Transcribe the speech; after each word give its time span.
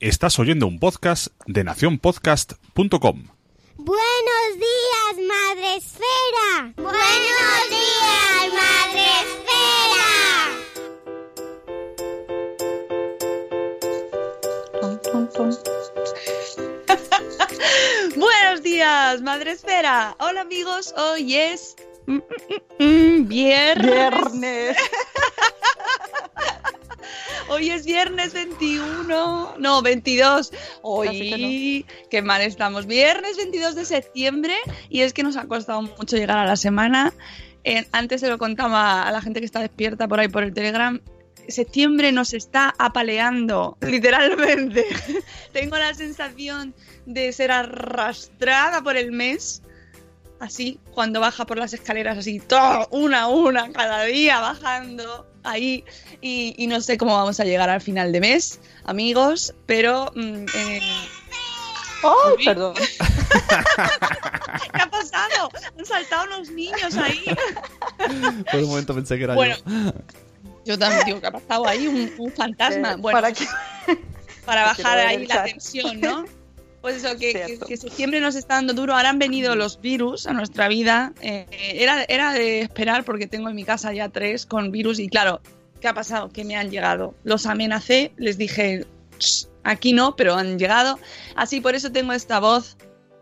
Estás 0.00 0.38
oyendo 0.38 0.66
un 0.66 0.80
podcast 0.80 1.28
de 1.46 1.62
nacionpodcast.com. 1.64 3.28
Buenos 3.76 4.50
días, 4.56 5.16
Madre 5.28 5.76
Esfera. 5.76 6.72
Buenos 6.76 7.70
días, 7.70 8.52
Madre 8.52 9.06
Esfera. 9.22 10.34
Buenos 18.16 18.62
días, 18.62 19.22
Madre 19.22 19.52
Esfera. 19.52 20.16
Hola 20.18 20.40
amigos, 20.40 20.92
hoy 20.96 21.36
es 21.36 21.76
mm, 22.06 22.16
mm, 22.16 22.84
mm, 22.84 23.28
viernes. 23.28 23.92
Viernes. 23.92 24.76
Hoy 27.54 27.70
es 27.70 27.86
viernes 27.86 28.34
21, 28.34 29.54
no, 29.58 29.82
22. 29.82 30.50
Casi 30.50 30.58
Hoy, 30.82 31.86
qué 32.10 32.20
mal 32.20 32.42
estamos. 32.42 32.86
Viernes 32.86 33.36
22 33.36 33.76
de 33.76 33.84
septiembre 33.84 34.54
y 34.88 35.02
es 35.02 35.12
que 35.12 35.22
nos 35.22 35.36
ha 35.36 35.46
costado 35.46 35.80
mucho 35.82 36.16
llegar 36.16 36.38
a 36.38 36.46
la 36.46 36.56
semana. 36.56 37.14
Eh, 37.62 37.86
antes 37.92 38.22
se 38.22 38.28
lo 38.28 38.38
contaba 38.38 39.04
a 39.04 39.12
la 39.12 39.20
gente 39.20 39.38
que 39.38 39.46
está 39.46 39.60
despierta 39.60 40.08
por 40.08 40.18
ahí 40.18 40.26
por 40.26 40.42
el 40.42 40.52
Telegram. 40.52 41.00
Septiembre 41.46 42.10
nos 42.10 42.34
está 42.34 42.74
apaleando, 42.76 43.78
literalmente. 43.82 44.84
Tengo 45.52 45.76
la 45.76 45.94
sensación 45.94 46.74
de 47.06 47.32
ser 47.32 47.52
arrastrada 47.52 48.82
por 48.82 48.96
el 48.96 49.12
mes. 49.12 49.62
Así, 50.40 50.78
cuando 50.92 51.20
baja 51.20 51.46
por 51.46 51.58
las 51.58 51.72
escaleras, 51.72 52.18
así, 52.18 52.40
todo, 52.40 52.88
una 52.90 53.22
a 53.22 53.28
una, 53.28 53.72
cada 53.72 54.02
día 54.04 54.40
bajando 54.40 55.26
ahí. 55.42 55.84
Y, 56.20 56.54
y 56.58 56.66
no 56.66 56.80
sé 56.80 56.98
cómo 56.98 57.14
vamos 57.16 57.40
a 57.40 57.44
llegar 57.44 57.70
al 57.70 57.80
final 57.80 58.12
de 58.12 58.20
mes, 58.20 58.60
amigos, 58.84 59.54
pero. 59.66 60.10
mm, 60.14 60.44
eh, 60.54 60.80
¡Ay, 62.02 62.34
Uy. 62.38 62.44
perdón! 62.44 62.74
¿Qué 64.74 64.82
ha 64.82 64.90
pasado? 64.90 65.48
Han 65.78 65.86
saltado 65.86 66.24
unos 66.26 66.50
niños 66.50 66.94
ahí. 66.96 67.24
Por 68.50 68.60
un 68.60 68.68
momento 68.68 68.94
pensé 68.94 69.16
que 69.16 69.24
era 69.24 69.34
Bueno, 69.34 69.56
yo. 69.64 69.92
yo 70.66 70.78
también 70.78 71.02
digo 71.06 71.20
que 71.20 71.26
ha 71.28 71.32
pasado 71.32 71.66
ahí 71.66 71.86
un, 71.86 72.12
un 72.18 72.32
fantasma. 72.36 72.96
Bueno, 72.96 73.16
¿Para 73.18 73.32
qué? 73.32 73.46
para 74.44 74.64
bajar 74.64 74.98
ahí 74.98 75.26
la 75.26 75.44
tensión, 75.44 76.00
¿no? 76.00 76.24
Pues 76.84 77.02
eso, 77.02 77.16
que, 77.16 77.32
que, 77.32 77.46
Cierto. 77.46 77.64
que 77.64 77.78
septiembre 77.78 78.20
nos 78.20 78.34
está 78.34 78.56
dando 78.56 78.74
duro. 78.74 78.94
Ahora 78.94 79.08
han 79.08 79.18
venido 79.18 79.56
los 79.56 79.80
virus 79.80 80.26
a 80.26 80.34
nuestra 80.34 80.68
vida. 80.68 81.14
Eh, 81.22 81.46
era, 81.76 82.04
era 82.08 82.34
de 82.34 82.60
esperar 82.60 83.06
porque 83.06 83.26
tengo 83.26 83.48
en 83.48 83.56
mi 83.56 83.64
casa 83.64 83.94
ya 83.94 84.10
tres 84.10 84.44
con 84.44 84.70
virus 84.70 84.98
y 84.98 85.08
claro, 85.08 85.40
¿qué 85.80 85.88
ha 85.88 85.94
pasado? 85.94 86.28
Que 86.28 86.44
me 86.44 86.56
han 86.56 86.70
llegado. 86.70 87.14
Los 87.24 87.46
amenacé, 87.46 88.12
les 88.18 88.36
dije, 88.36 88.84
"Shh, 89.18 89.46
aquí 89.62 89.94
no, 89.94 90.14
pero 90.14 90.34
han 90.34 90.58
llegado. 90.58 90.98
Así 91.36 91.62
por 91.62 91.74
eso 91.74 91.90
tengo 91.90 92.12
esta 92.12 92.38
voz 92.38 92.76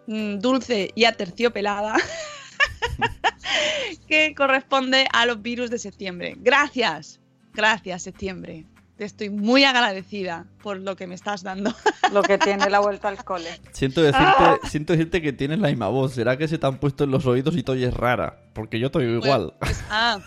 mm, 0.09 0.41
dulce 0.41 0.91
y 0.97 1.05
aterciopelada 1.05 1.95
que 4.09 4.35
corresponde 4.35 5.07
a 5.13 5.25
los 5.25 5.41
virus 5.41 5.71
de 5.71 5.79
septiembre. 5.79 6.35
Gracias, 6.39 7.21
gracias 7.55 8.03
septiembre. 8.03 8.67
Te 9.03 9.07
estoy 9.07 9.31
muy 9.31 9.65
agradecida 9.65 10.45
por 10.63 10.79
lo 10.79 10.95
que 10.95 11.09
me 11.09 11.17
estás 11.17 11.43
dando. 11.43 11.75
Lo 12.13 12.23
que 12.23 12.39
tiene 12.39 12.71
la 12.71 12.79
vuelta 12.79 13.09
al 13.09 13.25
cole. 13.25 13.51
Siento 13.73 14.01
decirte, 14.01 14.69
siento 14.71 14.93
decirte 14.93 15.21
que 15.21 15.33
tienes 15.33 15.59
la 15.59 15.67
misma 15.71 15.89
voz. 15.89 16.15
¿Será 16.15 16.39
que 16.39 16.47
se 16.47 16.57
te 16.57 16.65
han 16.69 16.79
puesto 16.79 17.03
en 17.03 17.11
los 17.11 17.27
oídos 17.27 17.57
y 17.57 17.65
te 17.65 17.73
oyes 17.73 17.93
rara? 17.93 18.39
Porque 18.53 18.79
yo 18.79 18.93
te 18.93 18.99
oigo 18.99 19.15
igual. 19.27 19.55
Pues, 19.59 19.83
ah, 19.91 20.21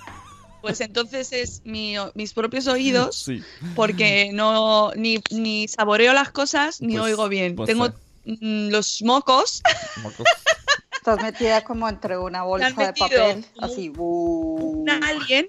pues 0.62 0.81
entonces 0.81 1.31
es 1.31 1.62
mi- 1.64 1.96
mis 2.16 2.34
propios 2.34 2.68
oídos, 2.68 3.16
Sí. 3.24 3.41
porque 3.78 4.31
no 4.34 4.91
ni, 4.97 5.22
ni 5.31 5.69
saboreo 5.69 6.12
las 6.12 6.31
cosas 6.31 6.81
ni 6.81 6.97
Pues, 6.97 7.06
oigo 7.06 7.30
bien. 7.30 7.56
pues, 7.56 7.68
Tengo 7.69 7.88
mm, 8.25 8.72
los 8.72 9.02
mocos, 9.03 9.62
Mocos. 10.03 10.28
Estás 10.97 11.22
metida 11.24 11.64
como 11.64 11.88
entre 11.88 12.18
una 12.18 12.44
bolsa 12.44 12.72
de 12.72 12.91
papel, 12.91 13.46
así. 13.62 13.94
un 13.96 14.90
alien 14.90 15.47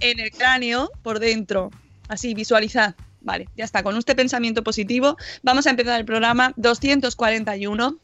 en 0.00 0.18
el 0.18 0.32
cráneo 0.32 0.90
por 1.04 1.20
dentro. 1.20 1.70
Así, 2.08 2.34
visualizad. 2.34 2.94
Vale, 3.20 3.48
ya 3.56 3.64
está. 3.64 3.82
Con 3.82 3.96
este 3.96 4.14
pensamiento 4.14 4.62
positivo, 4.62 5.16
vamos 5.42 5.66
a 5.66 5.70
empezar 5.70 5.98
el 5.98 6.04
programa 6.04 6.52
241. 6.56 7.98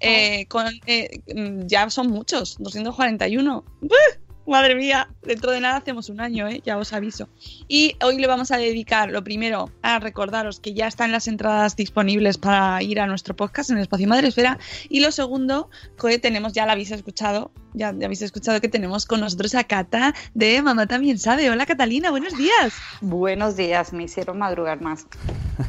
eh, 0.00 0.46
con, 0.46 0.66
eh, 0.86 1.20
mm, 1.34 1.66
ya 1.66 1.88
son 1.88 2.08
muchos, 2.08 2.56
241. 2.58 3.64
¡Buh! 3.80 4.26
Madre 4.46 4.76
mía, 4.76 5.08
dentro 5.22 5.50
de 5.50 5.60
nada 5.60 5.78
hacemos 5.78 6.08
un 6.08 6.20
año, 6.20 6.46
¿eh? 6.46 6.62
ya 6.64 6.78
os 6.78 6.92
aviso. 6.92 7.28
Y 7.66 7.96
hoy 8.00 8.16
le 8.18 8.28
vamos 8.28 8.52
a 8.52 8.58
dedicar, 8.58 9.10
lo 9.10 9.24
primero, 9.24 9.72
a 9.82 9.98
recordaros 9.98 10.60
que 10.60 10.72
ya 10.72 10.86
están 10.86 11.10
las 11.10 11.26
entradas 11.26 11.74
disponibles 11.74 12.38
para 12.38 12.80
ir 12.80 13.00
a 13.00 13.08
nuestro 13.08 13.34
podcast 13.34 13.70
en 13.70 13.78
el 13.78 13.82
Espacio 13.82 14.06
Madre 14.06 14.28
Esfera. 14.28 14.58
Y 14.88 15.00
lo 15.00 15.10
segundo, 15.10 15.68
que 16.00 16.20
tenemos, 16.20 16.52
ya 16.52 16.64
la 16.64 16.72
habéis 16.72 16.92
escuchado, 16.92 17.50
ya, 17.76 17.92
ya 17.92 18.06
habéis 18.06 18.22
escuchado 18.22 18.60
que 18.60 18.68
tenemos 18.68 19.04
con 19.04 19.20
nosotros 19.20 19.54
a 19.54 19.64
Cata 19.64 20.14
de 20.32 20.62
Mamá 20.62 20.86
También 20.86 21.18
Sabe. 21.18 21.50
Hola 21.50 21.66
Catalina, 21.66 22.10
buenos 22.10 22.36
días. 22.36 22.72
Buenos 23.02 23.54
días, 23.54 23.92
me 23.92 24.04
hicieron 24.04 24.38
madrugar 24.38 24.80
más. 24.80 25.06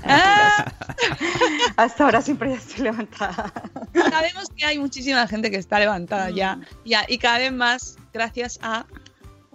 Ah, 0.06 0.72
Hasta 1.76 2.06
ahora 2.06 2.22
siempre 2.22 2.52
ya 2.52 2.56
estoy 2.56 2.86
levantada. 2.86 3.52
sabemos 4.10 4.46
que 4.56 4.66
hay 4.66 4.80
muchísima 4.80 5.28
gente 5.28 5.52
que 5.52 5.58
está 5.58 5.80
levantada 5.80 6.30
ya, 6.30 6.60
ya 6.86 7.04
y 7.10 7.18
cada 7.18 7.40
vez 7.40 7.52
más 7.52 7.98
gracias 8.14 8.58
a 8.62 8.86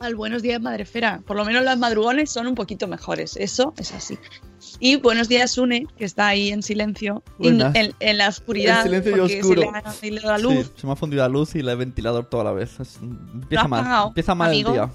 al 0.02 0.14
Buenos 0.16 0.42
Días 0.42 0.60
Madrefera. 0.60 1.20
Por 1.26 1.36
lo 1.36 1.44
menos 1.44 1.64
los 1.64 1.78
madrugones 1.78 2.30
son 2.30 2.46
un 2.46 2.54
poquito 2.54 2.88
mejores, 2.88 3.36
eso 3.36 3.72
es 3.76 3.92
así. 3.92 4.18
Y 4.80 4.96
Buenos 4.96 5.28
Días 5.28 5.52
Sune, 5.52 5.86
que 5.96 6.04
está 6.04 6.26
ahí 6.28 6.50
en 6.50 6.62
silencio, 6.62 7.22
en, 7.38 7.60
en 8.00 8.18
la 8.18 8.28
oscuridad, 8.28 8.78
En 8.86 9.02
silencio 9.02 9.16
y 9.16 9.20
oscuro. 9.38 9.62
se 10.00 10.10
le 10.10 10.20
ha 10.20 10.26
la 10.26 10.38
luz. 10.38 10.66
Sí, 10.66 10.72
se 10.80 10.86
me 10.86 10.92
ha 10.92 10.96
fundido 10.96 11.22
la 11.22 11.28
luz 11.28 11.54
y 11.54 11.62
la 11.62 11.72
he 11.72 11.76
ventilador 11.76 12.26
toda 12.26 12.44
la 12.44 12.52
vez. 12.52 12.70
Empieza 13.00 13.68
mal. 13.68 13.84
pagado, 13.84 14.08
empieza 14.08 14.34
mal 14.34 14.50
amigo? 14.50 14.70
el 14.70 14.74
día. 14.74 14.90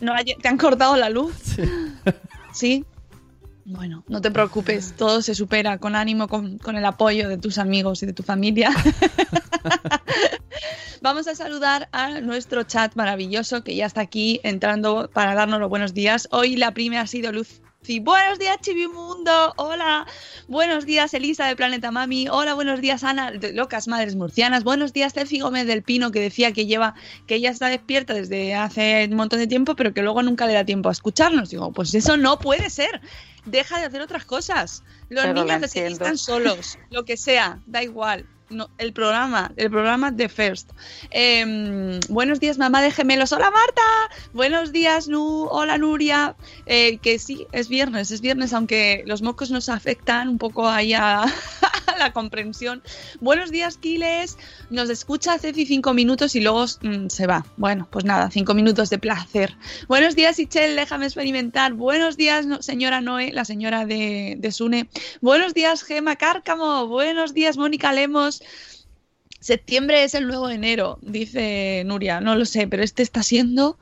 No, 0.00 0.12
¿Te 0.40 0.48
han 0.48 0.58
cortado 0.58 0.96
la 0.96 1.10
luz? 1.10 1.34
Sí. 1.56 1.62
Sí. 2.52 2.84
Bueno, 3.70 4.02
no 4.08 4.22
te 4.22 4.30
preocupes, 4.30 4.94
todo 4.96 5.20
se 5.20 5.34
supera 5.34 5.76
con 5.76 5.94
ánimo, 5.94 6.26
con, 6.26 6.56
con 6.56 6.76
el 6.76 6.84
apoyo 6.86 7.28
de 7.28 7.36
tus 7.36 7.58
amigos 7.58 8.02
y 8.02 8.06
de 8.06 8.14
tu 8.14 8.22
familia. 8.22 8.70
Vamos 11.00 11.28
a 11.28 11.34
saludar 11.36 11.88
a 11.92 12.20
nuestro 12.20 12.64
chat 12.64 12.96
maravilloso 12.96 13.62
que 13.62 13.76
ya 13.76 13.86
está 13.86 14.00
aquí 14.00 14.40
entrando 14.42 15.08
para 15.12 15.34
darnos 15.34 15.60
los 15.60 15.68
buenos 15.68 15.94
días. 15.94 16.28
Hoy 16.32 16.56
la 16.56 16.72
primera 16.74 17.02
ha 17.02 17.06
sido 17.06 17.30
Luz. 17.30 17.60
Buenos 18.02 18.38
días, 18.38 18.58
Chivimundo. 18.60 19.54
Hola. 19.56 20.06
Buenos 20.48 20.84
días, 20.84 21.14
Elisa 21.14 21.46
de 21.46 21.54
Planeta 21.54 21.92
Mami. 21.92 22.28
Hola, 22.28 22.54
buenos 22.54 22.80
días, 22.80 23.04
Ana 23.04 23.30
de 23.30 23.52
Locas 23.52 23.86
Madres 23.86 24.16
Murcianas. 24.16 24.64
Buenos 24.64 24.92
días, 24.92 25.14
Cefi 25.14 25.38
Gómez 25.40 25.66
del 25.66 25.84
Pino, 25.84 26.10
que 26.10 26.20
decía 26.20 26.52
que 26.52 26.66
lleva, 26.66 26.94
que 27.26 27.36
ella 27.36 27.50
está 27.50 27.68
despierta 27.68 28.12
desde 28.12 28.56
hace 28.56 29.06
un 29.08 29.16
montón 29.16 29.38
de 29.38 29.46
tiempo, 29.46 29.76
pero 29.76 29.94
que 29.94 30.02
luego 30.02 30.22
nunca 30.22 30.46
le 30.46 30.54
da 30.54 30.64
tiempo 30.64 30.88
a 30.88 30.92
escucharnos. 30.92 31.50
Digo, 31.50 31.72
pues 31.72 31.94
eso 31.94 32.16
no 32.16 32.38
puede 32.40 32.68
ser. 32.68 33.00
Deja 33.46 33.78
de 33.78 33.86
hacer 33.86 34.02
otras 34.02 34.24
cosas. 34.24 34.82
Los 35.08 35.22
Pero 35.24 35.34
niños 35.34 35.62
entiendo. 35.62 35.90
necesitan 35.90 36.18
solos, 36.18 36.78
lo 36.90 37.04
que 37.04 37.16
sea, 37.16 37.60
da 37.66 37.82
igual. 37.82 38.26
No, 38.50 38.70
el 38.78 38.94
programa, 38.94 39.52
el 39.56 39.70
programa 39.70 40.10
de 40.10 40.28
First. 40.30 40.70
Eh, 41.10 42.00
buenos 42.08 42.40
días, 42.40 42.56
mamá 42.56 42.80
de 42.80 42.90
gemelos. 42.90 43.30
Hola, 43.32 43.50
Marta. 43.50 43.82
Buenos 44.32 44.72
días, 44.72 45.06
Nu. 45.06 45.48
Hola, 45.50 45.76
Nuria. 45.76 46.34
Eh, 46.64 46.96
que 46.98 47.18
sí, 47.18 47.46
es 47.52 47.68
viernes, 47.68 48.10
es 48.10 48.22
viernes, 48.22 48.54
aunque 48.54 49.02
los 49.06 49.20
mocos 49.20 49.50
nos 49.50 49.68
afectan 49.68 50.28
un 50.28 50.38
poco 50.38 50.66
ahí 50.66 50.94
a, 50.94 51.26
la 51.98 52.12
comprensión. 52.12 52.82
Buenos 53.20 53.50
días, 53.50 53.76
Kiles. 53.76 54.38
Nos 54.70 54.88
escucha 54.88 55.38
Cefi 55.38 55.66
cinco 55.66 55.92
minutos 55.92 56.34
y 56.34 56.40
luego 56.40 56.64
mm, 56.64 57.08
se 57.08 57.26
va. 57.26 57.44
Bueno, 57.58 57.86
pues 57.90 58.06
nada, 58.06 58.30
cinco 58.30 58.54
minutos 58.54 58.88
de 58.88 58.98
placer. 58.98 59.56
Buenos 59.88 60.14
días, 60.14 60.38
Ichel. 60.38 60.76
Déjame 60.76 61.04
experimentar. 61.04 61.74
Buenos 61.74 62.16
días, 62.16 62.46
señora 62.60 63.02
Noé, 63.02 63.32
la 63.32 63.44
señora 63.44 63.84
de, 63.84 64.36
de 64.38 64.52
Sune. 64.52 64.88
Buenos 65.20 65.52
días, 65.52 65.82
Gema 65.82 66.16
Cárcamo. 66.16 66.86
Buenos 66.86 67.34
días, 67.34 67.58
Mónica 67.58 67.92
Lemos. 67.92 68.37
Septiembre 69.40 70.02
es 70.02 70.14
el 70.14 70.26
nuevo 70.26 70.50
enero, 70.50 70.98
dice 71.00 71.82
Nuria. 71.86 72.20
No 72.20 72.34
lo 72.34 72.44
sé, 72.44 72.66
pero 72.66 72.82
este 72.82 73.02
está 73.02 73.22
siendo. 73.22 73.78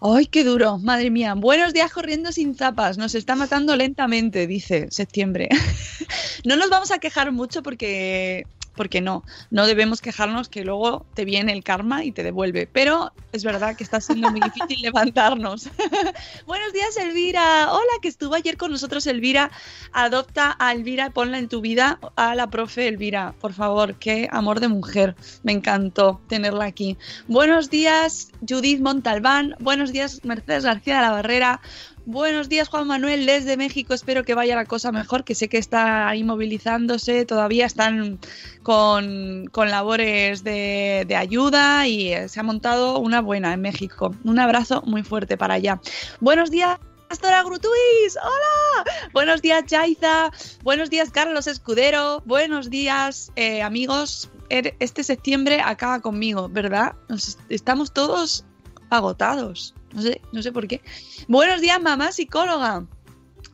¡Ay, 0.00 0.26
qué 0.26 0.42
duro! 0.42 0.78
Madre 0.78 1.10
mía. 1.10 1.34
Buenos 1.34 1.72
días 1.72 1.92
corriendo 1.92 2.32
sin 2.32 2.56
zapas. 2.56 2.98
Nos 2.98 3.14
está 3.14 3.36
matando 3.36 3.76
lentamente, 3.76 4.46
dice 4.46 4.88
septiembre. 4.90 5.48
no 6.44 6.56
nos 6.56 6.70
vamos 6.70 6.90
a 6.90 6.98
quejar 6.98 7.30
mucho 7.32 7.62
porque. 7.62 8.46
Porque 8.76 9.00
no, 9.00 9.24
no 9.50 9.66
debemos 9.66 10.00
quejarnos 10.00 10.48
que 10.48 10.64
luego 10.64 11.06
te 11.14 11.24
viene 11.24 11.52
el 11.52 11.64
karma 11.64 12.04
y 12.04 12.12
te 12.12 12.22
devuelve. 12.22 12.68
Pero 12.70 13.12
es 13.32 13.44
verdad 13.44 13.76
que 13.76 13.84
está 13.84 14.00
siendo 14.00 14.30
muy 14.30 14.40
difícil 14.40 14.78
levantarnos. 14.82 15.68
Buenos 16.46 16.72
días, 16.72 16.96
Elvira. 16.96 17.72
Hola, 17.72 17.92
que 18.02 18.08
estuvo 18.08 18.34
ayer 18.34 18.56
con 18.56 18.70
nosotros, 18.70 19.06
Elvira. 19.06 19.50
Adopta 19.92 20.56
a 20.58 20.72
Elvira, 20.72 21.10
ponla 21.10 21.38
en 21.38 21.48
tu 21.48 21.60
vida 21.60 21.98
a 22.16 22.34
la 22.34 22.48
profe 22.48 22.88
Elvira, 22.88 23.34
por 23.40 23.52
favor. 23.52 23.94
Qué 23.94 24.28
amor 24.30 24.60
de 24.60 24.68
mujer. 24.68 25.16
Me 25.42 25.52
encantó 25.52 26.20
tenerla 26.28 26.64
aquí. 26.66 26.96
Buenos 27.28 27.70
días, 27.70 28.30
Judith 28.48 28.80
Montalbán. 28.80 29.56
Buenos 29.60 29.92
días, 29.92 30.24
Mercedes 30.24 30.64
García 30.64 30.96
de 30.96 31.02
la 31.02 31.10
Barrera. 31.10 31.60
Buenos 32.08 32.48
días, 32.48 32.68
Juan 32.68 32.86
Manuel, 32.86 33.26
desde 33.26 33.56
México. 33.56 33.92
Espero 33.92 34.22
que 34.22 34.34
vaya 34.34 34.54
la 34.54 34.64
cosa 34.64 34.92
mejor, 34.92 35.24
que 35.24 35.34
sé 35.34 35.48
que 35.48 35.58
está 35.58 36.06
ahí 36.08 36.22
movilizándose. 36.22 37.24
Todavía 37.26 37.66
están 37.66 38.20
con, 38.62 39.46
con 39.50 39.70
labores 39.72 40.44
de, 40.44 41.04
de 41.08 41.16
ayuda 41.16 41.88
y 41.88 42.12
eh, 42.12 42.28
se 42.28 42.38
ha 42.38 42.44
montado 42.44 43.00
una 43.00 43.20
buena 43.20 43.52
en 43.52 43.60
México. 43.60 44.14
Un 44.22 44.38
abrazo 44.38 44.82
muy 44.86 45.02
fuerte 45.02 45.36
para 45.36 45.54
allá. 45.54 45.80
Buenos 46.20 46.50
días. 46.52 46.78
Pastora 47.08 47.42
Grutuis, 47.44 48.16
hola. 48.20 48.84
Buenos 49.12 49.40
días, 49.42 49.62
Jaiza. 49.68 50.30
Buenos 50.64 50.90
días, 50.90 51.10
Carlos 51.10 51.46
Escudero. 51.46 52.20
Buenos 52.24 52.68
días, 52.70 53.30
eh, 53.36 53.62
amigos. 53.62 54.28
Er- 54.48 54.74
Este 54.80 55.04
septiembre 55.04 55.60
acaba 55.60 56.00
conmigo, 56.00 56.48
¿verdad? 56.48 56.94
Estamos 57.48 57.92
todos 57.92 58.44
agotados. 58.90 59.72
No 59.96 60.02
sé, 60.02 60.20
no 60.30 60.42
sé 60.42 60.52
por 60.52 60.68
qué. 60.68 60.82
Buenos 61.26 61.62
días, 61.62 61.80
mamá 61.80 62.12
psicóloga. 62.12 62.84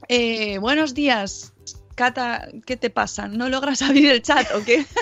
Eh, 0.09 0.59
buenos 0.59 0.93
días, 0.93 1.53
Cata. 1.95 2.49
¿Qué 2.67 2.77
te 2.77 2.91
pasa? 2.91 3.29
¿No 3.29 3.49
logras 3.49 3.81
abrir 3.83 4.11
el 4.11 4.23
chat 4.23 4.53
o 4.53 4.65
qué? 4.65 4.85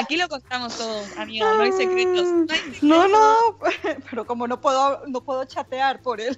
Aquí 0.00 0.16
lo 0.16 0.28
contamos 0.28 0.76
todos, 0.76 1.06
amiga. 1.16 1.54
No 1.54 1.62
hay 1.62 1.70
secretos. 1.70 2.26
No, 2.26 2.52
hay 2.52 2.58
secretos. 2.58 2.82
No, 2.82 3.06
no, 3.06 3.36
pero 4.10 4.26
como 4.26 4.48
no 4.48 4.60
puedo, 4.60 5.06
no 5.06 5.22
puedo 5.22 5.44
chatear 5.44 6.02
por 6.02 6.20
él. 6.20 6.36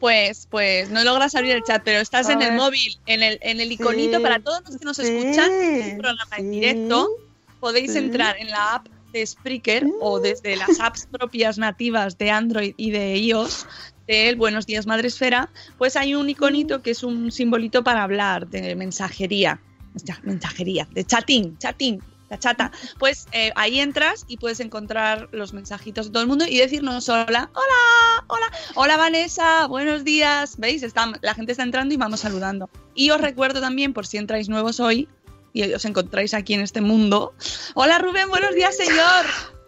Pues, 0.00 0.48
pues 0.50 0.90
no 0.90 1.02
logras 1.02 1.34
abrir 1.34 1.52
el 1.52 1.62
chat, 1.62 1.80
pero 1.82 2.00
estás 2.00 2.28
A 2.28 2.34
en 2.34 2.42
el 2.42 2.52
móvil, 2.56 3.00
en 3.06 3.22
el, 3.22 3.38
en 3.40 3.58
el 3.58 3.72
iconito 3.72 4.18
Sí, 4.18 4.22
para 4.22 4.38
todos 4.38 4.60
los 4.68 4.76
que 4.76 4.84
nos 4.84 4.98
sí, 4.98 5.06
escuchan. 5.06 5.50
un 5.50 5.98
programa 5.98 6.36
en 6.36 6.50
directo. 6.50 7.08
Podéis 7.58 7.96
entrar 7.96 8.36
en 8.38 8.50
la 8.50 8.74
app 8.74 8.86
de 9.12 9.26
Spreaker 9.26 9.86
o 10.00 10.20
desde 10.20 10.56
las 10.56 10.80
apps 10.80 11.06
propias 11.06 11.58
nativas 11.58 12.18
de 12.18 12.30
Android 12.30 12.74
y 12.76 12.90
de 12.90 13.16
iOS 13.16 13.66
del 14.06 14.36
Buenos 14.36 14.66
Días 14.66 14.86
Madresfera, 14.86 15.50
pues 15.78 15.96
hay 15.96 16.14
un 16.14 16.28
iconito 16.28 16.82
que 16.82 16.90
es 16.90 17.02
un 17.02 17.30
simbolito 17.30 17.84
para 17.84 18.02
hablar 18.02 18.48
de 18.48 18.74
mensajería, 18.74 19.60
mensajería, 20.24 20.88
de 20.92 21.04
chatín, 21.04 21.56
chatín, 21.58 22.02
la 22.30 22.38
chata. 22.38 22.72
Pues 22.98 23.26
eh, 23.32 23.52
ahí 23.56 23.80
entras 23.80 24.24
y 24.28 24.38
puedes 24.38 24.60
encontrar 24.60 25.28
los 25.32 25.52
mensajitos 25.52 26.06
de 26.06 26.12
todo 26.12 26.22
el 26.22 26.28
mundo 26.28 26.46
y 26.48 26.58
decirnos 26.58 27.08
hola, 27.08 27.50
hola, 27.52 28.24
hola, 28.28 28.52
hola 28.76 28.96
Vanessa, 28.96 29.66
buenos 29.66 30.04
días. 30.04 30.56
¿Veis? 30.58 30.82
Está, 30.82 31.12
la 31.20 31.34
gente 31.34 31.52
está 31.52 31.64
entrando 31.64 31.92
y 31.92 31.96
vamos 31.96 32.20
saludando. 32.20 32.70
Y 32.94 33.10
os 33.10 33.20
recuerdo 33.20 33.60
también, 33.60 33.92
por 33.92 34.06
si 34.06 34.16
entráis 34.16 34.48
nuevos 34.48 34.80
hoy, 34.80 35.08
y 35.52 35.72
os 35.72 35.84
encontráis 35.84 36.34
aquí 36.34 36.54
en 36.54 36.60
este 36.60 36.80
mundo. 36.80 37.34
Hola 37.74 37.98
Rubén, 37.98 38.28
buenos 38.28 38.54
días 38.54 38.76
señor. 38.76 39.26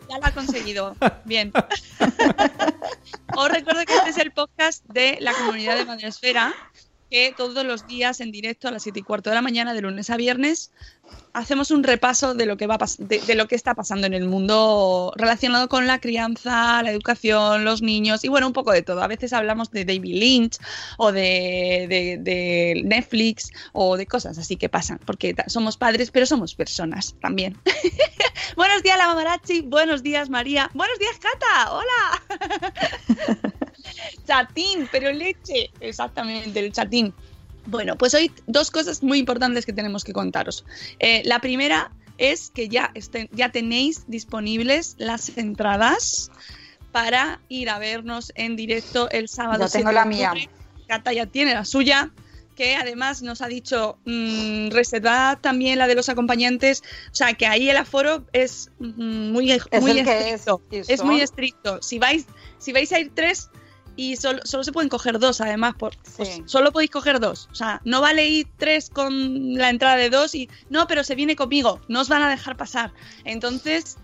Ya 0.09 0.19
lo 0.19 0.27
ha 0.27 0.33
conseguido. 0.33 0.95
Bien. 1.25 1.53
Os 3.37 3.49
recuerdo 3.49 3.85
que 3.87 3.95
este 3.95 4.11
es 4.11 4.19
el 4.19 4.31
podcast 4.31 4.85
de 4.89 5.17
la 5.21 5.33
comunidad 5.33 5.77
de 5.77 5.87
Madresfera, 5.87 6.55
que 7.13 7.35
todos 7.37 7.63
los 7.67 7.87
días 7.87 8.21
en 8.23 8.33
directo 8.33 8.69
a 8.69 8.71
las 8.71 8.85
7 8.85 9.01
y 9.01 9.03
cuarto 9.03 9.29
de 9.29 9.37
la 9.37 9.43
mañana, 9.43 9.75
de 9.75 9.83
lunes 9.83 10.09
a 10.09 10.17
viernes, 10.17 10.73
hacemos 11.35 11.71
un 11.71 11.83
repaso 11.85 12.33
de 12.33 12.47
lo 12.47 12.57
que 12.57 12.67
va 12.67 12.79
de, 12.97 13.19
de 13.21 13.35
lo 13.35 13.47
que 13.49 13.55
está 13.55 13.75
pasando 13.75 14.07
en 14.07 14.15
el 14.15 14.25
mundo 14.25 15.13
relacionado 15.17 15.69
con 15.69 15.87
la 15.87 16.01
crianza, 16.01 16.83
la 16.83 16.91
educación, 16.91 17.67
los 17.67 17.83
niños 17.83 18.25
y 18.25 18.29
bueno, 18.29 18.47
un 18.47 18.55
poco 18.55 18.73
de 18.73 18.81
todo. 18.81 19.03
A 19.03 19.09
veces 19.09 19.35
hablamos 19.35 19.71
de 19.73 19.85
David 19.85 20.15
Lynch 20.15 20.57
o 20.97 21.13
de, 21.13 21.87
de- 22.19 22.83
Netflix 22.83 23.51
o 23.75 23.99
de 23.99 24.07
cosas 24.07 24.39
así 24.39 24.57
que 24.57 24.71
pasan, 24.71 24.99
porque 25.05 25.35
somos 25.49 25.77
padres, 25.77 26.11
pero 26.11 26.25
somos 26.25 26.55
personas 26.55 27.15
también. 27.21 27.59
buenos 28.57 28.83
días, 28.83 28.97
la 28.97 29.09
mamarachi. 29.09 29.61
Buenos 29.61 30.03
días, 30.03 30.31
María. 30.31 30.71
Buenos 30.73 30.99
días, 30.99 31.19
Cata. 31.19 31.73
Hola. 31.75 33.53
chatín, 34.27 34.89
pero 34.91 35.13
leche. 35.13 35.71
Exactamente, 35.81 36.59
el 36.61 36.73
chatín. 36.73 37.13
Bueno, 37.67 37.97
pues 37.97 38.15
hoy 38.15 38.33
dos 38.47 38.71
cosas 38.71 39.03
muy 39.03 39.19
importantes 39.19 39.65
que 39.67 39.73
tenemos 39.73 40.03
que 40.05 40.13
contaros. 40.13 40.65
Eh, 40.99 41.23
la 41.25 41.41
primera 41.41 41.93
es 42.19 42.51
que 42.51 42.69
ya, 42.69 42.91
estén- 42.95 43.29
ya 43.33 43.51
tenéis 43.51 44.05
disponibles 44.09 44.95
las 44.99 45.37
entradas 45.39 46.31
para 46.91 47.41
ir 47.49 47.71
a 47.71 47.79
vernos 47.79 48.33
en 48.35 48.57
directo 48.57 49.09
el 49.11 49.29
sábado. 49.29 49.67
7 49.69 49.79
tengo 49.79 49.89
de 49.91 49.95
la 49.95 50.05
mía. 50.05 50.33
Cata 50.89 51.13
ya 51.13 51.27
tiene 51.27 51.55
la 51.55 51.65
suya, 51.65 52.11
que 52.57 52.77
además 52.77 53.23
nos 53.23 53.41
ha 53.41 53.47
dicho 53.47 53.97
mm, 54.05 54.69
reservad 54.71 55.39
también 55.39 55.79
la 55.79 55.87
de 55.87 55.95
los 55.95 56.09
acompañantes. 56.11 56.83
O 57.11 57.15
sea, 57.15 57.33
que 57.33 57.47
ahí 57.47 57.71
el 57.71 57.77
aforo 57.79 58.25
es 58.33 58.71
mm, 58.79 59.31
muy, 59.33 59.51
Es 59.53 59.63
muy 59.81 59.93
es, 60.01 60.07
estricto. 60.07 60.61
y 60.71 60.77
Es 60.93 61.03
muy 61.05 61.21
estricto. 61.23 61.81
Si 61.81 61.99
vais, 61.99 62.27
si 62.59 62.73
vais 62.73 62.93
a 62.93 62.99
ir 63.01 63.11
tres 63.15 63.49
y 63.97 64.17
solo, 64.17 64.41
solo 64.45 64.65
se 64.65 64.73
pueden 64.73 64.89
coger 64.89 65.19
dos, 65.19 65.41
además, 65.41 65.75
por, 65.79 65.97
pues 66.17 66.43
solo 66.47 66.73
podéis 66.73 66.91
coger 66.91 67.21
dos. 67.21 67.49
O 67.53 67.55
sea, 67.55 67.81
no 67.85 68.01
vale 68.01 68.27
ir 68.29 68.47
tres 68.57 68.91
con 68.91 69.55
la 69.55 69.71
entrada 69.71 69.97
de 69.97 70.11
dos 70.11 70.35
y 70.35 70.49
no, 70.71 70.87
pero 70.87 71.05
se 71.05 71.15
viene 71.15 71.37
conmigo, 71.37 71.81
no 71.89 72.01
os 72.01 72.09
van 72.09 72.23
a 72.23 72.31
dejar 72.31 72.57
pasar. 72.57 72.93
Entonces, 73.25 73.99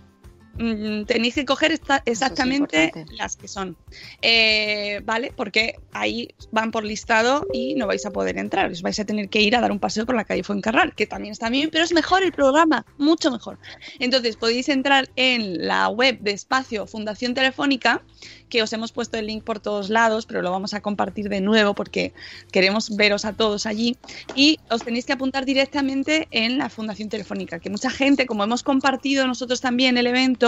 mm, 0.59 1.05
tenéis 1.05 1.35
que 1.35 1.45
coger 1.45 1.73
esta- 1.73 2.03
exactamente 2.05 2.91
las 3.17 3.37
que 3.37 3.49
son. 3.49 3.77
Eh, 4.23 5.01
¿Vale? 5.05 5.33
Porque 5.37 5.77
ahí 5.93 6.29
van 6.51 6.71
por 6.71 6.85
listado 6.85 7.47
y 7.53 7.75
no 7.75 7.87
vais 7.87 8.05
a 8.07 8.11
poder 8.11 8.39
entrar. 8.39 8.71
Os 8.71 8.83
vais 8.83 8.99
a 8.99 9.05
tener 9.05 9.29
que 9.29 9.41
ir 9.41 9.55
a 9.57 9.61
dar 9.61 9.73
un 9.73 9.79
paseo 9.79 10.05
por 10.07 10.15
la 10.17 10.25
calle 10.25 10.43
Fuencarral, 10.43 10.95
que 10.95 11.07
también 11.07 11.33
está 11.33 11.49
bien, 11.51 11.71
pero 11.71 11.85
es 11.85 11.93
mejor 11.93 12.23
el 12.23 12.33
programa, 12.33 12.85
mucho 12.99 13.31
mejor. 13.31 13.59
Entonces, 13.99 14.37
podéis 14.37 14.69
entrar 14.69 15.09
en 15.17 15.67
la 15.67 15.89
web 15.89 16.19
de 16.21 16.33
Espacio 16.33 16.87
Fundación 16.87 17.35
Telefónica, 17.35 18.03
que 18.49 18.63
os 18.63 18.73
hemos 18.73 18.93
puesto 18.93 19.19
el 19.19 19.27
link 19.27 19.45
por 19.45 19.61
todos 19.61 19.91
lados, 19.91 20.25
pero 20.25 20.41
lo 20.41 20.51
vamos 20.51 20.73
a 20.73 20.81
compartir 20.81 21.29
de 21.29 21.43
nuevo 21.43 21.75
porque 21.75 22.15
queremos 22.51 22.97
veros 22.97 23.27
a 23.27 23.35
todos 23.35 23.67
allí. 23.67 23.97
Y 24.35 24.59
os 24.71 24.83
tenéis 24.83 25.05
que 25.05 25.13
apuntar 25.13 25.45
directamente 25.45 26.29
en 26.31 26.57
la 26.57 26.71
Fundación 26.71 27.11
Telefónica, 27.11 27.59
que 27.61 27.69
mucha 27.69 27.91
gente, 27.91 28.27
como 28.27 28.45
hemos 28.45 28.63
compartido 28.63 29.27
nosotros 29.27 29.61
también 29.61 29.99
el 29.99 30.07
evento, 30.07 30.48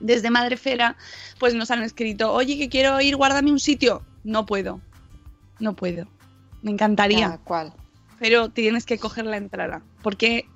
desde 0.00 0.30
Madrefera, 0.30 0.96
pues 1.38 1.54
nos 1.54 1.70
han 1.70 1.82
escrito, 1.82 2.32
oye, 2.32 2.58
que 2.58 2.68
quiero 2.68 3.00
ir, 3.00 3.16
guárdame 3.16 3.50
un 3.50 3.60
sitio. 3.60 4.02
No 4.24 4.46
puedo, 4.46 4.80
no 5.58 5.74
puedo. 5.74 6.06
Me 6.62 6.70
encantaría, 6.70 7.26
Cada 7.26 7.38
cual. 7.38 7.72
pero 8.18 8.50
tienes 8.50 8.84
que 8.84 8.98
coger 8.98 9.26
la 9.26 9.36
entrada, 9.36 9.82
porque 10.02 10.46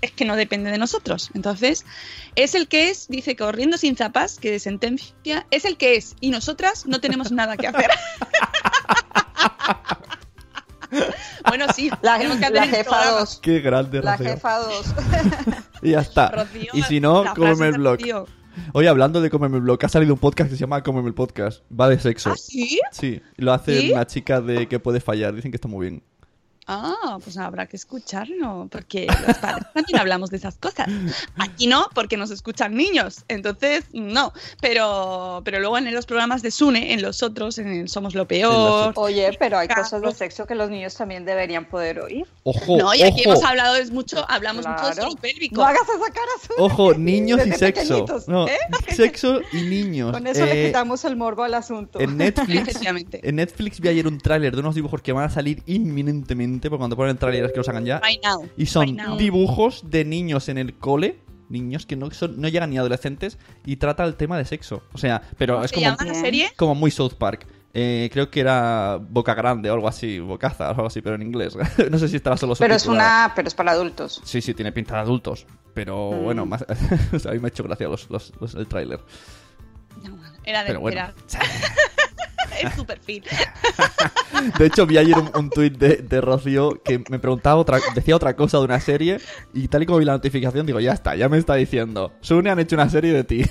es 0.00 0.12
que 0.12 0.24
no 0.24 0.36
depende 0.36 0.70
de 0.70 0.78
nosotros. 0.78 1.30
Entonces, 1.34 1.84
es 2.36 2.54
el 2.54 2.68
que 2.68 2.90
es, 2.90 3.08
dice 3.08 3.36
corriendo 3.36 3.78
sin 3.78 3.96
zapas, 3.96 4.38
que 4.38 4.50
de 4.50 4.58
sentencia, 4.58 5.46
es 5.50 5.64
el 5.64 5.76
que 5.76 5.96
es, 5.96 6.14
y 6.20 6.30
nosotras 6.30 6.86
no 6.86 7.00
tenemos 7.00 7.32
nada 7.32 7.56
que 7.56 7.66
hacer. 7.66 7.90
bueno, 11.48 11.66
sí, 11.74 11.90
La, 12.02 12.18
que 12.18 12.28
la 12.50 12.66
jefa 12.66 12.90
programa. 12.90 13.20
2. 13.20 13.40
Qué 13.42 13.60
grande, 13.60 14.02
La 14.02 14.16
Rocío. 14.16 14.32
jefa 14.32 14.58
2. 14.58 14.94
Y 15.82 15.90
ya 15.92 16.00
está. 16.00 16.30
Rocío, 16.30 16.70
y 16.72 16.82
si 16.82 17.00
no, 17.00 17.24
cómeme 17.34 17.68
el 17.68 17.78
blog. 17.78 17.98
Oye, 18.72 18.88
hablando 18.88 19.20
de 19.20 19.30
Cómeme 19.30 19.56
el 19.56 19.62
blog, 19.62 19.78
ha 19.84 19.88
salido 19.88 20.14
un 20.14 20.18
podcast 20.20 20.50
que 20.50 20.56
se 20.56 20.60
llama 20.60 20.82
Cómeme 20.82 21.08
el 21.08 21.14
podcast. 21.14 21.62
Va 21.70 21.88
de 21.88 21.98
sexo. 21.98 22.30
¿Ah, 22.30 22.36
sí? 22.36 22.80
Sí, 22.90 23.22
lo 23.36 23.52
hace 23.52 23.80
¿Sí? 23.80 23.92
una 23.92 24.06
chica 24.06 24.40
de 24.40 24.66
que 24.66 24.80
puede 24.80 25.00
fallar. 25.00 25.34
Dicen 25.34 25.52
que 25.52 25.56
está 25.56 25.68
muy 25.68 25.88
bien. 25.88 26.02
Ah, 26.70 27.18
pues 27.24 27.38
habrá 27.38 27.66
que 27.66 27.76
escucharlo, 27.76 28.68
porque 28.70 29.06
los 29.26 29.38
padres 29.38 29.66
también 29.74 29.98
hablamos 29.98 30.30
de 30.30 30.36
esas 30.36 30.56
cosas. 30.58 30.86
Aquí 31.38 31.66
no, 31.66 31.86
porque 31.94 32.16
nos 32.18 32.30
escuchan 32.30 32.74
niños, 32.74 33.24
entonces 33.28 33.84
no. 33.94 34.32
Pero, 34.60 35.40
pero 35.44 35.60
luego 35.60 35.78
en 35.78 35.94
los 35.94 36.04
programas 36.04 36.42
de 36.42 36.50
Sune, 36.50 36.92
en 36.92 37.00
los 37.00 37.22
otros, 37.22 37.56
en 37.58 37.68
el 37.68 37.88
Somos 37.88 38.14
lo 38.14 38.28
Peor. 38.28 38.92
Oye, 38.96 39.34
pero 39.38 39.58
hay 39.58 39.66
Carlos. 39.68 39.86
cosas 39.90 40.02
de 40.02 40.12
sexo 40.12 40.46
que 40.46 40.54
los 40.54 40.68
niños 40.68 40.94
también 40.94 41.24
deberían 41.24 41.64
poder 41.64 42.00
oír. 42.00 42.26
Ojo, 42.42 42.76
No, 42.76 42.94
y 42.94 43.02
aquí 43.02 43.22
ojo, 43.22 43.30
hemos 43.32 43.44
hablado 43.44 43.76
es 43.76 43.90
mucho, 43.90 44.24
hablamos 44.28 44.66
mucho 44.66 44.86
de 44.88 44.92
Claro. 44.92 45.08
lo 45.10 45.16
pélvico. 45.16 45.56
No 45.56 45.64
hagas 45.66 45.82
esa 45.82 46.12
cara 46.12 46.32
ojo, 46.58 46.94
niños 46.98 47.40
y 47.46 47.52
sexo. 47.52 48.04
No, 48.26 48.46
¿eh? 48.46 48.58
sexo 48.94 49.40
y 49.52 49.62
niños. 49.62 50.12
Con 50.18 50.26
eso 50.26 50.44
le 50.44 50.64
Eh, 50.64 50.66
quitamos 50.66 51.04
el 51.06 51.16
morbo 51.16 51.44
al 51.44 51.54
asunto. 51.54 51.98
En 52.00 52.16
Netflix, 52.18 52.80
en 53.12 53.36
Netflix 53.36 53.80
vi 53.80 53.88
ayer 53.88 54.06
un 54.06 54.18
tráiler 54.18 54.54
de 54.54 54.60
unos 54.60 54.74
dibujos 54.74 55.00
que 55.00 55.12
van 55.12 55.24
a 55.24 55.30
salir 55.30 55.62
inminentemente, 55.66 56.57
porque 56.60 56.78
cuando 56.78 56.96
ponen 56.96 57.16
es 57.20 57.52
que 57.52 57.56
los 57.58 57.68
hagan 57.68 57.84
ya. 57.84 58.00
Right 58.00 58.22
now. 58.24 58.48
Y 58.56 58.66
son 58.66 58.86
Right 58.86 58.96
now. 58.98 59.16
dibujos 59.16 59.82
de 59.90 60.04
niños 60.04 60.48
en 60.48 60.58
el 60.58 60.74
cole, 60.74 61.20
niños 61.48 61.86
que 61.86 61.96
no, 61.96 62.10
son, 62.10 62.40
no 62.40 62.48
llegan 62.48 62.70
ni 62.70 62.78
adolescentes, 62.78 63.38
y 63.64 63.76
trata 63.76 64.04
el 64.04 64.16
tema 64.16 64.36
de 64.36 64.44
sexo. 64.44 64.82
O 64.92 64.98
sea, 64.98 65.22
pero 65.38 65.54
¿Cómo 65.54 65.64
es 65.64 65.70
se 65.70 65.74
como, 65.76 65.84
llama 65.86 65.96
la 66.04 66.12
Bien. 66.12 66.24
serie? 66.24 66.50
como 66.56 66.74
muy 66.74 66.90
South 66.90 67.14
Park. 67.18 67.46
Eh, 67.74 68.08
creo 68.12 68.30
que 68.30 68.40
era 68.40 68.98
Boca 69.00 69.34
Grande 69.34 69.70
o 69.70 69.74
algo 69.74 69.86
así, 69.88 70.18
Bocaza 70.18 70.68
o 70.68 70.70
algo 70.70 70.86
así, 70.86 71.00
pero 71.02 71.14
en 71.16 71.22
inglés. 71.22 71.54
no 71.90 71.98
sé 71.98 72.08
si 72.08 72.16
estará 72.16 72.36
solo 72.36 72.54
Pero 72.58 72.74
es 72.74 72.86
una, 72.86 73.32
pero 73.36 73.46
es 73.46 73.54
para 73.54 73.72
adultos. 73.72 74.20
Sí, 74.24 74.40
sí, 74.40 74.54
tiene 74.54 74.72
pinta 74.72 74.94
de 74.94 75.00
adultos. 75.00 75.46
Pero 75.74 76.10
Mm. 76.12 76.24
bueno, 76.24 76.46
más... 76.46 76.64
o 77.12 77.18
sea, 77.18 77.30
a 77.30 77.34
mí 77.34 77.40
me 77.40 77.46
ha 77.46 77.50
hecho 77.50 77.62
gracia 77.62 77.86
los, 77.88 78.10
los- 78.10 78.32
los- 78.40 78.54
el 78.54 78.66
tráiler. 78.66 79.00
No, 80.02 80.16
era 80.44 80.60
de 80.60 80.66
Pero 80.68 80.80
bueno. 80.80 81.02
De 84.58 84.66
hecho, 84.66 84.86
vi 84.86 84.98
ayer 84.98 85.16
un, 85.16 85.30
un 85.34 85.50
tuit 85.50 85.76
de, 85.76 85.96
de 85.96 86.20
Rocío 86.20 86.80
que 86.82 87.02
me 87.08 87.18
preguntaba 87.18 87.56
otra, 87.56 87.78
decía 87.94 88.16
otra 88.16 88.36
cosa 88.36 88.58
de 88.58 88.64
una 88.64 88.80
serie 88.80 89.18
y 89.52 89.68
tal 89.68 89.82
y 89.82 89.86
como 89.86 89.98
vi 89.98 90.04
la 90.04 90.12
notificación 90.12 90.66
digo, 90.66 90.80
ya 90.80 90.92
está, 90.92 91.16
ya 91.16 91.28
me 91.28 91.38
está 91.38 91.54
diciendo, 91.54 92.12
Sune 92.20 92.50
han 92.50 92.58
hecho 92.58 92.76
una 92.76 92.88
serie 92.88 93.12
de 93.12 93.24
ti. 93.24 93.44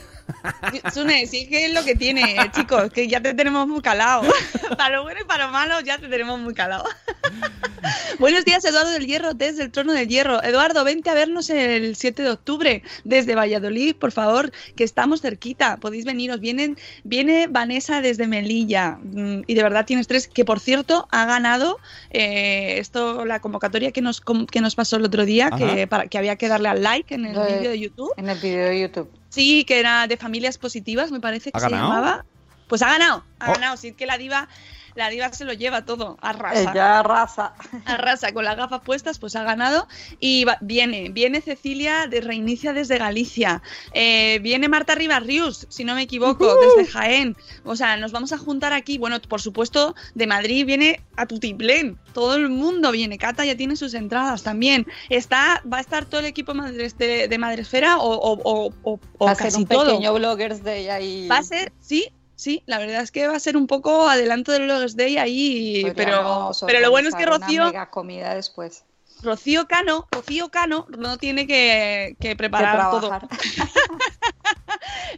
Sune, 0.93 1.25
sí 1.27 1.47
que 1.47 1.65
es 1.65 1.73
lo 1.73 1.83
que 1.83 1.95
tiene, 1.95 2.35
eh, 2.35 2.51
chicos, 2.51 2.91
que 2.91 3.07
ya 3.07 3.21
te 3.21 3.33
tenemos 3.33 3.67
muy 3.67 3.81
calado. 3.81 4.23
para 4.77 4.97
lo 4.97 5.03
bueno 5.03 5.21
y 5.21 5.25
para 5.25 5.45
lo 5.45 5.51
malo 5.51 5.79
ya 5.81 5.97
te 5.97 6.07
tenemos 6.07 6.39
muy 6.39 6.53
calado. 6.53 6.85
Buenos 8.19 8.45
días, 8.45 8.65
Eduardo 8.65 8.89
del 8.89 9.05
Hierro, 9.05 9.33
desde 9.33 9.63
el 9.63 9.71
Trono 9.71 9.93
del 9.93 10.07
Hierro. 10.07 10.41
Eduardo, 10.43 10.83
vente 10.83 11.09
a 11.09 11.13
vernos 11.13 11.49
el 11.49 11.95
7 11.95 12.23
de 12.23 12.29
octubre 12.29 12.83
desde 13.03 13.35
Valladolid, 13.35 13.95
por 13.95 14.11
favor, 14.11 14.51
que 14.75 14.83
estamos 14.83 15.21
cerquita. 15.21 15.77
Podéis 15.77 16.05
veniros. 16.05 16.39
Vienen, 16.39 16.77
viene 17.03 17.47
Vanessa 17.47 18.01
desde 18.01 18.27
Melilla 18.27 18.97
mm, 19.01 19.41
y 19.45 19.53
de 19.53 19.63
verdad 19.63 19.85
tienes 19.85 20.07
tres, 20.07 20.27
que 20.27 20.45
por 20.45 20.59
cierto 20.59 21.07
ha 21.11 21.25
ganado 21.25 21.77
eh, 22.09 22.79
esto, 22.79 23.25
la 23.25 23.39
convocatoria 23.39 23.91
que 23.91 24.01
nos, 24.01 24.21
que 24.51 24.61
nos 24.61 24.75
pasó 24.75 24.97
el 24.97 25.05
otro 25.05 25.25
día, 25.25 25.47
Ajá. 25.47 25.57
que, 25.57 25.87
para, 25.87 26.07
que 26.07 26.17
había 26.17 26.35
que 26.35 26.47
darle 26.47 26.69
al 26.69 26.83
like 26.83 27.13
en 27.13 27.25
el 27.25 27.33
vídeo 27.33 27.69
de 27.69 27.79
YouTube. 27.79 28.13
En 28.17 28.29
el 28.29 28.39
video 28.39 28.69
de 28.69 28.81
YouTube. 28.81 29.09
Sí, 29.29 29.65
que 29.65 29.79
era 29.79 30.07
de 30.07 30.17
familias 30.17 30.57
positivas, 30.57 31.11
me 31.11 31.19
parece 31.19 31.51
que 31.51 31.57
¿Ha 31.57 31.61
se 31.61 31.69
ganado? 31.69 31.89
llamaba. 31.89 32.25
Pues 32.67 32.81
ha 32.81 32.87
ganado, 32.89 33.23
ha 33.39 33.49
Oh. 33.49 33.53
ganado. 33.53 33.77
Sí, 33.77 33.93
que 33.93 34.05
la 34.05 34.17
diva, 34.17 34.47
la 34.97 35.09
diva 35.09 35.31
se 35.31 35.45
lo 35.45 35.53
lleva 35.53 35.85
todo, 35.85 36.17
arrasa. 36.21 36.71
Ella 36.71 36.99
arrasa. 36.99 37.53
Arrasa 37.85 38.31
con 38.33 38.43
las 38.43 38.57
gafas 38.57 38.81
puestas, 38.81 39.19
pues 39.19 39.35
ha 39.35 39.43
ganado. 39.43 39.87
Y 40.19 40.43
va- 40.43 40.57
viene, 40.61 41.09
viene 41.09 41.39
Cecilia 41.41 42.07
de 42.07 42.19
Reinicia 42.21 42.73
desde 42.73 42.97
Galicia. 42.97 43.61
Eh, 43.93 44.39
viene 44.41 44.67
Marta 44.67 44.95
Ribarrius, 44.95 45.67
si 45.69 45.83
no 45.85 45.95
me 45.95 46.01
equivoco, 46.01 46.55
desde 46.55 46.91
Jaén. 46.91 47.37
O 47.63 47.75
sea, 47.75 47.95
nos 47.97 48.11
vamos 48.11 48.33
a 48.33 48.37
juntar 48.37 48.73
aquí. 48.73 48.97
Bueno, 48.97 49.21
por 49.21 49.39
supuesto, 49.41 49.95
de 50.15 50.27
Madrid 50.27 50.65
viene 50.65 51.01
a 51.15 51.25
Tutiplén. 51.27 51.97
Todo 52.13 52.35
el 52.35 52.49
mundo 52.49 52.91
viene. 52.91 53.17
Cata 53.17 53.45
ya 53.45 53.55
tiene 53.55 53.75
sus 53.75 53.93
entradas 53.93 54.41
también. 54.43 54.87
Está, 55.09 55.61
va 55.71 55.77
a 55.77 55.81
estar 55.81 56.05
todo 56.05 56.19
el 56.21 56.25
equipo 56.25 56.53
de, 56.53 57.27
de 57.27 57.37
Madresfera 57.37 57.97
o, 57.97 58.11
o, 58.15 58.41
o, 58.43 58.73
o- 58.83 59.25
Va 59.25 59.31
a 59.31 59.35
ser 59.35 59.55
un 59.55 59.67
todo. 59.67 59.85
pequeño 59.91 60.13
Bloggers 60.15 60.63
Day 60.63 60.87
ahí. 60.89 61.27
Va 61.27 61.37
a 61.37 61.43
ser, 61.43 61.71
sí, 61.79 62.09
sí, 62.37 62.63
la 62.65 62.77
verdad 62.79 63.01
es 63.01 63.11
que 63.11 63.27
va 63.27 63.35
a 63.35 63.39
ser 63.41 63.57
un 63.57 63.67
poco 63.67 64.07
adelanto 64.07 64.53
del 64.53 64.67
Logos 64.67 64.95
Day 64.95 65.17
ahí, 65.17 65.81
pero, 65.95 66.21
Podríamos 66.21 66.63
pero 66.65 66.79
lo 66.79 66.91
bueno 66.91 67.09
es 67.09 67.15
que 67.15 67.25
Rocío, 67.25 67.63
Una 67.63 67.71
mega 67.71 67.89
comida 67.89 68.33
después. 68.33 68.85
Rocío 69.21 69.67
Cano, 69.67 70.07
Rocío 70.11 70.49
Cano 70.49 70.87
no 70.97 71.17
tiene 71.17 71.47
que, 71.47 72.15
que 72.19 72.29
Que 72.29 72.35
preparar 72.35 72.91
todo. 72.91 73.11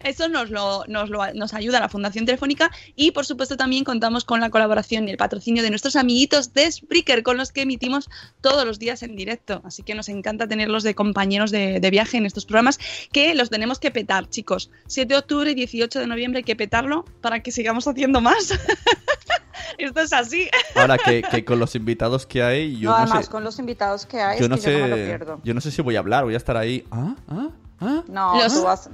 Eso 0.04 0.30
nos 0.30 0.50
lo, 0.50 0.86
nos 0.88 1.10
lo 1.10 1.34
nos 1.34 1.54
ayuda 1.54 1.80
la 1.80 1.90
Fundación 1.90 2.26
Telefónica 2.26 2.72
y 2.96 3.12
por 3.12 3.26
supuesto 3.26 3.58
también 3.58 3.84
contamos 3.84 4.24
con 4.24 4.40
la 4.40 4.50
colaboración 4.50 5.08
y 5.08 5.12
el 5.12 5.18
patrocinio 5.18 5.62
de 5.64 5.70
nuestros 5.70 5.96
amiguitos 5.96 6.54
de 6.54 6.72
Spreaker 6.72 7.24
con 7.24 7.38
los 7.38 7.52
que 7.52 7.62
emitimos 7.62 8.10
todos 8.42 8.66
los 8.66 8.80
días 8.80 9.04
en 9.04 9.16
directo. 9.16 9.62
Así 9.66 9.84
que 9.84 9.96
nos 9.96 10.10
encanta 10.10 10.48
tenerlos 10.48 10.84
de 10.84 10.96
compañeros 10.96 11.52
de, 11.52 11.80
de 11.80 11.90
viaje 11.90 12.18
en 12.18 12.26
estos 12.26 12.46
programas 12.46 12.80
que 13.12 13.36
los 13.36 13.50
tenemos 13.50 13.80
que 13.80 13.92
petar, 13.92 14.30
chicos. 14.30 14.72
7 14.88 15.14
de 15.14 15.20
octubre 15.20 15.52
y 15.52 15.56
18 15.56 16.00
de 16.00 16.08
noviembre 16.08 16.40
hay 16.40 16.44
que 16.44 16.56
petarlo 16.56 17.06
para 17.22 17.42
que 17.42 17.52
sigamos 17.52 17.88
haciendo 17.88 18.22
más. 18.22 18.54
Esto 19.78 20.02
es 20.02 20.14
así. 20.14 20.50
Ahora 20.76 20.98
que, 20.98 21.22
que 21.22 21.44
con 21.46 21.60
los 21.60 21.76
invitados 21.76 22.26
que 22.26 22.42
hay, 22.44 22.78
yo 22.80 22.90
no, 22.92 22.98
no, 22.98 23.04
además 23.04 23.26
sé... 23.26 23.32
con 23.32 23.44
los 23.44 23.60
invitados 23.60 24.06
que 24.06 24.20
hay, 24.22 24.40
Yo 24.40 24.46
es 24.46 24.50
no 24.50 24.56
que 24.58 24.62
yo 24.72 24.78
no 24.80 24.84
me 24.84 24.90
lo 24.90 24.96
sé, 24.96 25.06
pierdo. 25.06 25.42
yo 25.44 25.54
no 25.54 25.62
sé 25.62 25.72
si 25.72 25.82
voy 25.82 25.96
a 25.96 26.00
hablar, 26.00 26.24
voy 26.26 26.34
a 26.34 26.38
estar 26.38 26.58
ahí. 26.58 26.86
¿Ah? 26.92 27.16
¿Ah? 27.30 27.48
¿Ah? 27.82 28.04
No, 28.08 28.36
Los- 28.42 28.54
tú 28.54 28.64
vas. 28.64 28.90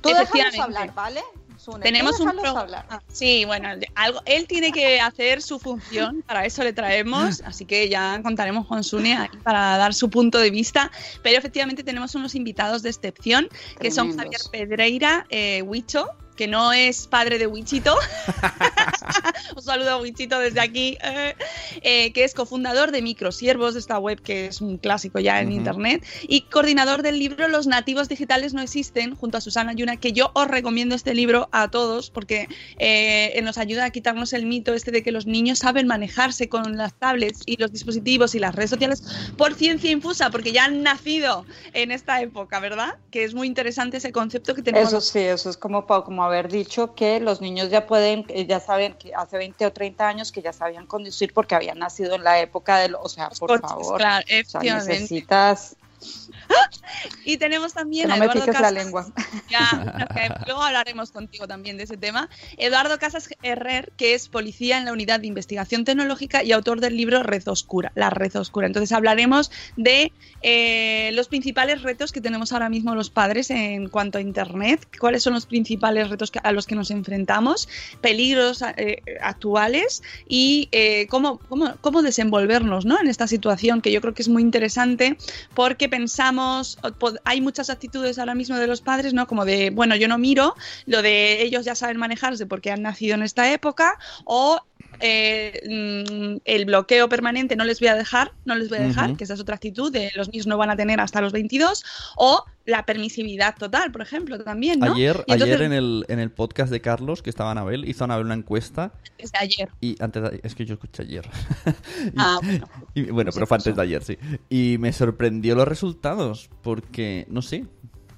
Tú 0.00 0.10
Efectivamente. 0.10 0.60
hablar, 0.60 0.94
¿vale? 0.94 1.22
Sune, 1.56 1.80
Tenemos 1.80 2.20
un 2.20 2.26
déjalos 2.26 2.42
pro- 2.52 2.60
hablar. 2.60 2.84
Ah, 2.90 3.00
Sí, 3.10 3.44
bueno, 3.46 3.70
algo, 3.94 4.20
él 4.26 4.46
tiene 4.46 4.70
que 4.70 5.00
hacer 5.00 5.40
su 5.40 5.58
función, 5.58 6.22
para 6.26 6.44
eso 6.44 6.62
le 6.62 6.74
traemos, 6.74 7.40
así 7.46 7.64
que 7.64 7.88
ya 7.88 8.20
contaremos 8.22 8.66
con 8.66 8.84
Sune 8.84 9.16
ahí 9.16 9.28
para 9.42 9.78
dar 9.78 9.94
su 9.94 10.10
punto 10.10 10.36
de 10.38 10.50
vista. 10.50 10.90
Pero 11.22 11.38
efectivamente 11.38 11.82
tenemos 11.82 12.14
unos 12.16 12.34
invitados 12.34 12.82
de 12.82 12.90
excepción, 12.90 13.48
que 13.80 13.90
son 13.90 14.08
Javier 14.14 14.40
Tremendos. 14.42 14.48
Pedreira, 14.50 15.26
eh, 15.30 15.62
Huicho, 15.62 16.06
que 16.36 16.48
no 16.48 16.72
es 16.74 17.06
padre 17.06 17.38
de 17.38 17.46
Wichito. 17.46 17.96
Un 19.56 19.62
saludo 19.62 19.90
a 19.90 20.00
Wichito 20.00 20.38
desde 20.38 20.60
aquí, 20.60 20.98
eh, 21.02 21.34
eh, 21.82 22.12
que 22.12 22.24
es 22.24 22.34
cofundador 22.34 22.90
de 22.90 23.02
Microsiervos, 23.02 23.74
de 23.74 23.80
esta 23.80 23.98
web 23.98 24.20
que 24.20 24.46
es 24.46 24.60
un 24.60 24.78
clásico 24.78 25.18
ya 25.18 25.40
en 25.40 25.52
internet, 25.52 26.04
y 26.22 26.42
coordinador 26.42 27.02
del 27.02 27.18
libro 27.18 27.48
Los 27.48 27.66
nativos 27.66 28.08
digitales 28.08 28.54
no 28.54 28.62
existen, 28.62 29.14
junto 29.14 29.38
a 29.38 29.40
Susana 29.40 29.72
Yuna, 29.72 29.96
que 29.96 30.12
yo 30.12 30.30
os 30.34 30.48
recomiendo 30.48 30.94
este 30.94 31.14
libro 31.14 31.48
a 31.52 31.68
todos 31.68 32.10
porque 32.10 32.48
eh, 32.78 33.38
nos 33.42 33.58
ayuda 33.58 33.84
a 33.84 33.90
quitarnos 33.90 34.32
el 34.32 34.46
mito 34.46 34.74
este 34.74 34.90
de 34.90 35.02
que 35.02 35.12
los 35.12 35.26
niños 35.26 35.58
saben 35.58 35.86
manejarse 35.86 36.48
con 36.48 36.76
las 36.76 36.94
tablets 36.94 37.42
y 37.46 37.56
los 37.56 37.72
dispositivos 37.72 38.34
y 38.34 38.38
las 38.38 38.54
redes 38.54 38.70
sociales 38.70 39.02
por 39.36 39.54
ciencia 39.54 39.90
infusa, 39.90 40.30
porque 40.30 40.52
ya 40.52 40.64
han 40.64 40.82
nacido 40.82 41.44
en 41.72 41.90
esta 41.90 42.20
época, 42.20 42.60
¿verdad? 42.60 42.96
Que 43.10 43.24
es 43.24 43.34
muy 43.34 43.46
interesante 43.46 43.98
ese 43.98 44.12
concepto 44.12 44.54
que 44.54 44.62
tenemos. 44.62 44.88
Eso 44.88 45.00
sí, 45.00 45.20
eso 45.20 45.50
es 45.50 45.56
como, 45.56 45.86
como 45.86 46.24
haber 46.24 46.50
dicho 46.50 46.94
que 46.94 47.20
los 47.20 47.40
niños 47.40 47.70
ya 47.70 47.86
pueden, 47.86 48.24
eh, 48.28 48.46
ya 48.46 48.60
saben 48.60 48.94
que 48.94 49.14
hace 49.34 49.38
20 49.38 49.66
o 49.66 49.72
30 49.72 50.08
años 50.08 50.32
que 50.32 50.42
ya 50.42 50.52
sabían 50.52 50.86
conducir 50.86 51.32
porque 51.32 51.54
habían 51.54 51.78
nacido 51.78 52.14
en 52.14 52.24
la 52.24 52.40
época 52.40 52.78
del, 52.78 52.94
o 52.94 53.08
sea, 53.08 53.30
por 53.30 53.60
favor, 53.60 53.98
claro, 53.98 54.24
o 54.24 54.48
sea, 54.48 54.60
necesitas 54.60 55.76
Y 57.24 57.36
tenemos 57.36 57.72
también 57.74 58.08
no 58.08 58.14
a 58.14 58.16
Eduardo 58.18 58.40
piques 58.40 58.46
la 58.54 58.60
Casas. 58.60 58.72
lengua. 58.72 59.06
Ya, 59.50 60.08
luego 60.46 60.62
hablaremos 60.62 61.12
contigo 61.12 61.46
también 61.46 61.76
de 61.76 61.84
ese 61.84 61.96
tema. 61.96 62.28
Eduardo 62.56 62.98
Casas 62.98 63.28
Herrer, 63.42 63.92
que 63.96 64.14
es 64.14 64.28
policía 64.28 64.78
en 64.78 64.84
la 64.84 64.92
unidad 64.92 65.20
de 65.20 65.26
investigación 65.26 65.84
tecnológica 65.84 66.42
y 66.42 66.52
autor 66.52 66.80
del 66.80 66.96
libro 66.96 67.22
Red 67.22 67.46
Oscura, 67.48 67.92
la 67.94 68.10
Red 68.10 68.36
Oscura. 68.36 68.66
Entonces 68.66 68.92
hablaremos 68.92 69.50
de 69.76 70.12
eh, 70.42 71.10
los 71.12 71.28
principales 71.28 71.82
retos 71.82 72.10
que 72.10 72.20
tenemos 72.20 72.52
ahora 72.52 72.68
mismo 72.68 72.94
los 72.94 73.10
padres 73.10 73.50
en 73.50 73.88
cuanto 73.88 74.18
a 74.18 74.20
Internet, 74.20 74.88
cuáles 74.98 75.22
son 75.22 75.34
los 75.34 75.46
principales 75.46 76.10
retos 76.10 76.32
a 76.42 76.52
los 76.52 76.66
que 76.66 76.74
nos 76.74 76.90
enfrentamos, 76.90 77.68
peligros 78.00 78.62
eh, 78.76 79.02
actuales 79.20 80.02
y 80.26 80.68
eh, 80.72 81.06
cómo, 81.08 81.38
cómo, 81.38 81.76
cómo 81.80 82.02
desenvolvernos 82.02 82.86
¿no? 82.86 83.00
en 83.00 83.08
esta 83.08 83.26
situación, 83.26 83.80
que 83.80 83.92
yo 83.92 84.00
creo 84.00 84.14
que 84.14 84.22
es 84.22 84.28
muy 84.28 84.42
interesante 84.42 85.16
porque 85.54 85.88
pensamos, 85.94 86.76
hay 87.22 87.40
muchas 87.40 87.70
actitudes 87.70 88.18
ahora 88.18 88.34
mismo 88.34 88.56
de 88.56 88.66
los 88.66 88.80
padres, 88.80 89.14
¿no? 89.14 89.28
Como 89.28 89.44
de, 89.44 89.70
bueno, 89.70 89.94
yo 89.94 90.08
no 90.08 90.18
miro, 90.18 90.56
lo 90.86 91.02
de 91.02 91.40
ellos 91.40 91.64
ya 91.64 91.76
saben 91.76 91.98
manejarse 91.98 92.46
porque 92.46 92.72
han 92.72 92.82
nacido 92.82 93.14
en 93.14 93.22
esta 93.22 93.52
época, 93.52 93.96
o 94.24 94.60
eh, 95.00 95.60
mm, 95.68 96.40
el 96.44 96.64
bloqueo 96.66 97.08
permanente 97.08 97.56
no 97.56 97.64
les 97.64 97.80
voy 97.80 97.88
a 97.88 97.94
dejar, 97.94 98.32
no 98.44 98.54
les 98.54 98.68
voy 98.68 98.78
a 98.78 98.82
dejar, 98.82 99.16
que 99.16 99.24
esa 99.24 99.34
es 99.34 99.40
otra 99.40 99.54
actitud 99.56 99.92
de 99.92 100.10
los 100.14 100.28
niños 100.30 100.46
no 100.46 100.56
van 100.56 100.70
a 100.70 100.76
tener 100.76 101.00
hasta 101.00 101.20
los 101.20 101.32
22, 101.32 101.84
o 102.16 102.44
la 102.66 102.86
permisividad 102.86 103.54
total, 103.56 103.92
por 103.92 104.00
ejemplo, 104.02 104.42
también, 104.42 104.80
¿no? 104.80 104.94
Ayer, 104.94 105.16
entonces, 105.26 105.42
ayer 105.42 105.62
en, 105.62 105.72
el, 105.74 106.04
en 106.08 106.18
el 106.18 106.30
podcast 106.30 106.70
de 106.72 106.80
Carlos, 106.80 107.20
que 107.22 107.28
estaba 107.30 107.50
Anabel, 107.50 107.86
hizo 107.88 108.04
Anabel 108.04 108.24
una 108.26 108.34
encuesta 108.34 108.92
desde 109.18 109.36
ayer. 109.38 109.68
y 109.80 109.96
antes 110.02 110.22
de- 110.22 110.40
es 110.42 110.54
que 110.54 110.64
yo 110.64 110.74
escuché 110.74 111.02
ayer. 111.02 111.28
y, 112.06 112.12
Ah, 112.16 112.38
bueno. 112.42 112.66
y- 112.94 113.02
bueno, 113.10 113.28
Pues 113.28 113.34
pero 113.34 113.46
fue 113.46 113.56
antes 113.58 113.76
de 113.76 113.82
ayer, 113.82 114.02
sí. 114.02 114.16
Y 114.48 114.76
me 114.78 114.92
sorprendió 114.92 115.54
los 115.54 115.68
resultados 115.68 116.48
porque, 116.62 117.26
no 117.28 117.42
sé, 117.42 117.66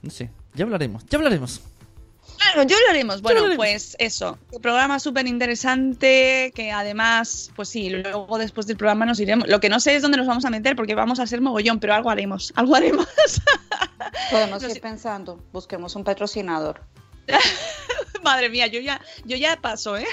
no 0.02 0.10
sé. 0.10 0.30
Ya 0.54 0.64
hablaremos, 0.64 1.04
ya 1.10 1.18
hablaremos. 1.18 1.60
Claro, 2.36 2.62
yo 2.64 2.76
lo 2.84 2.90
haremos. 2.90 3.22
Bueno, 3.22 3.40
lo 3.40 3.46
haremos. 3.46 3.64
pues 3.64 3.96
eso. 3.98 4.38
Un 4.52 4.62
programa 4.62 4.98
súper 4.98 5.26
interesante 5.26 6.52
que 6.54 6.72
además, 6.72 7.50
pues 7.56 7.68
sí, 7.68 7.90
luego 7.90 8.38
después 8.38 8.66
del 8.66 8.76
programa 8.76 9.06
nos 9.06 9.20
iremos. 9.20 9.48
Lo 9.48 9.60
que 9.60 9.68
no 9.68 9.80
sé 9.80 9.96
es 9.96 10.02
dónde 10.02 10.18
nos 10.18 10.26
vamos 10.26 10.44
a 10.44 10.50
meter 10.50 10.76
porque 10.76 10.94
vamos 10.94 11.20
a 11.20 11.26
ser 11.26 11.40
mogollón, 11.40 11.80
pero 11.80 11.94
algo 11.94 12.10
haremos. 12.10 12.52
Algo 12.56 12.74
haremos. 12.74 13.06
Podemos 14.30 14.62
No 14.62 14.68
ir 14.68 14.80
pensando, 14.80 15.40
busquemos 15.52 15.94
un 15.96 16.04
patrocinador. 16.04 16.80
Madre 18.22 18.48
mía, 18.48 18.66
yo 18.66 18.80
ya, 18.80 19.00
yo 19.24 19.36
ya 19.36 19.56
paso, 19.60 19.96
¿eh? 19.96 20.06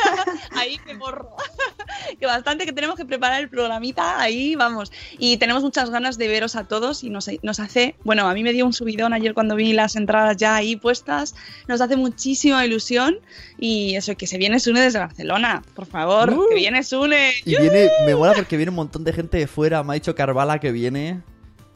ahí 0.56 0.80
me 0.86 0.94
borro. 0.94 1.30
que 2.18 2.26
bastante 2.26 2.64
que 2.66 2.72
tenemos 2.72 2.96
que 2.96 3.04
preparar 3.04 3.40
el 3.40 3.48
programita, 3.48 4.20
ahí 4.20 4.56
vamos. 4.56 4.90
Y 5.18 5.36
tenemos 5.36 5.62
muchas 5.62 5.90
ganas 5.90 6.18
de 6.18 6.26
veros 6.28 6.56
a 6.56 6.64
todos 6.64 7.04
y 7.04 7.10
nos, 7.10 7.30
nos 7.42 7.60
hace, 7.60 7.94
bueno, 8.02 8.28
a 8.28 8.34
mí 8.34 8.42
me 8.42 8.52
dio 8.52 8.66
un 8.66 8.72
subidón 8.72 9.12
ayer 9.12 9.32
cuando 9.34 9.54
vi 9.54 9.72
las 9.72 9.94
entradas 9.94 10.36
ya 10.38 10.56
ahí 10.56 10.74
puestas, 10.74 11.34
nos 11.68 11.80
hace 11.80 11.96
muchísima 11.96 12.64
ilusión 12.66 13.18
y 13.58 13.94
eso, 13.94 14.16
que 14.16 14.26
se 14.26 14.38
viene 14.38 14.58
Sune 14.58 14.80
desde 14.80 14.98
Barcelona, 14.98 15.62
por 15.74 15.86
favor, 15.86 16.30
Uh. 16.32 16.48
que 16.48 16.54
viene 16.56 16.82
Sune. 16.82 17.34
Y 17.44 17.56
viene, 17.56 17.90
me 18.06 18.14
mola 18.16 18.32
porque 18.32 18.56
viene 18.56 18.70
un 18.70 18.76
montón 18.76 19.04
de 19.04 19.12
gente 19.12 19.38
de 19.38 19.46
fuera. 19.46 19.82
Me 19.84 19.92
ha 19.92 19.94
dicho 19.94 20.14
Carvala 20.14 20.58
que 20.58 20.72
viene. 20.72 21.20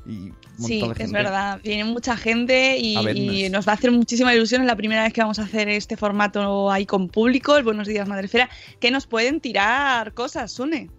Y 0.06 0.32
Sí, 0.58 0.80
de 0.80 0.86
es 0.86 0.96
gente. 0.96 1.12
verdad. 1.12 1.60
Viene 1.62 1.84
mucha 1.84 2.16
gente 2.16 2.78
y, 2.78 3.48
nos 3.50 3.66
va 3.66 3.72
a 3.72 3.74
hacer 3.74 3.90
muchísima 3.90 4.34
ilusión. 4.34 4.62
Es 4.62 4.66
la 4.66 4.76
primera 4.76 5.02
vez 5.02 5.12
que 5.12 5.20
vamos 5.20 5.38
a 5.38 5.42
hacer 5.42 5.68
este 5.68 5.96
formato 5.96 6.70
ahí 6.70 6.86
con 6.86 7.08
público, 7.08 7.56
el 7.56 7.64
Buenos 7.64 7.88
Días 7.88 8.08
Madrefera, 8.08 8.48
que 8.80 8.90
nos 8.90 9.06
pueden 9.06 9.40
tirar 9.40 10.14
cosas, 10.14 10.52
Sune. 10.52 10.90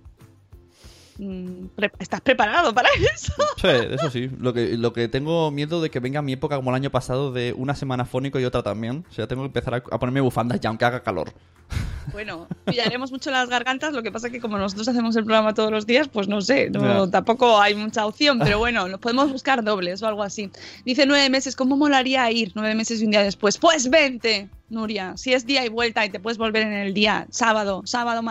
Mm, 1.17 1.65
¿Estás 1.99 2.21
preparado 2.21 2.73
para 2.75 2.89
eso? 3.13 3.33
Sí, 3.57 3.67
eso 3.91 4.11
sí. 4.11 4.29
Lo 4.39 4.53
que, 4.53 4.77
lo 4.77 4.93
que 4.93 5.07
tengo 5.07 5.49
miedo 5.51 5.81
de 5.81 5.89
que 5.89 5.99
venga 5.99 6.21
mi 6.21 6.33
época 6.33 6.57
como 6.57 6.69
el 6.69 6.75
año 6.75 6.91
pasado 6.91 7.31
de 7.31 7.53
una 7.53 7.75
semana 7.75 8.05
fónico 8.05 8.39
y 8.39 8.45
otra 8.45 8.61
también. 8.61 9.05
O 9.09 9.13
sea, 9.13 9.27
tengo 9.27 9.41
que 9.43 9.47
empezar 9.47 9.73
a, 9.73 9.77
a 9.77 9.99
ponerme 9.99 10.21
bufandas 10.21 10.59
ya, 10.59 10.69
aunque 10.69 10.85
haga 10.85 11.01
calor. 11.01 11.33
Bueno, 12.11 12.47
pillaremos 12.65 13.11
mucho 13.11 13.31
las 13.31 13.49
gargantas, 13.49 13.93
lo 13.93 14.01
que 14.01 14.11
pasa 14.11 14.29
que 14.29 14.39
como 14.39 14.57
nosotros 14.57 14.87
hacemos 14.87 15.15
el 15.15 15.25
programa 15.25 15.53
todos 15.53 15.71
los 15.71 15.85
días, 15.85 16.07
pues 16.07 16.27
no 16.27 16.41
sé, 16.41 16.69
no, 16.69 17.09
tampoco 17.09 17.59
hay 17.59 17.75
mucha 17.75 18.05
opción, 18.05 18.39
pero 18.39 18.59
bueno, 18.59 18.87
nos 18.87 18.99
podemos 18.99 19.31
buscar 19.31 19.63
dobles 19.63 20.01
o 20.01 20.07
algo 20.07 20.23
así. 20.23 20.49
Dice 20.85 21.05
nueve 21.05 21.29
meses, 21.29 21.55
¿cómo 21.55 21.75
molaría 21.75 22.29
ir 22.31 22.51
nueve 22.55 22.75
meses 22.75 23.01
y 23.01 23.05
un 23.05 23.11
día 23.11 23.23
después? 23.23 23.57
Pues 23.57 23.89
vente, 23.89 24.49
Nuria, 24.69 25.15
si 25.15 25.33
es 25.33 25.45
día 25.45 25.65
y 25.65 25.69
vuelta 25.69 26.05
y 26.05 26.09
te 26.09 26.19
puedes 26.19 26.37
volver 26.37 26.63
en 26.63 26.73
el 26.73 26.93
día, 26.93 27.25
sábado, 27.29 27.83
sábado, 27.85 28.21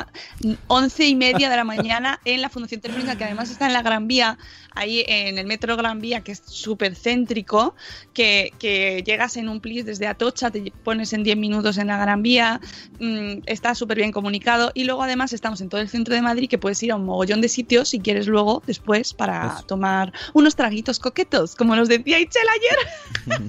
once 0.66 1.06
y 1.06 1.14
media 1.14 1.48
de 1.48 1.56
la 1.56 1.64
mañana 1.64 2.20
en 2.26 2.42
la 2.42 2.50
Fundación 2.50 2.82
Telefónica, 2.82 3.16
que 3.16 3.24
además 3.24 3.50
está 3.50 3.66
en 3.66 3.72
la 3.72 3.80
Gran 3.80 4.06
Vía, 4.06 4.36
ahí 4.72 5.02
en 5.08 5.38
el 5.38 5.46
metro 5.46 5.78
Gran 5.78 5.98
Vía, 6.00 6.20
que 6.20 6.32
es 6.32 6.42
súper 6.44 6.94
céntrico, 6.94 7.74
que, 8.12 8.52
que 8.58 9.02
llegas 9.06 9.38
en 9.38 9.48
un 9.48 9.60
plis 9.60 9.86
desde 9.86 10.06
Atocha, 10.06 10.50
te 10.50 10.70
pones 10.84 11.14
en 11.14 11.24
10 11.24 11.38
minutos 11.38 11.78
en 11.78 11.86
la 11.86 11.96
Gran 11.96 12.22
Vía, 12.22 12.60
mm, 13.00 13.38
está 13.46 13.74
súper 13.74 13.96
bien 13.96 14.12
comunicado 14.12 14.72
y 14.74 14.84
luego 14.84 15.02
además 15.02 15.32
estamos 15.32 15.62
en 15.62 15.70
todo 15.70 15.80
el 15.80 15.88
centro 15.88 16.14
de 16.14 16.20
Madrid 16.20 16.50
que 16.50 16.58
puedes 16.58 16.82
ir 16.82 16.92
a 16.92 16.96
un 16.96 17.06
mogollón 17.06 17.40
de 17.40 17.48
sitios 17.48 17.88
si 17.88 18.00
quieres 18.00 18.26
luego 18.26 18.62
después 18.66 19.14
para 19.14 19.54
Eso. 19.54 19.66
tomar 19.66 20.12
unos 20.34 20.54
traguitos 20.54 20.98
coquetos, 20.98 21.56
como 21.56 21.74
nos 21.76 21.88
decía 21.88 22.20
Itzel 22.20 22.46
ayer, 22.48 23.40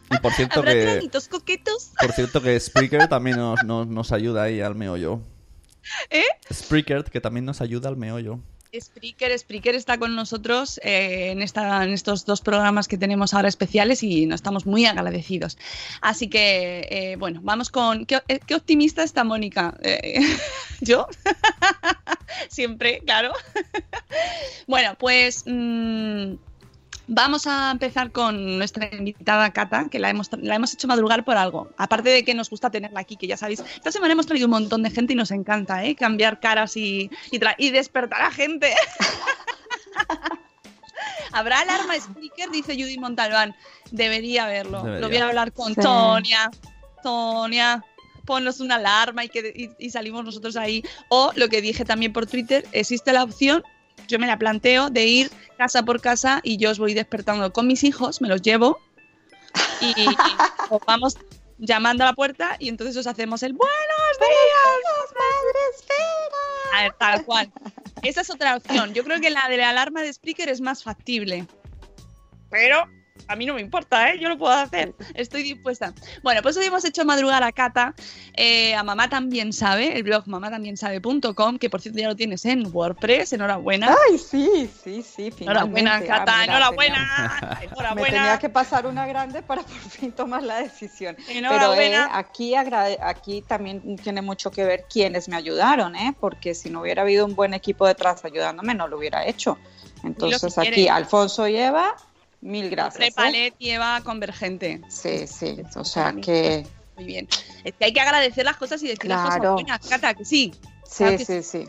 y 0.10 0.18
por 0.18 0.32
cierto 0.32 0.60
habrá 0.60 0.72
que... 0.72 0.82
traguitos 0.84 1.28
coquetos. 1.28 1.90
Por 2.00 2.12
cierto 2.12 2.29
que 2.32 2.58
Spreaker 2.58 3.08
también 3.08 3.36
nos, 3.36 3.64
nos, 3.64 3.86
nos 3.86 4.12
ayuda 4.12 4.44
ahí 4.44 4.60
al 4.60 4.74
meollo. 4.74 5.20
¿Eh? 6.10 6.24
Spreaker, 6.52 7.04
que 7.04 7.20
también 7.20 7.44
nos 7.44 7.60
ayuda 7.60 7.88
al 7.88 7.96
meollo. 7.96 8.38
Spreaker, 8.78 9.36
Spreaker 9.36 9.74
está 9.74 9.98
con 9.98 10.14
nosotros 10.14 10.78
eh, 10.84 11.30
en, 11.30 11.42
esta, 11.42 11.82
en 11.82 11.90
estos 11.90 12.24
dos 12.24 12.40
programas 12.40 12.86
que 12.86 12.96
tenemos 12.96 13.34
ahora 13.34 13.48
especiales 13.48 14.02
y 14.02 14.26
nos 14.26 14.36
estamos 14.36 14.66
muy 14.66 14.86
agradecidos. 14.86 15.58
Así 16.00 16.28
que, 16.28 16.86
eh, 16.90 17.16
bueno, 17.16 17.40
vamos 17.42 17.70
con... 17.70 18.06
¿Qué, 18.06 18.20
eh, 18.28 18.38
qué 18.46 18.54
optimista 18.54 19.02
está 19.02 19.24
Mónica? 19.24 19.76
Eh, 19.82 20.20
¿Yo? 20.80 21.08
Siempre, 22.48 23.00
claro. 23.04 23.32
bueno, 24.66 24.94
pues... 24.98 25.44
mm, 25.46 26.34
Vamos 27.12 27.48
a 27.48 27.72
empezar 27.72 28.12
con 28.12 28.58
nuestra 28.58 28.88
invitada 28.94 29.52
Cata, 29.52 29.88
que 29.90 29.98
la 29.98 30.10
hemos, 30.10 30.30
la 30.40 30.54
hemos 30.54 30.72
hecho 30.72 30.86
madrugar 30.86 31.24
por 31.24 31.36
algo. 31.36 31.68
Aparte 31.76 32.08
de 32.08 32.24
que 32.24 32.34
nos 32.34 32.48
gusta 32.48 32.70
tenerla 32.70 33.00
aquí, 33.00 33.16
que 33.16 33.26
ya 33.26 33.36
sabéis, 33.36 33.64
esta 33.74 33.90
semana 33.90 34.12
hemos 34.12 34.26
traído 34.26 34.46
un 34.46 34.52
montón 34.52 34.84
de 34.84 34.90
gente 34.90 35.14
y 35.14 35.16
nos 35.16 35.32
encanta, 35.32 35.84
¿eh? 35.84 35.96
Cambiar 35.96 36.38
caras 36.38 36.76
y, 36.76 37.10
y, 37.32 37.40
y 37.58 37.70
despertar 37.72 38.22
a 38.22 38.30
gente. 38.30 38.72
¿Habrá 41.32 41.62
alarma 41.62 41.96
speaker? 41.96 42.48
Dice 42.52 42.74
Judy 42.74 42.96
Montalbán. 42.96 43.56
Debería 43.90 44.44
haberlo. 44.44 44.84
Debería. 44.84 45.00
Lo 45.00 45.08
voy 45.08 45.16
a 45.16 45.28
hablar 45.28 45.52
con 45.52 45.74
Sí. 45.74 45.80
Tonia. 45.80 46.48
Tonia, 47.02 47.84
ponnos 48.24 48.60
una 48.60 48.76
alarma 48.76 49.24
y, 49.24 49.30
que, 49.30 49.52
y, 49.52 49.70
y 49.84 49.90
salimos 49.90 50.24
nosotros 50.24 50.54
ahí. 50.54 50.84
O 51.08 51.32
lo 51.34 51.48
que 51.48 51.60
dije 51.60 51.84
también 51.84 52.12
por 52.12 52.28
Twitter, 52.28 52.68
existe 52.70 53.12
la 53.12 53.24
opción, 53.24 53.64
yo 54.10 54.18
me 54.18 54.26
la 54.26 54.38
planteo, 54.38 54.90
de 54.90 55.06
ir 55.06 55.30
casa 55.56 55.82
por 55.82 56.00
casa 56.00 56.40
y 56.42 56.56
yo 56.56 56.70
os 56.70 56.78
voy 56.78 56.94
despertando 56.94 57.52
con 57.52 57.66
mis 57.66 57.84
hijos, 57.84 58.20
me 58.20 58.28
los 58.28 58.42
llevo 58.42 58.78
y 59.80 59.94
os 60.70 60.80
vamos 60.86 61.16
llamando 61.58 62.04
a 62.04 62.08
la 62.08 62.12
puerta 62.14 62.56
y 62.58 62.68
entonces 62.68 62.96
os 62.96 63.06
hacemos 63.06 63.42
el 63.42 63.52
buenos 63.52 63.74
días, 64.18 65.14
A 66.74 66.82
ver, 66.82 66.92
tal 66.94 67.24
cual. 67.24 67.52
Esa 68.02 68.22
es 68.22 68.30
otra 68.30 68.56
opción. 68.56 68.94
Yo 68.94 69.04
creo 69.04 69.20
que 69.20 69.30
la 69.30 69.48
de 69.48 69.58
la 69.58 69.70
alarma 69.70 70.02
de 70.02 70.08
speaker 70.08 70.48
es 70.48 70.60
más 70.60 70.82
factible. 70.82 71.46
Pero 72.50 72.88
a 73.30 73.36
mí 73.36 73.46
no 73.46 73.54
me 73.54 73.60
importa, 73.60 74.10
¿eh? 74.10 74.18
Yo 74.20 74.28
lo 74.28 74.36
puedo 74.36 74.52
hacer. 74.52 74.92
Estoy 75.14 75.44
dispuesta. 75.44 75.94
Bueno, 76.24 76.42
pues 76.42 76.56
hoy 76.56 76.64
hemos 76.66 76.84
hecho 76.84 77.04
madrugar 77.04 77.42
a 77.44 77.52
Cata. 77.52 77.94
eh, 78.34 78.74
a 78.74 78.82
Mamá 78.82 79.08
También 79.08 79.52
Sabe, 79.52 79.96
el 79.96 80.02
blog 80.02 80.26
mamátambiensabe.com, 80.26 81.58
que 81.58 81.70
por 81.70 81.80
cierto 81.80 82.00
ya 82.00 82.08
lo 82.08 82.16
tienes 82.16 82.44
en 82.44 82.66
WordPress. 82.74 83.32
Enhorabuena. 83.32 83.96
Ay, 84.10 84.18
sí, 84.18 84.68
sí, 84.82 85.02
sí. 85.02 85.32
Enhorabuena. 85.40 85.96
Ah, 85.96 86.02
Cata. 86.04 86.32
mira, 86.40 86.44
enhorabuena. 86.56 86.94
tenía- 87.40 87.58
Me 87.60 87.66
Enhorabuena. 87.66 88.06
tenía 88.16 88.38
que 88.38 88.48
pasar 88.48 88.86
una 88.86 89.06
grande 89.06 89.42
para 89.42 89.62
por 89.62 89.78
fin 89.90 90.10
tomar 90.12 90.42
la 90.42 90.58
decisión. 90.62 91.14
Pero 91.16 91.30
eh, 91.30 91.38
Enhorabuena. 91.38 92.10
aquí, 92.18 92.54
agrade- 92.54 92.98
aquí 93.00 93.42
también 93.42 93.96
tiene 93.96 94.22
mucho 94.22 94.50
que 94.50 94.64
ver 94.64 94.86
quienes 94.92 95.28
me 95.28 95.36
ayudaron, 95.36 95.94
¿eh? 95.94 96.14
porque 96.18 96.54
si 96.54 96.68
no 96.70 96.80
hubiera 96.80 97.02
habido 97.02 97.24
un 97.26 97.36
buen 97.36 97.54
equipo 97.54 97.86
detrás 97.86 98.24
ayudándome, 98.24 98.74
no 98.74 98.88
lo 98.88 98.98
hubiera 98.98 99.24
hecho. 99.24 99.56
Entonces 100.02 100.56
aquí, 100.58 100.70
quieres. 100.70 100.90
Alfonso 100.92 101.46
y 101.46 101.56
Eva, 101.56 101.94
mil 102.40 102.70
gracias. 102.70 102.96
¿eh? 102.96 103.12
Prepalet 103.14 103.54
y 103.58 103.70
Eva 103.70 104.00
Convergente. 104.02 104.80
Sí, 104.88 105.26
sí, 105.26 105.62
o 105.74 105.84
sea 105.84 106.14
que 106.14 106.66
Muy 106.96 107.04
bien. 107.04 107.28
Es 107.64 107.74
que 107.74 107.86
hay 107.86 107.92
que 107.92 108.00
agradecer 108.00 108.44
las 108.44 108.56
cosas 108.56 108.82
y 108.82 108.88
decir 108.88 109.06
las 109.08 109.22
cosas 109.22 109.40
Claro. 109.40 109.54
buenas, 109.54 109.86
Cata, 109.88 110.14
que 110.14 110.24
sí. 110.24 110.52
sí, 110.84 110.96
Claro 111.04 111.18
que 111.18 111.24
sí, 111.24 111.42
sí. 111.42 111.64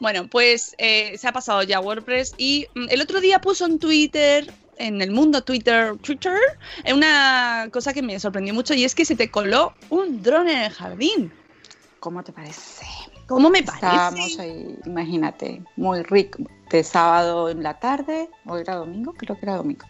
Bueno, 0.00 0.28
pues 0.28 0.74
eh, 0.78 1.16
se 1.18 1.28
ha 1.28 1.32
pasado 1.32 1.62
ya 1.62 1.80
WordPress 1.80 2.34
y 2.38 2.66
mm, 2.74 2.86
el 2.90 3.00
otro 3.00 3.20
día 3.20 3.40
puso 3.40 3.66
en 3.66 3.78
Twitter, 3.78 4.52
en 4.78 5.00
el 5.02 5.10
mundo 5.10 5.42
Twitter, 5.42 5.96
Twitter, 5.98 6.38
eh, 6.84 6.92
una 6.92 7.68
cosa 7.72 7.92
que 7.92 8.02
me 8.02 8.18
sorprendió 8.20 8.54
mucho 8.54 8.74
y 8.74 8.84
es 8.84 8.94
que 8.94 9.04
se 9.04 9.16
te 9.16 9.30
coló 9.30 9.74
un 9.90 10.22
dron 10.22 10.48
en 10.48 10.58
el 10.58 10.72
jardín. 10.72 11.32
¿Cómo 12.00 12.22
te 12.22 12.32
parece? 12.32 12.84
¿Cómo 13.26 13.50
me 13.50 13.62
parece? 13.62 13.86
Estábamos 13.86 14.38
ahí, 14.38 14.78
imagínate, 14.84 15.62
muy 15.76 16.02
rico, 16.02 16.38
de 16.70 16.84
sábado 16.84 17.48
en 17.48 17.62
la 17.62 17.78
tarde, 17.78 18.28
hoy 18.46 18.60
era 18.60 18.76
domingo, 18.76 19.14
creo 19.14 19.38
que 19.38 19.46
era 19.46 19.56
domingo. 19.56 19.86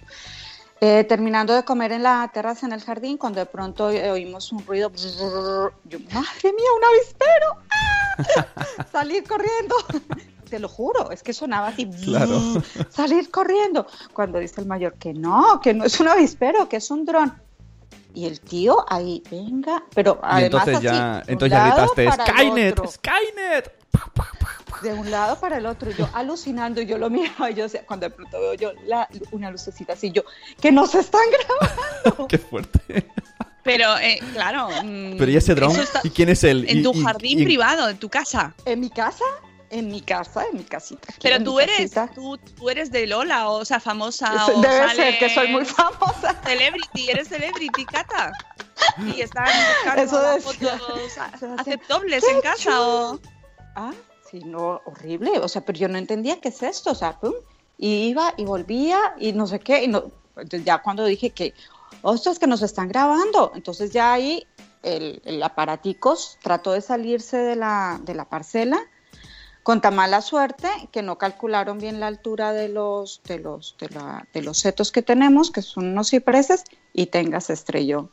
Eh, 0.81 1.05
terminando 1.05 1.55
de 1.55 1.65
comer 1.65 1.93
en 1.93 2.03
la 2.03 2.31
terraza 2.33 2.67
en 2.67 2.73
el 2.73 2.83
jardín, 2.83 3.17
cuando 3.17 3.41
de 3.41 3.47
pronto 3.47 3.87
oímos 3.87 4.53
un 4.53 4.65
ruido, 4.67 4.91
brrr, 4.91 5.73
yo, 5.85 5.99
madre 6.13 6.53
mía, 6.53 6.69
un 6.77 6.85
avispero, 6.85 7.57
¡Ah! 7.71 8.85
salir 8.93 9.25
corriendo. 9.27 9.77
Te 10.49 10.59
lo 10.59 10.69
juro, 10.69 11.11
es 11.11 11.23
que 11.23 11.33
sonaba 11.33 11.69
así, 11.69 11.87
Claro. 12.05 12.39
salir 12.91 13.31
corriendo. 13.31 13.87
Cuando 14.13 14.39
dice 14.39 14.61
el 14.61 14.67
mayor 14.67 14.95
que 14.95 15.15
no, 15.15 15.61
que 15.61 15.75
no 15.75 15.85
es 15.85 15.99
un 16.01 16.09
avispero, 16.09 16.69
que 16.69 16.77
es 16.77 16.91
un 16.91 17.05
dron. 17.05 17.33
Y 18.15 18.27
el 18.27 18.41
tío 18.41 18.85
ahí, 18.89 19.23
venga, 19.31 19.83
pero 19.95 20.19
Y 20.23 20.27
además 20.27 20.43
entonces 20.45 20.75
así, 20.77 20.85
ya, 20.85 21.23
de 21.27 21.33
entonces 21.33 21.59
ya 21.59 21.67
gritaste, 21.67 22.11
¡Skynet! 22.13 22.87
¡Skynet! 22.89 23.73
de 24.83 24.93
un 24.93 25.11
lado 25.11 25.39
para 25.41 25.59
el 25.59 25.67
otro, 25.67 25.91
y 25.91 25.95
yo 25.95 26.09
alucinando, 26.13 26.81
y 26.81 26.87
yo 26.87 26.99
lo 26.99 27.09
miraba, 27.11 27.51
y 27.51 27.55
yo, 27.55 27.63
decía, 27.65 27.85
cuando 27.87 28.09
de 28.09 28.15
pronto 28.15 28.39
veo 28.39 28.55
yo 28.55 28.73
la, 28.87 29.09
una 29.33 29.51
lucecita 29.51 29.95
así, 29.95 30.11
yo, 30.13 30.23
que 30.61 30.71
nos 30.71 30.95
están 30.95 31.23
grabando. 31.31 32.27
¡Qué 32.29 32.39
fuerte! 32.39 33.09
Pero, 33.63 33.97
eh, 33.99 34.19
claro. 34.35 34.69
mm, 34.85 35.17
Pero 35.17 35.31
¿y 35.31 35.37
ese 35.37 35.55
dron? 35.55 35.73
está 35.73 36.01
¿Y 36.05 36.11
quién 36.11 36.29
es 36.29 36.45
él? 36.45 36.67
En 36.69 36.79
Y- 36.79 36.83
tu 36.83 36.93
y- 36.93 37.03
jardín 37.03 37.41
y- 37.41 37.45
privado, 37.45 37.89
en 37.89 37.97
tu 37.97 38.11
casa. 38.11 38.55
¿En 38.67 38.79
mi 38.81 38.91
casa? 38.91 39.25
En 39.75 39.89
mi 39.89 40.01
casa, 40.01 40.45
en 40.53 40.59
mi 40.59 40.63
casita. 40.63 41.09
aquí 41.09 41.19
Pero 41.21 41.43
tú 41.43 41.59
eres, 41.59 41.91
tú, 42.15 42.39
tú 42.39 42.71
eres 42.71 42.93
de 42.93 43.09
Lola, 43.09 43.49
o 43.49 43.65
sea, 43.65 43.81
famosa. 43.81 44.47
o 44.55 44.61
Debe 44.61 44.95
ser 44.95 45.19
que 45.19 45.29
soy 45.29 45.49
muy 45.49 45.65
famosa. 45.65 46.41
Celebrity, 46.45 47.11
eres 47.11 47.27
celebrity, 47.27 47.85
Cata. 47.85 48.31
Y 49.05 49.21
están 49.21 49.49
buscando 49.83 50.23
las 50.23 50.45
fotos 50.45 51.19
aceptables 51.59 52.25
¡Qué 52.25 52.31
en 52.31 52.41
casa 52.41 52.81
o. 52.83 53.19
Ah, 53.75 53.93
sí, 54.31 54.43
no, 54.45 54.81
horrible. 54.85 55.41
O 55.41 55.49
sea, 55.49 55.65
pero 55.65 55.77
yo 55.77 55.89
no 55.89 55.99
entendía 55.99 56.41
qué 56.41 56.51
es 56.51 56.63
esto. 56.63 56.93
O 56.93 56.95
sea, 56.95 57.19
pum, 57.19 57.35
y 57.77 58.07
iba 58.11 58.33
y 58.37 58.45
volvía 58.45 59.17
y 59.19 59.33
no 59.33 59.49
sé 59.49 59.59
qué. 59.59 59.83
Y 59.83 59.89
no, 59.89 60.13
ya 60.65 60.83
cuando 60.83 61.05
dije 61.05 61.31
que, 61.31 61.53
ostras, 62.03 62.39
que 62.39 62.47
nos 62.47 62.63
están 62.63 62.87
grabando. 62.87 63.51
Entonces 63.57 63.91
ya 63.91 64.13
ahí 64.13 64.47
el, 64.85 65.21
el 65.25 65.43
aparaticos 65.43 66.39
trató 66.41 66.71
de 66.71 66.81
salirse 66.81 67.39
de 67.39 67.57
la, 67.57 67.99
de 68.05 68.15
la 68.15 68.27
parcela 68.27 68.81
con 69.65 69.81
tan 69.81 69.97
mala 69.97 70.21
suerte 70.21 70.69
que 70.93 71.03
no 71.03 71.19
calcularon 71.19 71.79
bien 71.79 71.99
la 71.99 72.07
altura 72.07 72.53
de 72.53 72.69
los, 72.69 73.21
de 73.25 73.41
los, 73.41 73.77
de 73.81 73.89
la- 73.89 74.29
de 74.33 74.43
los 74.43 74.59
setos 74.59 74.93
que 74.93 75.03
tenemos, 75.03 75.51
que 75.51 75.63
son 75.63 75.87
unos 75.87 76.11
cipreses, 76.11 76.63
y 76.93 77.07
tenga 77.07 77.41
se 77.41 77.55
estrelló. 77.55 78.11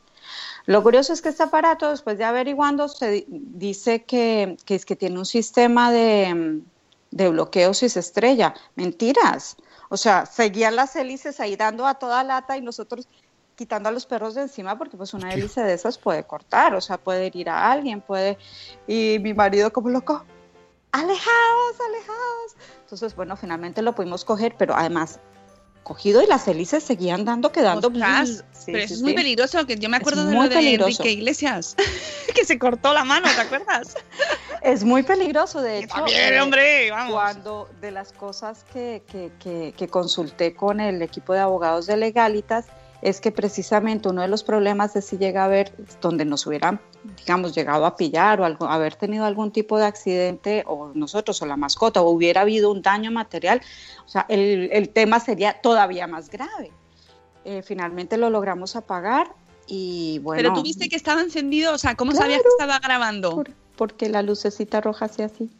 Lo 0.66 0.82
curioso 0.82 1.12
es 1.12 1.22
que 1.22 1.28
este 1.28 1.42
aparato, 1.42 1.90
después 1.90 2.16
de 2.18 2.24
averiguando, 2.24 2.88
se 2.88 3.10
di- 3.10 3.26
dice 3.28 4.04
que, 4.04 4.56
que 4.64 4.74
es 4.74 4.84
que 4.86 4.96
tiene 4.96 5.18
un 5.18 5.26
sistema 5.26 5.92
de, 5.92 6.62
de 7.10 7.28
bloqueo 7.28 7.74
si 7.74 7.88
se 7.88 8.00
estrella. 8.00 8.54
Mentiras. 8.74 9.56
O 9.90 9.96
sea, 9.96 10.24
seguían 10.24 10.74
las 10.74 10.96
hélices 10.96 11.38
ahí 11.38 11.56
dando 11.56 11.86
a 11.86 11.94
toda 11.94 12.24
lata 12.24 12.56
y 12.56 12.62
nosotros 12.62 13.06
quitando 13.56 13.90
a 13.90 13.92
los 13.92 14.06
perros 14.06 14.34
de 14.34 14.42
encima 14.42 14.78
porque 14.78 14.96
pues 14.96 15.12
una 15.12 15.34
hélice 15.34 15.60
de 15.60 15.74
esas 15.74 15.98
puede 15.98 16.24
cortar, 16.24 16.74
o 16.74 16.80
sea, 16.80 16.96
puede 16.96 17.26
herir 17.26 17.50
a 17.50 17.70
alguien, 17.70 18.00
puede... 18.00 18.38
Y 18.86 19.18
mi 19.20 19.34
marido 19.34 19.70
como 19.72 19.90
loco, 19.90 20.24
alejados, 20.92 21.76
alejados. 21.88 22.56
Entonces, 22.82 23.14
bueno, 23.16 23.36
finalmente 23.36 23.82
lo 23.82 23.94
pudimos 23.94 24.24
coger, 24.24 24.54
pero 24.58 24.74
además 24.76 25.18
cogido 25.82 26.22
y 26.22 26.26
las 26.26 26.46
hélices 26.46 26.84
seguían 26.84 27.24
dando, 27.24 27.50
quedando... 27.50 27.88
Sí, 27.88 27.94
pero 27.98 28.36
sí, 28.52 28.70
eso 28.76 28.94
es 28.94 28.98
sí. 28.98 29.02
muy 29.02 29.14
peligroso, 29.14 29.66
que 29.66 29.76
yo 29.76 29.88
me 29.88 29.96
Es 29.96 30.02
acuerdo 30.02 30.26
de 30.26 30.34
lo 30.34 30.42
de 30.42 30.48
peligroso. 30.50 31.02
Enrique 31.02 31.10
Iglesias, 31.10 31.74
que 32.36 32.44
se 32.44 32.56
cortó 32.58 32.92
la 32.94 33.02
mano, 33.04 33.26
¿te 33.34 33.40
acuerdas? 33.40 33.96
Es 34.62 34.84
muy 34.84 35.02
peligroso, 35.02 35.60
de 35.60 35.78
hecho. 35.80 35.88
También, 35.96 36.34
eh, 36.34 36.40
hombre, 36.40 36.90
vamos. 36.92 37.12
Cuando 37.14 37.68
de 37.80 37.90
las 37.90 38.12
cosas 38.12 38.64
que, 38.72 39.02
que- 39.10 39.32
que- 39.40 39.74
que 39.76 39.88
consulté 39.88 40.54
con 40.54 40.78
el 40.78 41.02
equipo 41.02 41.32
de 41.32 41.40
abogados 41.40 41.86
de 41.86 41.96
Legalitas 41.96 42.66
es 43.00 43.20
que 43.20 43.32
precisamente 43.32 44.08
uno 44.08 44.22
de 44.22 44.28
los 44.28 44.44
problemas 44.44 44.94
de 44.94 45.02
si 45.02 45.18
llega 45.18 45.42
a 45.42 45.46
haber, 45.46 45.74
donde 46.00 46.24
nos 46.24 46.46
hubieran, 46.46 46.80
digamos, 47.18 47.54
llegado 47.54 47.84
a 47.86 47.96
pillar 47.96 48.40
o 48.40 48.44
algo, 48.44 48.66
haber 48.66 48.94
tenido 48.96 49.24
algún 49.24 49.50
tipo 49.50 49.78
de 49.78 49.86
accidente, 49.86 50.64
o 50.66 50.92
nosotros 50.94 51.40
o 51.42 51.46
la 51.46 51.56
mascota, 51.56 52.00
o 52.02 52.10
hubiera 52.10 52.42
habido 52.42 52.70
un 52.70 52.82
daño 52.82 53.10
material, 53.10 53.60
o 54.04 54.08
sea, 54.08 54.26
el, 54.28 54.68
el 54.72 54.88
tema 54.88 55.18
sería 55.20 55.60
todavía 55.60 56.06
más 56.06 56.30
grave. 56.30 56.70
Eh, 57.44 57.62
finalmente 57.62 58.16
lo 58.16 58.30
logramos 58.30 58.76
apagar 58.76 59.32
y 59.66 60.20
bueno. 60.20 60.40
Pero 60.42 60.54
tú 60.54 60.62
viste 60.62 60.88
que 60.88 60.96
estaba 60.96 61.20
encendido, 61.20 61.72
o 61.74 61.78
sea, 61.78 61.94
¿cómo 61.96 62.12
sabías 62.12 62.40
que 62.42 62.48
estaba 62.48 62.78
grabando? 62.78 63.30
por- 63.34 63.50
porque 63.76 64.08
la 64.08 64.22
lucecita 64.22 64.80
roja 64.80 65.06
hacía 65.06 65.26
así. 65.26 65.50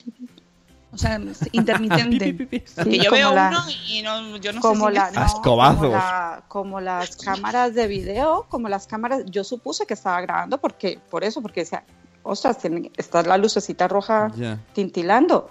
O 0.92 0.98
sea, 0.98 1.16
es 1.16 1.48
intermitente. 1.52 2.35
pi. 2.35 2.62
Sí, 2.66 2.85
que 2.90 2.98
yo 2.98 3.11
veo 3.11 3.33
la- 3.35 3.48
uno 3.48 3.61
y 3.88 4.02
no, 4.02 4.37
yo 4.37 4.52
no 4.52 4.61
como, 4.61 4.87
sé 4.87 4.90
si 4.92 4.98
la, 4.98 5.11
me- 5.11 5.16
no, 5.16 5.42
como, 5.42 5.88
la- 5.88 6.44
como 6.48 6.81
las 6.81 7.16
cámaras 7.16 7.74
de 7.74 7.87
video, 7.87 8.46
como 8.48 8.68
las 8.68 8.87
cámaras, 8.87 9.22
yo 9.26 9.42
supuse 9.44 9.87
que 9.87 9.94
estaba 9.94 10.20
grabando 10.20 10.59
porque, 10.59 10.98
por 11.11 11.24
eso, 11.24 11.40
porque 11.40 11.61
decía, 11.61 11.85
ostras, 12.22 12.59
tiene, 12.59 12.90
está 12.96 13.22
la 13.22 13.38
lucecita 13.38 13.88
roja 13.88 14.31
tintilando. 14.74 15.48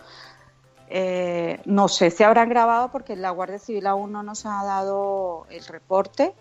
Eh, 0.94 1.62
no 1.66 1.88
sé 1.88 2.12
si 2.12 2.24
habrán 2.24 2.50
grabado 2.50 2.92
porque 2.92 3.16
la 3.16 3.30
Guardia 3.32 3.60
Civil 3.60 3.88
aún 3.88 4.12
no 4.12 4.24
nos 4.24 4.46
ha 4.46 4.64
dado 4.64 5.48
el 5.50 5.66
reporte. 5.66 6.34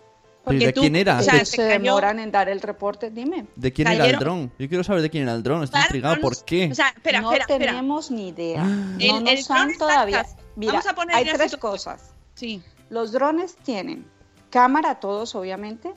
¿Pero 0.43 0.53
Porque 0.57 0.65
de 0.67 0.73
tú- 0.73 0.81
quién 0.81 0.95
era? 0.95 1.19
o 1.19 1.21
sea, 1.21 1.45
se 1.45 1.61
demoran 1.61 2.17
en 2.19 2.31
dar 2.31 2.49
el 2.49 2.61
reporte, 2.61 3.11
dime. 3.11 3.45
¿De 3.55 3.71
quién 3.71 3.87
era 3.87 4.07
el 4.07 4.17
dron? 4.17 4.51
Yo 4.57 4.67
quiero 4.67 4.83
saber 4.83 5.03
de 5.03 5.09
quién 5.11 5.23
era 5.23 5.33
el 5.35 5.43
dron. 5.43 5.63
Estoy 5.63 5.77
Claro, 5.79 5.87
intrigado. 5.89 6.15
no 6.15 6.21
¿Por 6.21 6.43
qué? 6.45 6.69
O 6.71 6.75
sea, 6.75 6.87
espera, 6.95 7.21
no 7.21 7.31
espera, 7.31 7.45
espera. 7.47 7.71
tenemos 7.73 8.09
ni 8.09 8.29
idea. 8.29 8.61
Ah. 8.63 8.67
No 8.67 8.97
El- 8.99 9.27
el 9.27 9.35
nos 9.35 9.47
dron 9.47 9.57
han 9.59 9.77
todavía. 9.77 10.25
Mira, 10.55 10.71
Vamos 10.73 10.87
a 10.87 10.95
poner 10.95 11.15
hay 11.15 11.25
tres 11.25 11.55
cosas. 11.57 12.13
Sí. 12.33 12.61
Los 12.89 13.11
drones 13.11 13.55
tienen 13.57 14.05
cámara, 14.49 14.99
todos 14.99 15.35
obviamente, 15.35 15.93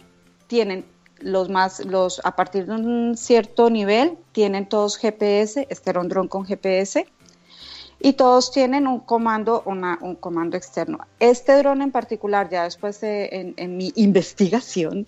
tienen 0.46 0.84
los 1.20 1.48
más, 1.48 1.82
los 1.86 2.20
a 2.24 2.36
partir 2.36 2.66
de 2.66 2.72
un 2.72 3.16
cierto 3.16 3.70
nivel, 3.70 4.18
tienen 4.32 4.68
todos 4.68 4.98
GPS, 4.98 5.66
este 5.70 5.90
era 5.90 6.00
un 6.00 6.08
dron 6.08 6.28
con 6.28 6.44
GPS, 6.44 7.06
y 8.04 8.12
todos 8.12 8.52
tienen 8.52 8.86
un 8.86 9.00
comando, 9.00 9.62
una- 9.64 9.98
un 10.02 10.14
comando 10.16 10.58
externo. 10.58 10.98
Este 11.20 11.56
dron 11.56 11.80
en 11.80 11.90
particular, 11.90 12.50
ya 12.50 12.64
después 12.64 13.00
de- 13.00 13.30
en, 13.32 13.54
en 13.56 13.78
mi 13.78 13.92
investigación, 13.96 15.06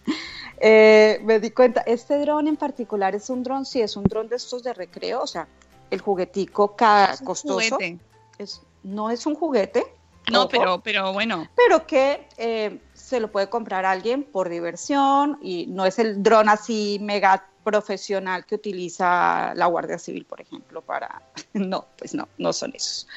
eh, 0.60 1.20
me 1.22 1.38
di 1.38 1.50
cuenta, 1.50 1.82
este 1.82 2.18
dron 2.18 2.48
en 2.48 2.56
particular 2.56 3.14
es 3.14 3.28
un 3.28 3.42
dron, 3.42 3.66
sí, 3.66 3.82
es 3.82 3.96
un 3.98 4.08
dron 4.08 4.28
de 4.28 4.36
estos 4.36 4.62
de 4.62 4.72
recreo, 4.72 5.20
o 5.20 5.26
sea, 5.26 5.46
el 5.90 6.00
juguetico 6.00 6.74
ca- 6.74 7.10
Es 7.12 7.20
un 7.20 7.26
costoso, 7.26 7.74
juguete. 7.76 7.98
es- 8.38 8.62
no 8.82 9.10
es 9.10 9.26
un 9.26 9.34
juguete. 9.34 9.84
No, 10.32 10.40
ojo, 10.40 10.48
pero, 10.48 10.80
pero 10.80 11.12
bueno. 11.12 11.46
pero 11.54 11.86
que 11.86 12.26
eh, 12.38 12.80
se 12.94 13.20
lo 13.20 13.30
puede 13.30 13.48
comprar 13.50 13.84
alguien 13.84 14.24
por 14.24 14.48
diversión 14.48 15.38
y 15.42 15.66
no 15.66 15.84
es 15.84 15.98
el 15.98 16.22
dron 16.22 16.48
así 16.48 16.98
mega 17.02 17.46
profesional 17.66 18.46
que 18.46 18.54
utiliza 18.54 19.52
la 19.56 19.66
Guardia 19.66 19.98
Civil, 19.98 20.24
por 20.24 20.40
ejemplo, 20.40 20.82
para... 20.82 21.20
No, 21.52 21.86
pues 21.98 22.14
no, 22.14 22.28
no 22.38 22.52
son 22.52 22.72
esos. 22.76 23.08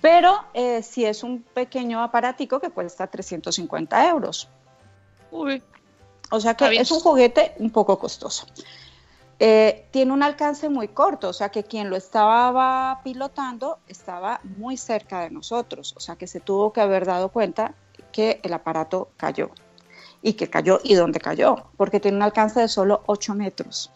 Pero 0.00 0.46
eh, 0.54 0.82
sí 0.82 1.04
es 1.04 1.22
un 1.22 1.42
pequeño 1.42 2.02
aparatico 2.02 2.58
que 2.58 2.70
cuesta 2.70 3.06
350 3.06 4.08
euros. 4.08 4.48
Uy, 5.30 5.62
O 6.30 6.40
sea 6.40 6.54
que 6.54 6.74
es 6.76 6.90
un 6.90 7.00
juguete 7.00 7.54
un 7.58 7.70
poco 7.70 7.98
costoso. 7.98 8.46
Eh, 9.38 9.88
tiene 9.90 10.12
un 10.12 10.22
alcance 10.22 10.70
muy 10.70 10.88
corto, 10.88 11.28
o 11.28 11.32
sea 11.32 11.50
que 11.50 11.64
quien 11.64 11.90
lo 11.90 11.96
estaba 11.96 13.00
pilotando 13.04 13.78
estaba 13.88 14.40
muy 14.56 14.76
cerca 14.76 15.20
de 15.20 15.30
nosotros, 15.30 15.94
o 15.96 16.00
sea 16.00 16.16
que 16.16 16.26
se 16.26 16.40
tuvo 16.40 16.72
que 16.72 16.80
haber 16.80 17.04
dado 17.04 17.28
cuenta 17.28 17.74
que 18.12 18.40
el 18.42 18.52
aparato 18.52 19.10
cayó 19.16 19.50
y 20.22 20.34
que 20.34 20.48
cayó 20.48 20.80
y 20.82 20.94
dónde 20.94 21.20
cayó, 21.20 21.56
porque 21.76 22.00
tiene 22.00 22.16
un 22.16 22.22
alcance 22.22 22.60
de 22.60 22.68
solo 22.68 23.02
8 23.06 23.34
metros. 23.34 23.90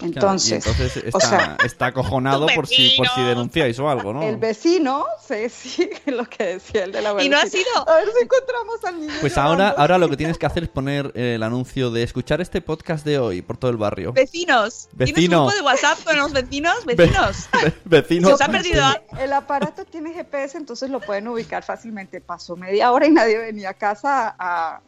Claro, 0.00 0.14
y 0.14 0.52
Entonces, 0.54 0.66
está, 0.96 1.16
o 1.16 1.20
sea- 1.20 1.56
está 1.64 1.86
acojonado 1.86 2.46
por 2.54 2.66
si, 2.66 2.94
por 2.96 3.06
si 3.08 3.22
denunciáis 3.22 3.78
o 3.78 3.88
algo, 3.88 4.12
¿no? 4.12 4.22
el 4.22 4.36
vecino, 4.36 5.04
sí, 5.26 5.48
sí, 5.48 5.90
lo 6.06 6.24
que 6.24 6.44
decía 6.54 6.84
el 6.84 6.92
de 6.92 7.02
la 7.02 7.22
y 7.22 7.28
no 7.28 7.36
ha 7.38 7.46
sido. 7.46 7.88
A 7.88 7.96
ver 7.96 8.08
si 8.16 8.24
encontramos 8.24 8.84
al 8.84 9.00
niño. 9.00 9.12
Pues 9.20 9.36
ahora, 9.38 9.50
llorando. 9.58 9.80
ahora 9.80 9.98
lo 9.98 10.08
que 10.08 10.16
tienes 10.20 10.38
que 10.38 10.46
hacer 10.46 10.62
es 10.64 10.68
poner 10.68 11.12
eh, 11.14 11.34
el 11.36 11.42
anuncio 11.42 11.90
de 11.90 12.02
escuchar 12.02 12.40
este 12.40 12.60
podcast 12.60 13.04
de 13.04 13.18
hoy 13.18 13.42
por 13.42 13.56
todo 13.56 13.70
el 13.70 13.76
barrio. 13.76 14.12
Vecinos. 14.12 14.88
¿Tienes 14.96 15.14
Vecino. 15.14 15.44
grupo 15.44 15.56
de 15.56 15.62
WhatsApp 15.62 15.98
con 16.04 16.16
los 16.18 16.32
vecinos? 16.32 16.84
Vecinos. 16.86 17.48
Vecino. 17.84 18.28
Se 18.28 18.34
os 18.34 18.40
ha 18.40 18.48
perdido 18.48 18.84
algo. 18.84 19.04
El 19.18 19.32
aparato 19.32 19.84
tiene 19.84 20.12
GPS, 20.12 20.56
entonces 20.58 20.90
lo 20.90 21.00
pueden 21.00 21.28
ubicar 21.28 21.62
fácilmente. 21.62 22.20
Pasó 22.20 22.56
media 22.56 22.92
hora 22.92 23.06
y 23.06 23.10
nadie 23.10 23.38
venía 23.38 23.70
a 23.70 23.74
casa 23.74 24.34
a- 24.38 24.80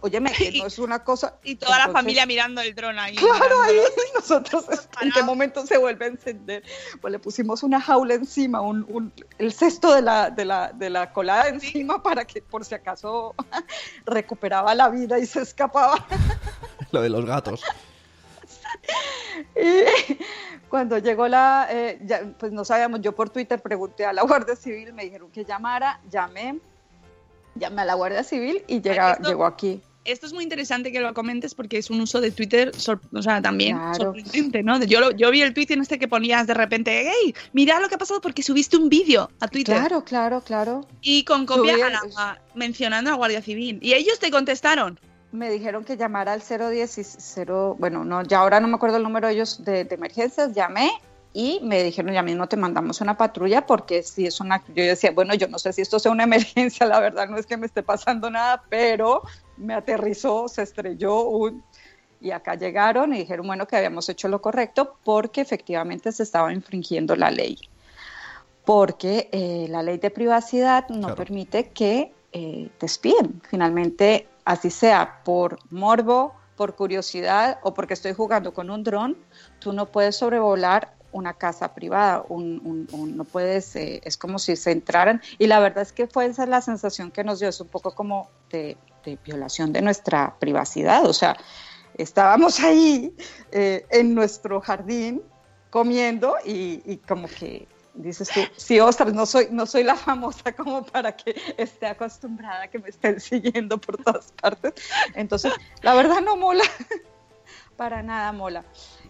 óyeme, 0.00 0.32
que 0.32 0.52
no 0.58 0.66
es 0.66 0.78
una 0.78 1.02
cosa... 1.02 1.34
Y 1.42 1.56
toda 1.56 1.78
la 1.86 1.88
familia 1.92 2.24
mirando 2.26 2.60
el 2.60 2.74
dron 2.74 2.98
ahí. 2.98 3.16
Claro, 3.16 3.62
ahí 3.62 3.76
nosotros 4.14 4.64
en 5.00 5.10
qué 5.12 5.22
momento 5.22 5.66
se 5.66 5.76
vuelve 5.78 6.04
a 6.04 6.08
encender. 6.08 6.62
Pues 7.00 7.12
le 7.12 7.18
pusimos 7.18 7.62
una 7.62 7.80
jaula 7.80 8.14
encima, 8.14 8.60
un, 8.60 8.86
un- 8.88 9.12
el 9.38 9.52
cesto 9.52 9.94
de 9.94 10.02
la, 10.02 10.30
de, 10.30 10.44
la, 10.44 10.72
de 10.72 10.90
la 10.90 11.12
colada 11.12 11.48
encima 11.48 12.02
para 12.02 12.24
que 12.24 12.42
por 12.42 12.64
si 12.64 12.74
acaso 12.74 13.34
recuperaba 14.06 14.74
la 14.74 14.88
vida 14.88 15.18
y 15.18 15.26
se 15.26 15.42
escapaba. 15.42 16.06
Lo 16.92 17.00
de 17.02 17.08
los 17.10 17.24
gatos. 17.24 17.62
Y 19.54 20.18
cuando 20.68 20.98
llegó 20.98 21.28
la, 21.28 21.66
eh, 21.70 21.98
ya, 22.02 22.22
pues 22.38 22.52
no 22.52 22.64
sabíamos, 22.64 23.00
yo 23.00 23.14
por 23.14 23.30
Twitter 23.30 23.60
pregunté 23.60 24.04
a 24.06 24.12
la 24.12 24.22
Guardia 24.22 24.56
Civil, 24.56 24.92
me 24.92 25.04
dijeron 25.04 25.30
que 25.30 25.44
llamara, 25.44 26.00
llamé, 26.10 26.58
llamé 27.58 27.82
a 27.82 27.84
la 27.84 27.94
Guardia 27.94 28.22
Civil 28.24 28.62
y 28.66 28.80
llega, 28.80 29.12
esto- 29.12 29.28
llegó 29.28 29.44
aquí. 29.46 29.80
Esto 30.04 30.26
es 30.26 30.32
muy 30.32 30.44
interesante 30.44 30.92
que 30.92 31.00
lo 31.00 31.12
comentes 31.14 31.56
porque 31.56 31.78
es 31.78 31.90
un 31.90 32.00
uso 32.00 32.20
de 32.20 32.30
Twitter, 32.30 32.70
o 33.12 33.22
sea, 33.22 33.42
también 33.42 33.76
Claro. 33.76 33.94
sorprendente, 33.96 34.62
¿no? 34.62 34.80
Yo, 34.84 35.00
lo- 35.00 35.10
yo 35.10 35.32
vi 35.32 35.42
el 35.42 35.52
tweet 35.52 35.66
en 35.70 35.80
este 35.80 35.98
que 35.98 36.06
ponías 36.06 36.46
de 36.46 36.54
repente, 36.54 37.10
hey, 37.10 37.34
mira 37.52 37.80
lo 37.80 37.88
que 37.88 37.96
ha 37.96 37.98
pasado 37.98 38.20
porque 38.20 38.44
subiste 38.44 38.76
un 38.76 38.88
vídeo 38.88 39.28
a 39.40 39.48
Twitter 39.48 39.74
Claro, 39.76 40.04
claro, 40.04 40.40
claro. 40.42 40.86
y 41.00 41.24
con 41.24 41.44
copia 41.44 41.74
a 41.74 41.90
la- 41.90 42.02
a- 42.18 42.38
mencionando 42.54 43.10
a 43.10 43.14
la 43.14 43.16
Guardia 43.16 43.42
Civil. 43.42 43.80
Y 43.82 43.94
ellos 43.94 44.20
te 44.20 44.30
contestaron. 44.30 45.00
Me 45.32 45.50
dijeron 45.50 45.82
que 45.84 45.96
llamara 45.96 46.32
al 46.34 46.40
010 46.40 46.98
y 46.98 47.02
0, 47.04 47.74
bueno, 47.80 48.04
no, 48.04 48.22
ya 48.22 48.38
ahora 48.38 48.60
no 48.60 48.68
me 48.68 48.76
acuerdo 48.76 48.98
el 48.98 49.02
número 49.02 49.26
de 49.26 49.34
ellos 49.34 49.64
de, 49.64 49.82
de 49.82 49.94
emergencias, 49.96 50.52
llamé 50.54 50.88
y 51.38 51.60
me 51.62 51.82
dijeron 51.84 52.14
ya 52.14 52.22
mismo 52.22 52.48
te 52.48 52.56
mandamos 52.56 53.02
una 53.02 53.14
patrulla 53.18 53.66
porque 53.66 54.02
si 54.02 54.26
es 54.26 54.40
una, 54.40 54.64
yo 54.68 54.82
decía, 54.82 55.10
bueno, 55.10 55.34
yo 55.34 55.48
no 55.48 55.58
sé 55.58 55.70
si 55.74 55.82
esto 55.82 55.98
sea 55.98 56.10
una 56.10 56.22
emergencia, 56.30 56.86
la 56.86 56.98
verdad 56.98 57.28
no 57.28 57.36
es 57.36 57.44
que 57.44 57.58
me 57.58 57.66
esté 57.66 57.82
pasando 57.82 58.30
nada, 58.30 58.64
pero 58.70 59.20
me 59.58 59.74
aterrizó, 59.74 60.48
se 60.48 60.62
estrelló 60.62 61.24
un, 61.24 61.62
Y 62.22 62.30
acá 62.30 62.54
llegaron 62.54 63.12
y 63.12 63.18
dijeron, 63.18 63.46
bueno, 63.46 63.66
que 63.66 63.76
habíamos 63.76 64.08
hecho 64.08 64.28
lo 64.28 64.40
correcto 64.40 64.96
porque 65.04 65.42
efectivamente 65.42 66.10
se 66.10 66.22
estaba 66.22 66.54
infringiendo 66.54 67.14
la 67.14 67.30
ley. 67.30 67.58
Porque 68.64 69.28
eh, 69.30 69.66
la 69.68 69.82
ley 69.82 69.98
de 69.98 70.10
privacidad 70.10 70.88
no 70.88 71.00
Claro. 71.00 71.16
permite 71.16 71.68
que 71.68 72.14
eh, 72.32 72.70
te 72.78 72.86
espíen. 72.86 73.42
Finalmente, 73.50 74.26
así 74.46 74.70
sea 74.70 75.20
por 75.22 75.58
morbo, 75.68 76.32
por 76.56 76.74
curiosidad 76.76 77.58
o 77.62 77.74
porque 77.74 77.92
estoy 77.92 78.14
jugando 78.14 78.54
con 78.54 78.70
un 78.70 78.82
dron, 78.82 79.18
tú 79.58 79.74
no 79.74 79.84
puedes 79.84 80.16
sobrevolar 80.16 80.96
una 81.16 81.34
casa 81.34 81.74
privada, 81.74 82.24
un, 82.28 82.60
un- 82.64 82.88
un- 82.92 83.16
no 83.16 83.24
puedes, 83.24 83.74
eh, 83.76 84.00
es 84.04 84.16
como 84.16 84.38
si 84.38 84.54
se 84.56 84.70
entraran, 84.72 85.20
y 85.38 85.46
la 85.46 85.58
verdad 85.60 85.82
es 85.82 85.92
que 85.92 86.06
fue 86.06 86.26
esa 86.26 86.46
la 86.46 86.60
sensación 86.60 87.10
que 87.10 87.24
nos 87.24 87.40
dio, 87.40 87.48
es 87.48 87.60
un 87.60 87.68
poco 87.68 87.94
como 87.94 88.30
de, 88.50 88.76
de 89.04 89.18
violación 89.24 89.72
de 89.72 89.82
nuestra 89.82 90.36
privacidad, 90.38 91.04
o 91.06 91.12
sea, 91.12 91.36
estábamos 91.94 92.60
ahí 92.60 93.14
eh, 93.52 93.86
en 93.90 94.14
nuestro 94.14 94.60
jardín 94.60 95.22
comiendo 95.70 96.36
y, 96.44 96.82
y 96.84 96.98
como 96.98 97.26
que 97.28 97.66
dices 97.94 98.28
tú, 98.28 98.40
sí, 98.56 98.78
ostras, 98.78 99.14
no 99.14 99.24
soy, 99.24 99.48
no 99.50 99.64
soy 99.64 99.82
la 99.82 99.96
famosa 99.96 100.52
como 100.54 100.84
para 100.84 101.16
que 101.16 101.34
esté 101.56 101.86
acostumbrada 101.86 102.64
a 102.64 102.68
que 102.68 102.78
me 102.78 102.90
estén 102.90 103.18
siguiendo 103.20 103.78
por 103.78 103.96
todas 103.96 104.32
partes. 104.32 104.74
Entonces, 105.14 105.52
la 105.80 105.94
verdad 105.94 106.20
no 106.22 106.36
mola, 106.36 106.64
para 107.76 108.02
nada 108.02 108.32
mola. 108.32 108.64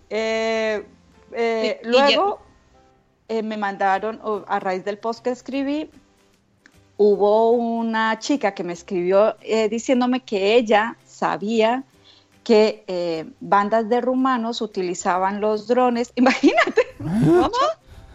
Eh, 0.09 0.87
eh, 1.33 1.81
Y- 1.83 1.87
y 1.87 1.91
luego 1.91 2.41
eh, 3.29 3.43
me 3.43 3.57
mandaron, 3.57 4.21
a 4.47 4.61
raíz 4.61 4.85
del 4.85 4.99
post 4.99 5.23
que 5.25 5.31
escribí, 5.31 5.91
hubo 6.97 7.51
una 7.51 8.19
chica 8.19 8.55
que 8.55 8.65
me 8.65 8.73
escribió 8.73 9.37
eh, 9.41 9.69
diciéndome 9.69 10.21
que 10.21 10.55
ella 10.55 10.97
sabía 11.07 11.85
que 12.45 12.85
eh, 12.87 13.27
bandas 13.41 13.89
de 13.89 14.01
rumanos 14.01 14.61
utilizaban 14.63 15.41
los 15.41 15.67
drones. 15.67 16.13
Imagínate, 16.17 16.83
¿Cómo? 16.99 17.51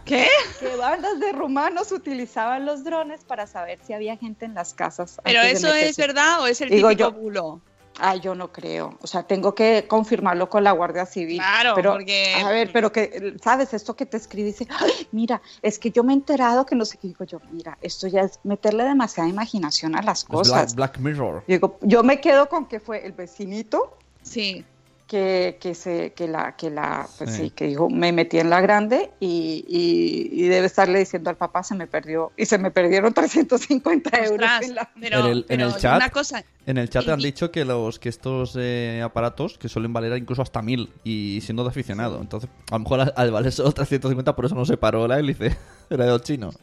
¿Qué? 0.04 0.26
que 0.58 0.74
bandas 0.76 1.20
de 1.20 1.30
rumanos 1.32 1.92
utilizaban 1.92 2.64
los 2.66 2.82
drones 2.82 3.22
para 3.24 3.46
saber 3.46 3.78
si 3.86 3.92
había 3.92 4.16
gente 4.16 4.44
en 4.46 4.54
las 4.54 4.74
casas. 4.74 5.20
¿Pero 5.22 5.42
eso 5.42 5.72
es 5.72 5.96
verdad 5.96 6.40
o 6.42 6.46
es 6.46 6.60
el 6.60 6.70
Digo 6.70 6.88
típico 6.88 7.10
yo. 7.10 7.12
bulo? 7.16 7.60
Ay, 7.98 8.20
yo 8.20 8.34
no 8.34 8.50
creo. 8.52 8.96
O 9.02 9.06
sea, 9.06 9.22
tengo 9.22 9.54
que 9.54 9.86
confirmarlo 9.86 10.48
con 10.48 10.64
la 10.64 10.72
Guardia 10.72 11.04
Civil. 11.06 11.38
Claro, 11.38 11.72
pero, 11.74 11.92
porque- 11.92 12.34
A 12.42 12.48
ver, 12.50 12.70
pero 12.72 12.90
que, 12.90 13.34
¿sabes? 13.42 13.74
Esto 13.74 13.94
que 13.94 14.06
te 14.06 14.16
escribe 14.16 14.48
dice, 14.48 14.66
"Ay, 14.80 15.06
mira, 15.12 15.42
es 15.60 15.78
que 15.78 15.90
yo 15.90 16.02
me 16.02 16.12
he 16.12 16.16
enterado 16.16 16.64
que 16.66 16.74
no 16.74 16.84
sé 16.84 16.96
qué. 16.98 17.08
Digo 17.08 17.24
yo, 17.24 17.38
mira, 17.50 17.76
esto 17.82 18.06
ya 18.08 18.22
es 18.22 18.40
meterle 18.44 18.84
demasiada 18.84 19.28
imaginación 19.28 19.94
a 19.94 20.02
las 20.02 20.20
Es 20.22 20.28
Black, 20.28 20.38
cosas. 20.38 20.74
Black 20.74 20.98
Mirror. 20.98 21.44
Digo, 21.46 21.78
yo 21.82 22.02
me 22.02 22.20
quedo 22.20 22.48
con 22.48 22.66
que 22.66 22.80
fue 22.80 23.04
el 23.04 23.12
vecinito 23.12 23.96
Sí. 24.22 24.64
Que, 25.12 25.58
que 25.60 25.74
se 25.74 26.14
que 26.14 26.26
la 26.26 26.56
que 26.56 26.70
la 26.70 27.06
pues 27.18 27.30
Sí. 27.34 27.42
sí. 27.42 27.50
que 27.50 27.66
dijo 27.66 27.90
me 27.90 28.12
metí 28.12 28.38
en 28.38 28.48
la 28.48 28.62
grande 28.62 29.10
y, 29.20 29.62
y- 29.68 30.30
y 30.32 30.48
debe 30.48 30.64
estarle 30.66 31.00
diciendo 31.00 31.28
al 31.28 31.36
papá 31.36 31.62
se 31.62 31.74
me 31.74 31.86
perdió 31.86 32.32
y 32.34 32.46
se 32.46 32.56
me 32.56 32.70
perdieron 32.70 33.12
350 33.14 34.18
euros 34.20 34.32
Ostras, 34.32 34.62
en 34.62 34.74
la- 34.74 34.90
pero, 34.98 35.18
En 35.20 35.26
el- 35.26 35.38
en 35.40 35.44
pero 35.48 35.66
el 35.66 35.74
chat- 35.74 35.96
una 35.96 36.08
cosa, 36.08 36.42
En 36.64 36.78
el 36.78 36.88
chat 36.88 37.04
Y- 37.06 37.10
han 37.10 37.20
dicho 37.20 37.50
que 37.50 37.66
los 37.66 37.98
que 37.98 38.08
estos 38.08 38.56
eh, 38.58 39.02
aparatos 39.04 39.58
que 39.58 39.68
suelen 39.68 39.92
valer 39.92 40.16
incluso 40.16 40.40
hasta 40.40 40.62
mil 40.62 40.88
y 41.04 41.40
siendo 41.42 41.62
de 41.64 41.68
aficionado. 41.70 42.18
Entonces, 42.20 42.48
a 42.70 42.76
lo 42.76 42.78
mejor 42.78 43.00
al, 43.00 43.12
al 43.14 43.30
valer 43.32 43.52
solo 43.52 43.70
350 43.72 44.34
por 44.34 44.46
eso 44.46 44.54
no 44.54 44.64
se 44.64 44.78
paró 44.78 45.06
la 45.06 45.18
hélice. 45.18 45.56
Era 45.90 46.06
de 46.06 46.10
los 46.12 46.22
chinos. 46.22 46.56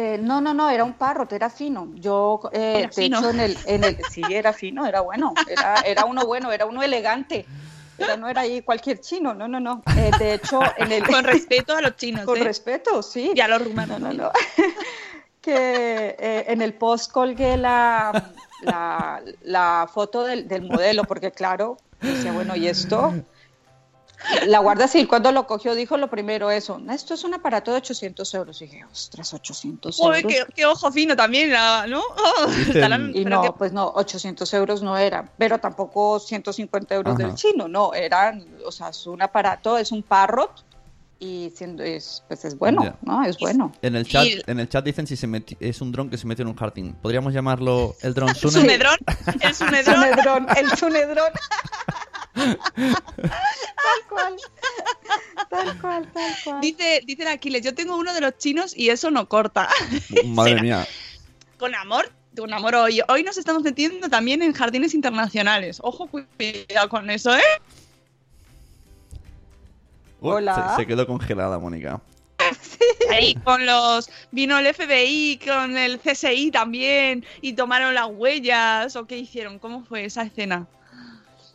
Eh, 0.00 0.16
no, 0.16 0.40
no, 0.40 0.54
no, 0.54 0.70
era 0.70 0.84
un 0.84 0.92
parrot, 0.92 1.32
era 1.32 1.50
fino. 1.50 1.90
Yo, 1.96 2.40
eh, 2.52 2.74
Era 2.76 2.86
de 2.86 2.92
fino. 2.92 3.18
hecho, 3.18 3.30
en 3.30 3.40
el, 3.40 3.58
en 3.66 3.82
el, 3.82 3.98
sí, 4.12 4.22
era 4.30 4.52
fino, 4.52 4.86
era 4.86 5.00
bueno, 5.00 5.34
era, 5.48 5.80
era 5.80 6.04
uno 6.04 6.24
bueno, 6.24 6.52
era 6.52 6.66
uno 6.66 6.84
elegante. 6.84 7.44
Era, 7.98 8.16
no 8.16 8.28
era 8.28 8.42
ahí 8.42 8.62
cualquier 8.62 9.00
chino, 9.00 9.34
no, 9.34 9.48
no, 9.48 9.58
no. 9.58 9.82
Eh, 9.96 10.12
de 10.20 10.34
hecho, 10.34 10.60
en 10.76 10.92
el, 10.92 11.04
con 11.04 11.24
respeto 11.24 11.76
a 11.76 11.80
los 11.80 11.96
chinos, 11.96 12.26
con 12.26 12.38
respeto, 12.38 13.02
sí. 13.02 13.32
y 13.34 13.40
a 13.40 13.48
los 13.48 13.60
rumanos. 13.60 13.98
No, 13.98 14.12
no, 14.12 14.22
no. 14.22 14.30
que 15.40 16.14
en 16.46 16.62
el 16.62 16.74
post 16.74 17.10
colgué 17.10 17.56
la, 17.56 18.30
la, 18.62 19.20
la 19.42 19.90
foto 19.92 20.22
del, 20.22 20.46
del 20.46 20.62
modelo, 20.62 21.02
porque 21.02 21.32
claro, 21.32 21.76
decía, 22.00 22.30
bueno, 22.30 22.54
¿y 22.54 22.68
esto? 22.68 23.14
La 24.46 24.58
Guardia 24.58 24.88
Civil 24.88 25.06
cuando 25.08 25.30
lo 25.32 25.46
cogió 25.46 25.74
dijo 25.74 25.96
lo 25.96 26.08
primero 26.10 26.50
eso, 26.50 26.80
esto 26.90 27.14
es 27.14 27.24
un 27.24 27.34
aparato 27.34 27.70
de 27.70 27.76
800 27.78 28.34
euros. 28.34 28.60
Y 28.62 28.66
dije, 28.66 28.84
ostras, 28.84 29.32
800 29.32 29.96
Joder, 29.96 30.24
euros. 30.24 30.32
qué, 30.48 30.52
qué 30.54 30.66
ojo 30.66 30.90
fino 30.90 31.14
también, 31.16 31.50
la- 31.52 31.86
¿no? 31.86 32.02
Y 33.14 33.24
no, 33.24 33.42
que- 33.42 33.52
pues 33.52 33.72
no, 33.72 33.86
800 33.94 34.52
euros 34.54 34.82
no 34.82 34.96
era, 34.98 35.30
pero 35.38 35.58
tampoco 35.58 36.18
150 36.18 36.94
euros 36.94 37.14
Ajá. 37.14 37.26
del 37.26 37.34
chino, 37.36 37.68
no, 37.68 37.94
eran, 37.94 38.44
o 38.66 38.72
sea, 38.72 38.88
es 38.88 39.06
un 39.06 39.22
aparato, 39.22 39.78
es 39.78 39.92
un 39.92 40.02
parrot 40.02 40.64
y 41.20 41.52
siendo, 41.56 41.82
es, 41.82 42.22
pues 42.28 42.44
es 42.44 42.56
bueno. 42.56 42.96
¿no? 43.02 43.24
Es 43.24 43.38
bueno. 43.38 43.72
En 43.82 43.96
el 43.96 44.06
chat, 44.06 44.24
Y- 44.24 44.40
en 44.46 44.60
el 44.60 44.68
chat 44.68 44.84
dicen 44.84 45.06
si 45.06 45.16
se 45.16 45.26
meti- 45.26 45.56
es 45.58 45.80
un 45.80 45.90
dron 45.90 46.10
que 46.10 46.16
se 46.16 46.26
metió 46.26 46.42
en 46.42 46.48
un 46.48 46.56
jardín. 46.56 46.94
Podríamos 47.02 47.32
llamarlo 47.32 47.96
el 48.02 48.14
dron 48.14 48.32
Sune. 48.36 48.52
Sunedrón, 48.60 48.96
el 49.40 49.54
Sunedrón. 49.54 49.94
Sunedrón, 49.96 50.46
el 50.56 50.70
sunedrón. 50.78 51.32
Tal 52.38 54.08
cual. 54.08 54.36
Tal 55.50 55.80
cual, 55.80 56.12
tal 56.12 56.34
cual. 56.44 56.60
Dice, 56.60 57.02
dice 57.04 57.22
el 57.22 57.28
Aquiles, 57.28 57.62
yo 57.62 57.74
tengo 57.74 57.96
uno 57.96 58.12
de 58.14 58.20
los 58.20 58.36
chinos 58.38 58.76
y 58.76 58.90
eso 58.90 59.10
no 59.10 59.28
corta. 59.28 59.68
Madre 60.26 60.50
Será. 60.52 60.62
mía. 60.62 60.86
con 61.58 61.74
amor, 61.74 62.12
con 62.36 62.52
amor 62.52 62.74
hoy. 62.74 63.00
Hoy 63.08 63.22
nos 63.22 63.38
estamos 63.38 63.62
metiendo 63.62 64.08
también 64.08 64.42
en 64.42 64.52
jardines 64.52 64.94
internacionales. 64.94 65.78
Ojo, 65.82 66.08
cuidado 66.08 66.88
con 66.88 67.10
eso, 67.10 67.34
¿eh? 67.36 67.42
Uy, 70.20 70.30
Hola. 70.32 70.74
Se, 70.76 70.82
se 70.82 70.86
quedó 70.86 71.06
congelada, 71.06 71.58
Mónica. 71.58 72.00
Ahí 73.10 73.34
con 73.44 73.64
los. 73.66 74.10
Vino 74.30 74.58
el 74.58 74.72
FBI, 74.74 75.40
con 75.44 75.76
el 75.76 75.98
CSI 75.98 76.50
también, 76.50 77.24
y 77.40 77.52
tomaron 77.54 77.94
las 77.94 78.08
huellas, 78.10 78.96
¿o 78.96 79.06
qué 79.06 79.18
hicieron? 79.18 79.58
¿Cómo 79.58 79.84
fue 79.84 80.04
esa 80.04 80.22
escena? 80.22 80.66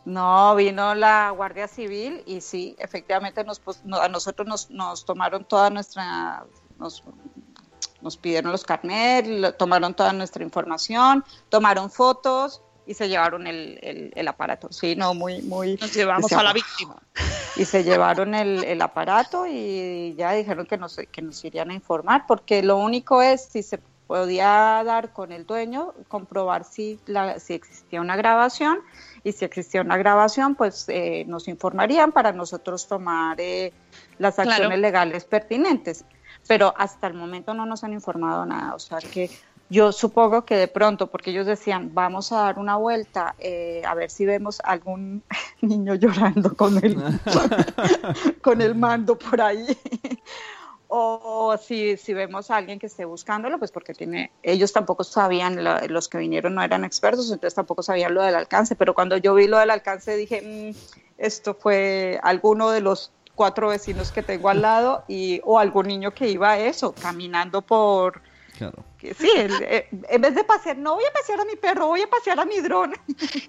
No, 0.06 0.54
vino 0.56 0.94
la 0.96 1.30
Guardia 1.32 1.68
Civil 1.68 2.24
y 2.26 2.42
sí, 2.42 2.76
efectivamente 2.78 3.44
nos, 3.44 3.62
no- 3.86 3.98
a 4.02 4.10
nosotros 4.10 4.48
nos, 4.48 4.70
nos 4.70 5.06
tomaron 5.06 5.46
toda 5.46 5.70
nuestra, 5.70 6.46
nos, 6.78 7.04
nos 8.02 8.18
pidieron 8.18 8.52
los 8.52 8.66
carnet, 8.66 9.26
lo- 9.28 9.54
tomaron 9.54 9.94
toda 9.94 10.12
nuestra 10.12 10.44
información, 10.44 11.24
tomaron 11.48 11.89
fotos 11.89 12.62
y 12.86 12.96
se 12.96 13.08
llevaron 13.08 13.48
el, 13.48 13.80
el- 13.82 14.12
el 14.13 14.28
aparato. 14.28 14.68
Sí, 14.72 14.94
no, 14.98 15.13
muy, 15.13 15.42
muy. 15.42 15.78
Nos 15.80 15.94
llevamos 15.94 16.32
a 16.34 16.44
la 16.44 16.52
víctima. 16.52 16.98
Y 17.56 17.63
se 17.63 17.84
llevaron 17.86 18.36
el, 18.36 18.63
el 18.66 18.82
aparato 18.82 19.46
y 19.48 20.16
ya 20.18 20.34
dijeron 20.34 20.66
que 20.66 20.78
nos, 20.78 20.98
que 20.98 21.22
nos 21.22 21.46
irían 21.46 21.70
a 21.70 21.74
informar, 21.76 22.26
porque 22.28 22.62
lo 22.62 22.76
único 22.78 23.22
es 23.22 23.46
si 23.46 23.63
se 23.63 23.80
podía 24.13 24.84
dar 24.86 25.12
con 25.12 25.32
el 25.32 25.47
dueño, 25.47 25.95
comprobar 26.08 26.65
si, 26.65 26.99
la, 27.08 27.39
si 27.39 27.56
existía 27.56 27.99
una 27.99 28.15
grabación 28.15 28.78
y 29.23 29.32
si 29.32 29.43
existía 29.43 29.82
una 29.82 29.97
grabación, 29.97 30.54
pues 30.54 30.86
eh, 30.88 31.26
nos 31.28 31.47
informarían 31.47 32.12
para 32.12 32.32
nosotros 32.32 32.88
tomar 32.88 33.41
eh, 33.41 33.73
las 34.19 34.36
Claro. 34.36 34.52
acciones 34.52 34.78
legales 34.78 35.26
pertinentes. 35.26 36.06
Pero 36.47 36.76
hasta 36.78 37.08
el 37.08 37.15
momento 37.15 37.56
no 37.56 37.65
nos 37.65 37.84
han 37.84 37.93
informado 37.93 38.45
nada, 38.45 38.76
o 38.76 38.80
sea 38.80 38.99
que 38.99 39.32
yo 39.67 39.91
supongo 39.91 40.45
que 40.45 40.58
de 40.58 40.67
pronto, 40.67 41.08
porque 41.08 41.32
ellos 41.32 41.47
decían, 41.47 41.89
vamos 41.95 42.32
a 42.32 42.41
dar 42.41 42.60
una 42.60 42.76
vuelta, 42.76 43.34
eh, 43.39 43.82
a 43.84 43.95
ver 43.95 44.12
si 44.12 44.28
vemos 44.28 44.62
algún 44.63 45.23
niño 45.62 45.95
llorando 45.95 46.56
con 46.56 46.78
el, 46.86 46.95
con 48.43 48.62
el 48.62 48.76
mando 48.76 49.17
por 49.17 49.41
ahí. 49.41 49.65
O 50.95 51.58
si, 51.58 51.97
si 51.97 52.13
vemos 52.13 52.51
a 52.51 52.58
alguien 52.58 52.77
que 52.77 52.86
esté 52.86 53.03
buscándolo, 53.06 53.58
pues 53.58 53.71
porque 53.71 53.93
tiene, 53.95 54.32
ellos 54.43 54.71
tampoco 54.71 55.03
sabían, 55.03 55.63
la- 55.63 55.82
los 55.88 56.08
que 56.08 56.19
vinieron 56.19 56.53
no 56.53 56.62
eran 56.62 56.86
expertos, 56.86 57.32
entonces 57.32 57.56
tampoco 57.56 57.82
sabían 57.82 58.13
lo 58.13 58.21
del 58.21 58.36
alcance, 58.36 58.75
pero 58.75 58.93
cuando 58.93 59.17
yo 59.17 59.34
vi 59.34 59.47
lo 59.47 59.58
del 59.58 59.71
alcance 59.71 60.15
dije, 60.15 60.43
"Mm, 60.43 60.75
esto 61.17 61.56
fue 61.56 62.19
alguno 62.21 62.69
de 62.69 62.82
los 62.82 63.12
cuatro 63.34 63.69
vecinos 63.69 64.12
que 64.12 64.21
tengo 64.21 64.49
al 64.49 64.62
lado 64.62 65.03
y, 65.08 65.41
o 65.43 65.58
algún 65.58 65.88
niño 65.88 66.13
que 66.13 66.29
iba 66.29 66.51
a 66.51 66.60
eso, 66.60 66.95
caminando 66.99 67.63
por, 67.63 68.21
Claro. 68.56 68.86
Que 69.04 69.13
sí, 69.13 69.30
el- 69.36 69.52
eh, 69.63 69.88
en 70.10 70.22
vez 70.22 70.34
de 70.34 70.44
pasear, 70.44 70.78
no 70.78 70.96
voy 70.96 71.04
a 71.04 71.13
pasear 71.13 71.39
a 71.39 71.46
mi 71.46 71.56
perro, 71.56 71.88
voy 71.88 72.02
a 72.02 72.08
pasear 72.10 72.39
a 72.39 72.46
mi 72.46 72.60
dron. 72.62 72.94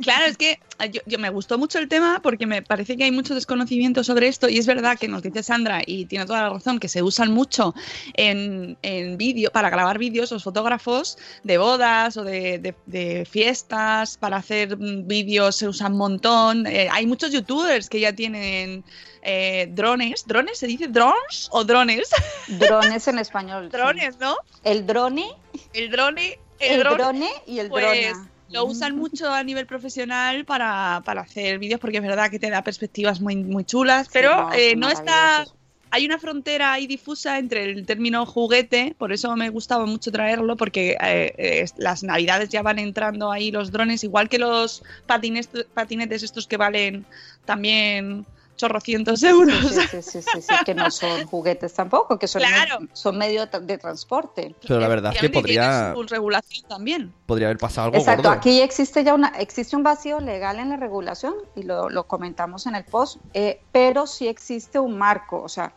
Claro, 0.02 0.26
es 0.26 0.36
que 0.36 0.58
eh, 0.80 0.90
yo, 0.90 1.00
yo 1.06 1.18
me 1.18 1.30
gustó 1.30 1.56
mucho 1.58 1.78
el 1.78 1.88
tema 1.88 2.20
porque 2.22 2.46
me 2.46 2.60
parece 2.62 2.96
que 2.96 3.04
hay 3.04 3.10
mucho 3.10 3.34
desconocimiento 3.34 4.02
sobre 4.04 4.26
esto 4.28 4.48
y 4.48 4.58
es 4.58 4.66
verdad 4.66 4.98
que 4.98 5.08
nos 5.08 5.22
dice 5.22 5.42
Sandra 5.42 5.80
y 5.86 6.06
tiene 6.06 6.26
toda 6.26 6.42
la 6.42 6.50
razón 6.50 6.78
que 6.80 6.88
se 6.88 7.02
usan 7.02 7.32
mucho 7.32 7.74
en, 8.14 8.76
en 8.82 9.16
vídeo 9.16 9.50
para 9.50 9.70
grabar 9.70 9.98
vídeos 9.98 10.30
los 10.32 10.42
fotógrafos 10.44 11.16
de 11.44 11.58
bodas 11.58 12.16
o 12.16 12.24
de, 12.24 12.58
de- 12.58 12.74
de 12.86 13.24
fiestas 13.24 14.18
para 14.18 14.36
hacer 14.38 14.76
mm, 14.76 15.06
vídeos 15.06 15.56
se 15.56 15.68
usan 15.68 15.92
un 15.92 15.98
montón. 15.98 16.66
Eh, 16.66 16.88
hay 16.90 17.06
muchos 17.06 17.30
youtubers 17.32 17.88
que 17.88 18.00
ya 18.00 18.12
tienen 18.12 18.84
eh, 19.22 19.68
drones, 19.70 20.26
drones 20.26 20.58
se 20.58 20.66
dice 20.66 20.88
drones 20.88 21.48
o 21.50 21.64
drones, 21.64 22.10
Drones 22.48 23.08
en 23.08 23.18
español. 23.18 23.68
sí. 23.70 23.76
drones, 23.76 24.18
¿no? 24.18 24.36
El 24.64 24.86
drone, 24.86 25.26
El 25.72 25.90
drone, 25.90 26.38
el, 26.58 26.74
el, 26.74 26.80
drone 26.80 26.96
drone 26.96 27.30
y 27.46 27.58
el 27.58 27.68
pues, 27.68 27.84
drone. 27.84 28.28
lo 28.50 28.64
usan 28.64 28.96
mucho 28.96 29.30
a 29.30 29.42
nivel 29.42 29.66
profesional 29.66 30.44
para, 30.44 31.02
para 31.04 31.22
hacer 31.22 31.58
vídeos 31.58 31.80
porque 31.80 31.98
es 31.98 32.02
verdad 32.02 32.30
que 32.30 32.38
te 32.38 32.50
da 32.50 32.62
perspectivas 32.62 33.20
muy, 33.20 33.36
muy 33.36 33.64
chulas, 33.64 34.08
pero 34.12 34.48
no, 34.48 34.54
eh, 34.54 34.76
no 34.76 34.88
está... 34.88 35.44
Hay 35.90 36.06
una 36.06 36.18
frontera 36.18 36.72
ahí 36.72 36.88
difusa 36.88 37.38
entre 37.38 37.70
el 37.70 37.86
término 37.86 38.26
juguete, 38.26 38.96
por 38.98 39.12
eso 39.12 39.36
me 39.36 39.48
gustaba 39.50 39.86
mucho 39.86 40.10
traerlo, 40.10 40.56
porque 40.56 40.96
eh, 41.00 41.32
eh, 41.38 41.64
las 41.76 42.02
navidades 42.02 42.48
ya 42.48 42.62
van 42.62 42.80
entrando 42.80 43.30
ahí 43.30 43.52
los 43.52 43.70
drones, 43.70 44.02
igual 44.02 44.28
que 44.28 44.40
los 44.40 44.82
patines, 45.06 45.48
patinetes 45.72 46.24
estos 46.24 46.48
que 46.48 46.56
valen 46.56 47.06
también 47.44 48.26
chorrocientos 48.56 49.22
euros. 49.22 49.56
Sí, 49.68 49.80
sí, 49.90 50.02
sí, 50.02 50.22
sí, 50.22 50.42
sí, 50.42 50.54
que 50.64 50.74
no 50.74 50.90
son 50.90 51.24
juguetes 51.26 51.72
tampoco, 51.74 52.18
que 52.18 52.28
son, 52.28 52.42
Claro. 52.42 52.80
me- 52.80 52.88
son 52.92 53.18
medio 53.18 53.46
de, 53.46 53.78
transporte. 53.78 54.54
Pero 54.66 54.80
la 54.80 54.88
verdad 54.88 55.12
es 55.14 55.20
que 55.20 55.30
podría, 55.30 55.92
su 55.94 56.02
regulación 56.04 56.66
también. 56.68 57.14
podría 57.26 57.48
haber 57.48 57.58
pasado 57.58 57.86
algo 57.86 57.98
Exacto, 57.98 58.28
gordo. 58.28 58.38
aquí 58.38 58.60
existe 58.60 59.02
ya 59.04 59.14
una, 59.14 59.28
existe 59.38 59.76
un 59.76 59.82
vacío 59.82 60.20
legal 60.20 60.58
en 60.58 60.70
la 60.70 60.76
regulación 60.76 61.34
y 61.56 61.62
lo, 61.64 61.90
lo 61.90 62.04
comentamos 62.04 62.66
en 62.66 62.74
el 62.76 62.84
post, 62.84 63.18
eh, 63.32 63.60
pero 63.72 64.06
sí 64.06 64.28
existe 64.28 64.78
un 64.78 64.96
marco, 64.98 65.42
o 65.42 65.48
sea, 65.48 65.72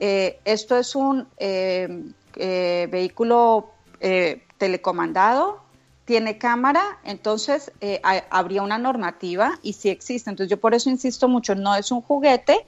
eh, 0.00 0.40
esto 0.44 0.76
es 0.76 0.94
un 0.94 1.28
eh, 1.38 1.88
eh, 2.36 2.88
vehículo 2.90 3.70
eh, 4.00 4.44
telecomandado, 4.58 5.60
tiene 6.08 6.38
cámara, 6.38 6.82
entonces 7.04 7.70
eh, 7.82 8.00
ha- 8.02 8.24
habría 8.30 8.62
una 8.62 8.78
normativa 8.78 9.58
y 9.62 9.74
sí 9.74 9.90
existe. 9.90 10.30
Entonces 10.30 10.50
yo 10.50 10.58
por 10.58 10.72
eso 10.74 10.88
insisto 10.88 11.28
mucho, 11.28 11.54
no 11.54 11.74
es 11.76 11.92
un 11.92 12.00
juguete, 12.00 12.64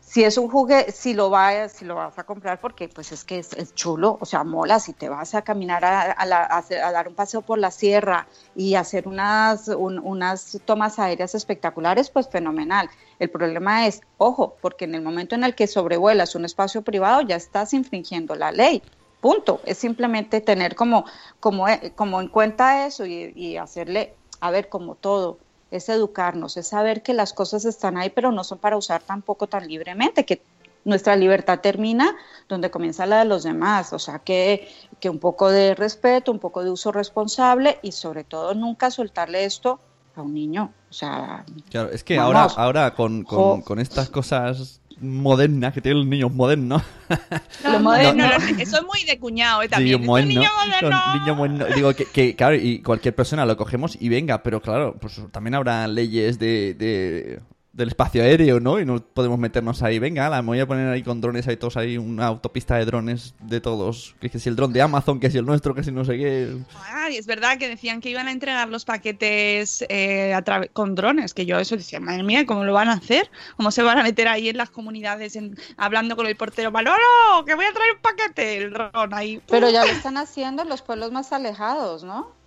si 0.00 0.24
es 0.24 0.38
un 0.38 0.48
juguete, 0.48 0.90
si 0.92 1.12
lo 1.12 1.28
vas, 1.28 1.72
si 1.72 1.84
lo 1.84 1.94
vas 1.96 2.18
a 2.18 2.24
comprar, 2.24 2.58
porque 2.58 2.88
pues 2.88 3.12
es 3.12 3.22
que 3.24 3.38
es, 3.38 3.52
es 3.52 3.74
chulo, 3.74 4.16
o 4.20 4.24
sea, 4.24 4.44
mola, 4.44 4.80
si 4.80 4.94
te 4.94 5.10
vas 5.10 5.34
a 5.34 5.42
caminar 5.42 5.84
a, 5.84 6.12
a 6.12 6.24
la- 6.24 6.42
a 6.44 6.56
hacer- 6.58 6.82
a 6.82 6.90
dar 6.90 7.06
un 7.06 7.14
paseo 7.14 7.42
por 7.42 7.58
la 7.58 7.70
sierra 7.70 8.26
y 8.54 8.74
hacer 8.76 9.06
unas, 9.06 9.68
un- 9.68 9.98
unas 9.98 10.58
tomas 10.64 10.98
aéreas 10.98 11.34
espectaculares, 11.34 12.10
pues 12.10 12.28
fenomenal. 12.30 12.88
El 13.18 13.28
problema 13.30 13.86
es, 13.88 14.00
ojo, 14.16 14.56
porque 14.62 14.86
en 14.86 14.94
el 14.94 15.02
momento 15.02 15.34
en 15.34 15.44
el 15.44 15.54
que 15.54 15.66
sobrevuelas 15.66 16.34
un 16.34 16.46
espacio 16.46 16.82
privado 16.82 17.20
ya 17.20 17.36
estás 17.36 17.74
infringiendo 17.74 18.34
la 18.36 18.52
ley. 18.52 18.82
Punto. 19.20 19.60
Es 19.64 19.78
simplemente 19.78 20.40
tener 20.40 20.74
como, 20.74 21.04
como, 21.40 21.68
eh, 21.68 21.92
como 21.94 22.20
en 22.20 22.28
cuenta 22.28 22.86
eso 22.86 23.04
y, 23.06 23.32
y 23.36 23.56
hacerle, 23.56 24.14
a 24.40 24.50
ver, 24.50 24.68
como 24.68 24.94
todo, 24.94 25.38
es 25.70 25.88
educarnos, 25.88 26.56
es 26.56 26.68
saber 26.68 27.02
que 27.02 27.14
las 27.14 27.32
cosas 27.32 27.64
están 27.64 27.96
ahí, 27.96 28.10
pero 28.10 28.32
no 28.32 28.44
son 28.44 28.58
para 28.58 28.76
usar 28.76 29.02
tampoco 29.02 29.46
tan 29.46 29.66
libremente, 29.68 30.24
que 30.24 30.42
nuestra 30.84 31.14
libertad 31.16 31.60
termina 31.60 32.16
donde 32.48 32.70
comienza 32.70 33.06
la 33.06 33.20
de 33.20 33.24
los 33.26 33.42
demás, 33.42 33.92
o 33.92 33.98
sea, 33.98 34.18
que, 34.18 34.68
que 34.98 35.10
un 35.10 35.18
poco 35.18 35.50
de 35.50 35.74
respeto, 35.74 36.32
un 36.32 36.38
poco 36.38 36.64
de 36.64 36.70
uso 36.70 36.90
responsable 36.90 37.78
y 37.82 37.92
sobre 37.92 38.24
todo 38.24 38.54
nunca 38.54 38.90
soltarle 38.90 39.44
esto 39.44 39.78
a 40.16 40.22
un 40.22 40.34
niño, 40.34 40.72
o 40.88 40.92
sea, 40.92 41.44
Claro, 41.70 41.90
es 41.90 42.02
que 42.02 42.16
Vamos. 42.16 42.56
ahora, 42.56 42.64
ahora 42.82 42.94
con, 42.94 43.22
con, 43.24 43.62
con 43.62 43.78
estas 43.78 44.08
cosas 44.10 44.79
modernas 45.00 45.72
que 45.72 45.80
tienen 45.80 45.98
los 46.00 46.06
niños 46.08 46.32
modernos, 46.32 46.82
Lo 47.64 47.72
No, 47.72 47.80
moderno, 47.80 48.24
no. 48.24 48.30
lo- 48.38 48.62
eso 48.62 48.76
es 48.78 48.82
muy 48.84 49.02
de 49.04 49.18
cuñado, 49.18 49.62
¿eh? 49.62 49.68
También. 49.68 50.00
niño 50.00 51.34
moderno, 51.34 51.60
niño. 51.64 51.66
Digo 51.74 51.94
que, 51.94 52.04
que, 52.06 52.36
claro, 52.36 52.54
y 52.56 52.80
cualquier 52.82 53.14
persona 53.14 53.44
lo 53.46 53.56
cogemos 53.56 53.96
y 54.00 54.08
venga, 54.08 54.42
pero 54.42 54.60
claro, 54.60 54.96
pues 55.00 55.20
también 55.32 55.54
habrá 55.54 55.86
leyes 55.88 56.38
de, 56.38 56.74
de- 56.74 57.40
del 57.72 57.88
espacio 57.88 58.22
aéreo, 58.22 58.58
¿no? 58.58 58.80
Y 58.80 58.84
no 58.84 58.98
podemos 58.98 59.38
meternos 59.38 59.82
ahí, 59.82 59.98
venga, 60.00 60.28
la 60.28 60.42
me 60.42 60.48
voy 60.48 60.60
a 60.60 60.66
poner 60.66 60.88
ahí 60.88 61.02
con 61.04 61.20
drones, 61.20 61.46
ahí 61.46 61.56
todos 61.56 61.76
ahí, 61.76 61.96
una 61.98 62.26
autopista 62.26 62.74
de 62.76 62.84
drones 62.84 63.34
de 63.40 63.60
todos. 63.60 64.16
Que, 64.20 64.28
que 64.28 64.38
si 64.40 64.48
el 64.48 64.56
dron 64.56 64.72
de 64.72 64.82
Amazon, 64.82 65.20
que 65.20 65.30
si 65.30 65.38
el 65.38 65.46
nuestro, 65.46 65.72
que 65.74 65.84
si 65.84 65.92
no 65.92 66.04
sé 66.04 66.18
qué. 66.18 66.56
Ay, 66.92 67.16
es 67.16 67.26
verdad 67.26 67.58
que 67.58 67.68
decían 67.68 68.00
que 68.00 68.10
iban 68.10 68.26
a 68.26 68.32
entregar 68.32 68.68
los 68.68 68.84
paquetes 68.84 69.84
eh, 69.88 70.34
a 70.34 70.42
con 70.72 70.94
drones, 70.96 71.32
que 71.32 71.46
yo 71.46 71.58
eso 71.60 71.76
decía, 71.76 72.00
madre 72.00 72.24
mía, 72.24 72.44
¿cómo 72.44 72.64
lo 72.64 72.72
van 72.72 72.88
a 72.88 72.94
hacer? 72.94 73.30
¿Cómo 73.56 73.70
se 73.70 73.82
van 73.84 73.98
a 73.98 74.02
meter 74.02 74.26
ahí 74.26 74.48
en 74.48 74.56
las 74.56 74.70
comunidades 74.70 75.36
en- 75.36 75.56
hablando 75.76 76.16
con 76.16 76.26
el 76.26 76.36
portero? 76.36 76.72
¡Manolo, 76.72 76.98
que 77.46 77.54
voy 77.54 77.66
a 77.66 77.72
traer 77.72 77.92
un 77.94 78.02
paquete! 78.02 78.56
El 78.56 78.72
dron 78.72 79.14
ahí. 79.14 79.40
pero 79.48 79.70
ya 79.70 79.84
lo 79.84 79.92
están 79.92 80.16
haciendo 80.16 80.62
en 80.62 80.68
los 80.68 80.82
pueblos 80.82 81.12
más 81.12 81.32
alejados, 81.32 82.02
¿no? 82.02 82.39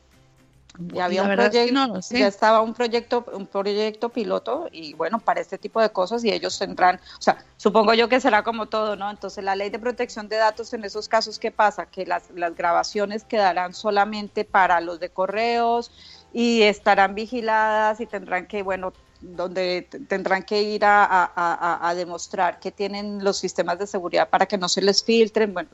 Ya 0.80 1.06
había 1.06 1.22
La 1.22 1.24
un 1.24 1.30
verdad 1.30 1.46
es 1.48 1.52
que 1.52 1.58
proyecto, 1.72 1.88
no 1.88 1.94
lo 1.96 2.02
sé. 2.02 2.18
ya 2.20 2.28
estaba 2.28 2.62
un 2.62 2.74
proyecto, 2.74 3.24
un 3.34 3.46
proyecto 3.46 4.10
piloto 4.10 4.68
y 4.72 4.96
bueno, 4.96 5.20
para 5.20 5.40
este 5.40 5.60
tipo 5.60 5.80
de 5.80 5.92
cosas 5.92 6.24
y 6.24 6.32
ellos 6.32 6.58
tendrán, 6.58 6.96
o 6.96 7.22
sea, 7.22 7.38
supongo 7.58 7.94
yo 7.94 8.10
que 8.10 8.20
será 8.20 8.44
como 8.44 8.66
todo, 8.66 8.96
¿no? 8.96 9.12
Entonces 9.12 9.44
la 9.44 9.56
ley 9.56 9.70
de 9.70 9.78
protección 9.78 10.28
de 10.30 10.38
datos 10.38 10.74
en 10.74 10.84
esos 10.84 11.08
casos, 11.08 11.38
¿qué 11.38 11.52
pasa? 11.52 11.86
Que 11.86 12.08
las, 12.08 12.32
las 12.32 12.56
grabaciones 12.56 13.24
quedarán 13.24 13.74
solamente 13.76 14.46
para 14.46 14.82
los 14.82 15.00
de 15.00 15.10
correos 15.10 15.92
y 16.34 16.64
estarán 16.64 17.14
vigiladas 17.14 18.00
y 18.02 18.08
tendrán 18.08 18.48
que, 18.48 18.64
bueno, 18.64 18.94
donde 19.22 19.88
tendrán 20.10 20.42
que 20.42 20.64
ir 20.64 20.84
a, 20.86 21.04
a- 21.06 21.32
a- 21.36 21.88
a 21.88 21.94
demostrar 21.96 22.60
que 22.60 22.72
tienen 22.72 23.24
los 23.24 23.38
sistemas 23.38 23.78
de 23.78 23.86
seguridad 23.86 24.28
para 24.28 24.48
que 24.48 24.58
no 24.58 24.68
se 24.68 24.82
les 24.82 25.04
filtren, 25.04 25.54
bueno, 25.54 25.70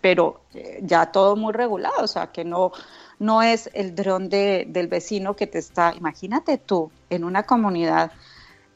pero 0.00 0.40
eh, 0.54 0.78
ya 0.82 1.10
todo 1.12 1.36
muy 1.36 1.52
regulado, 1.52 2.04
o 2.04 2.06
sea, 2.06 2.28
que 2.28 2.44
no, 2.44 2.72
no 3.20 3.42
es 3.42 3.70
el 3.74 3.94
dron 3.94 4.28
de, 4.28 4.64
del 4.68 4.88
vecino 4.88 5.36
que 5.36 5.46
te 5.46 5.58
está, 5.58 5.94
imagínate 5.96 6.58
tú, 6.58 6.90
en 7.10 7.22
una 7.22 7.44
comunidad, 7.44 8.10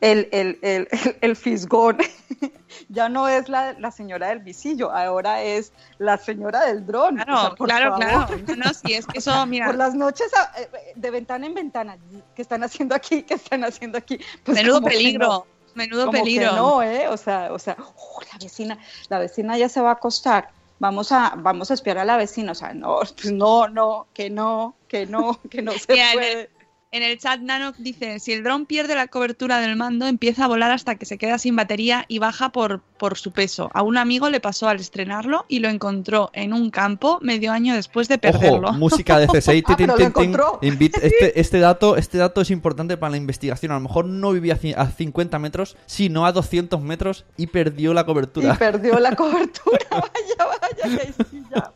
el, 0.00 0.28
el, 0.32 0.58
el, 0.60 0.86
el, 1.22 1.34
fisgón 1.34 1.96
ya 2.90 3.08
no 3.08 3.26
es 3.26 3.48
la, 3.48 3.72
la 3.72 3.90
señora 3.90 4.28
del 4.28 4.40
visillo, 4.40 4.92
ahora 4.92 5.42
es 5.42 5.72
la 5.96 6.18
señora 6.18 6.66
del 6.66 6.84
dron. 6.84 7.16
Claro, 7.16 7.34
o 7.34 7.40
sea, 7.40 7.50
por 7.54 7.68
claro, 7.68 7.90
favor. 7.98 8.26
claro. 8.26 8.56
No, 8.58 8.74
sí, 8.74 8.92
es 8.92 9.06
que 9.06 9.18
eso, 9.18 9.46
mira, 9.46 9.64
Por 9.66 9.76
las 9.76 9.94
noches 9.94 10.30
a- 10.34 10.60
eh, 10.60 10.68
de 10.94 11.10
ventana 11.10 11.46
en 11.46 11.54
ventana, 11.54 11.96
¿qué 12.36 12.42
están 12.42 12.62
haciendo 12.64 12.94
aquí? 12.94 13.22
¿Qué 13.22 13.34
están 13.34 13.64
haciendo 13.64 13.96
aquí? 13.96 14.18
Pues 14.44 14.58
menudo 14.58 14.80
que 14.82 14.90
peligro. 14.90 15.46
Menudo 15.74 16.06
Como 16.06 16.18
que 16.18 16.22
peligro. 16.24 16.52
no, 16.54 16.82
¿eh? 16.82 17.08
O 17.08 17.16
sea, 17.16 17.50
o 17.52 17.58
sea, 17.58 17.76
"Oh, 17.80 18.20
la 18.30 18.38
vecina, 18.38 18.78
la 19.08 19.18
vecina 19.18 19.56
ya 19.58 19.68
se 19.70 19.80
va 19.80 19.88
a 19.88 19.94
acostar. 19.94 20.50
Vamos 20.78 21.12
a, 21.12 21.34
vamos 21.36 21.70
a 21.70 21.74
espiar 21.74 21.98
a 21.98 22.04
la 22.04 22.16
vecina. 22.16 22.52
O 22.52 22.54
sea, 22.54 22.74
no, 22.74 22.98
pues 22.98 23.32
no, 23.32 23.68
no, 23.68 24.06
que 24.12 24.30
no, 24.30 24.76
que 24.88 25.06
no, 25.06 25.40
que 25.50 25.62
no 25.62 25.72
se 25.72 25.86
puede. 25.86 26.50
En 26.94 27.02
el 27.02 27.18
chat 27.18 27.40
Nano 27.40 27.72
dice, 27.76 28.20
si 28.20 28.32
el 28.32 28.44
dron 28.44 28.66
pierde 28.66 28.94
la 28.94 29.08
cobertura 29.08 29.58
del 29.58 29.74
mando, 29.74 30.06
empieza 30.06 30.44
a 30.44 30.46
volar 30.46 30.70
hasta 30.70 30.94
que 30.94 31.06
se 31.06 31.18
queda 31.18 31.38
sin 31.38 31.56
batería 31.56 32.04
y 32.06 32.20
baja 32.20 32.50
por, 32.50 32.82
por 32.98 33.18
su 33.18 33.32
peso. 33.32 33.68
A 33.74 33.82
un 33.82 33.96
amigo 33.96 34.30
le 34.30 34.38
pasó 34.38 34.68
al 34.68 34.78
estrenarlo 34.78 35.44
y 35.48 35.58
lo 35.58 35.68
encontró 35.70 36.30
en 36.34 36.52
un 36.52 36.70
campo 36.70 37.18
medio 37.20 37.50
año 37.50 37.74
después 37.74 38.06
de 38.06 38.18
perderlo. 38.18 38.68
Ojo, 38.68 38.78
música 38.78 39.18
de 39.18 39.26
C6. 39.28 39.64
Ah, 39.66 40.58
este, 41.02 41.40
este, 41.40 41.58
dato, 41.58 41.96
este 41.96 42.18
dato 42.18 42.40
es 42.42 42.50
importante 42.52 42.96
para 42.96 43.10
la 43.10 43.16
investigación. 43.16 43.72
A 43.72 43.74
lo 43.74 43.80
mejor 43.80 44.04
no 44.04 44.30
vivía 44.30 44.54
a 44.54 44.58
ci- 44.58 44.74
a 44.76 44.86
50 44.88 45.38
metros, 45.40 45.76
sino 45.86 46.26
a 46.26 46.30
200 46.32 46.80
metros 46.80 47.24
y 47.36 47.48
perdió 47.48 47.92
la 47.92 48.02
Y 48.02 48.04
cobertura. 48.04 48.54
perdió 48.54 49.00
la 49.00 49.16
cobertura. 49.16 49.78
Vaya, 49.90 50.58
vaya, 50.60 50.96
que 50.98 51.12
sí, 51.24 51.42
ya. 51.54 51.72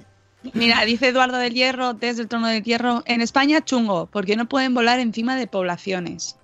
Mira, 0.55 0.85
dice 0.85 1.09
Eduardo 1.09 1.37
del 1.38 1.53
Hierro, 1.55 1.94
desde 1.94 2.22
el 2.22 2.29
trono 2.29 2.46
del 2.46 2.62
Hierro, 2.62 3.03
en 3.07 3.20
España 3.20 3.64
chungo, 3.64 4.09
porque 4.12 4.37
no 4.37 4.48
pueden 4.48 4.72
volar 4.74 5.01
encima 5.01 5.37
de 5.37 5.46
poblaciones. 5.46 6.37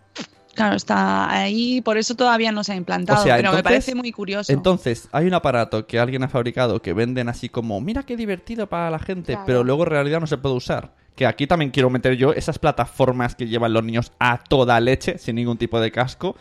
Claro, 0.54 0.76
está 0.76 1.30
ahí, 1.32 1.80
por 1.80 1.98
eso 1.98 2.14
todavía 2.14 2.52
no 2.52 2.62
se 2.62 2.72
ha 2.72 2.76
implantado, 2.76 3.20
O 3.20 3.24
sea, 3.24 3.36
pero 3.36 3.52
me 3.52 3.62
parece 3.62 3.94
muy 3.94 4.12
curioso. 4.12 4.52
Entonces, 4.52 5.08
hay 5.10 5.26
un 5.26 5.34
aparato 5.34 5.86
que 5.86 5.98
alguien 5.98 6.22
ha 6.22 6.28
fabricado 6.28 6.80
que 6.80 6.92
venden 6.92 7.28
así 7.28 7.48
como, 7.48 7.80
mira 7.80 8.04
qué 8.04 8.16
divertido 8.16 8.68
para 8.68 8.88
la 8.90 9.00
gente, 9.00 9.32
Claro. 9.32 9.46
pero 9.46 9.64
luego 9.64 9.82
en 9.84 9.90
realidad 9.90 10.20
no 10.20 10.26
se 10.28 10.38
puede 10.38 10.54
usar. 10.54 10.94
Que 11.16 11.26
aquí 11.26 11.46
también 11.48 11.70
quiero 11.72 11.90
meter 11.90 12.14
yo 12.16 12.32
esas 12.32 12.58
plataformas 12.60 13.34
que 13.34 13.46
llevan 13.48 13.72
los 13.72 13.82
niños 13.84 14.12
a 14.20 14.38
toda 14.38 14.78
leche, 14.80 15.18
sin 15.18 15.36
ningún 15.36 15.56
tipo 15.58 15.80
de 15.80 15.90
casco. 15.90 16.36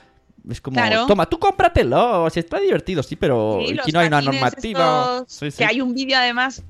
Es 0.48 0.60
como, 0.62 0.76
Claro. 0.76 1.06
toma, 1.08 1.28
tú 1.28 1.40
cómpratelo, 1.40 2.30
si 2.30 2.40
está 2.40 2.60
divertido, 2.60 3.02
sí, 3.02 3.16
pero 3.16 3.60
Sí, 3.66 3.78
aquí 3.80 3.92
no 3.92 4.00
hay 4.00 4.08
una 4.08 4.22
normativa. 4.22 5.22
estos, 5.22 5.32
Sí, 5.40 5.52
sí. 5.52 5.58
Que 5.58 5.66
hay 5.66 5.82
un 5.82 5.94
vídeo 5.94 6.18
además 6.18 6.62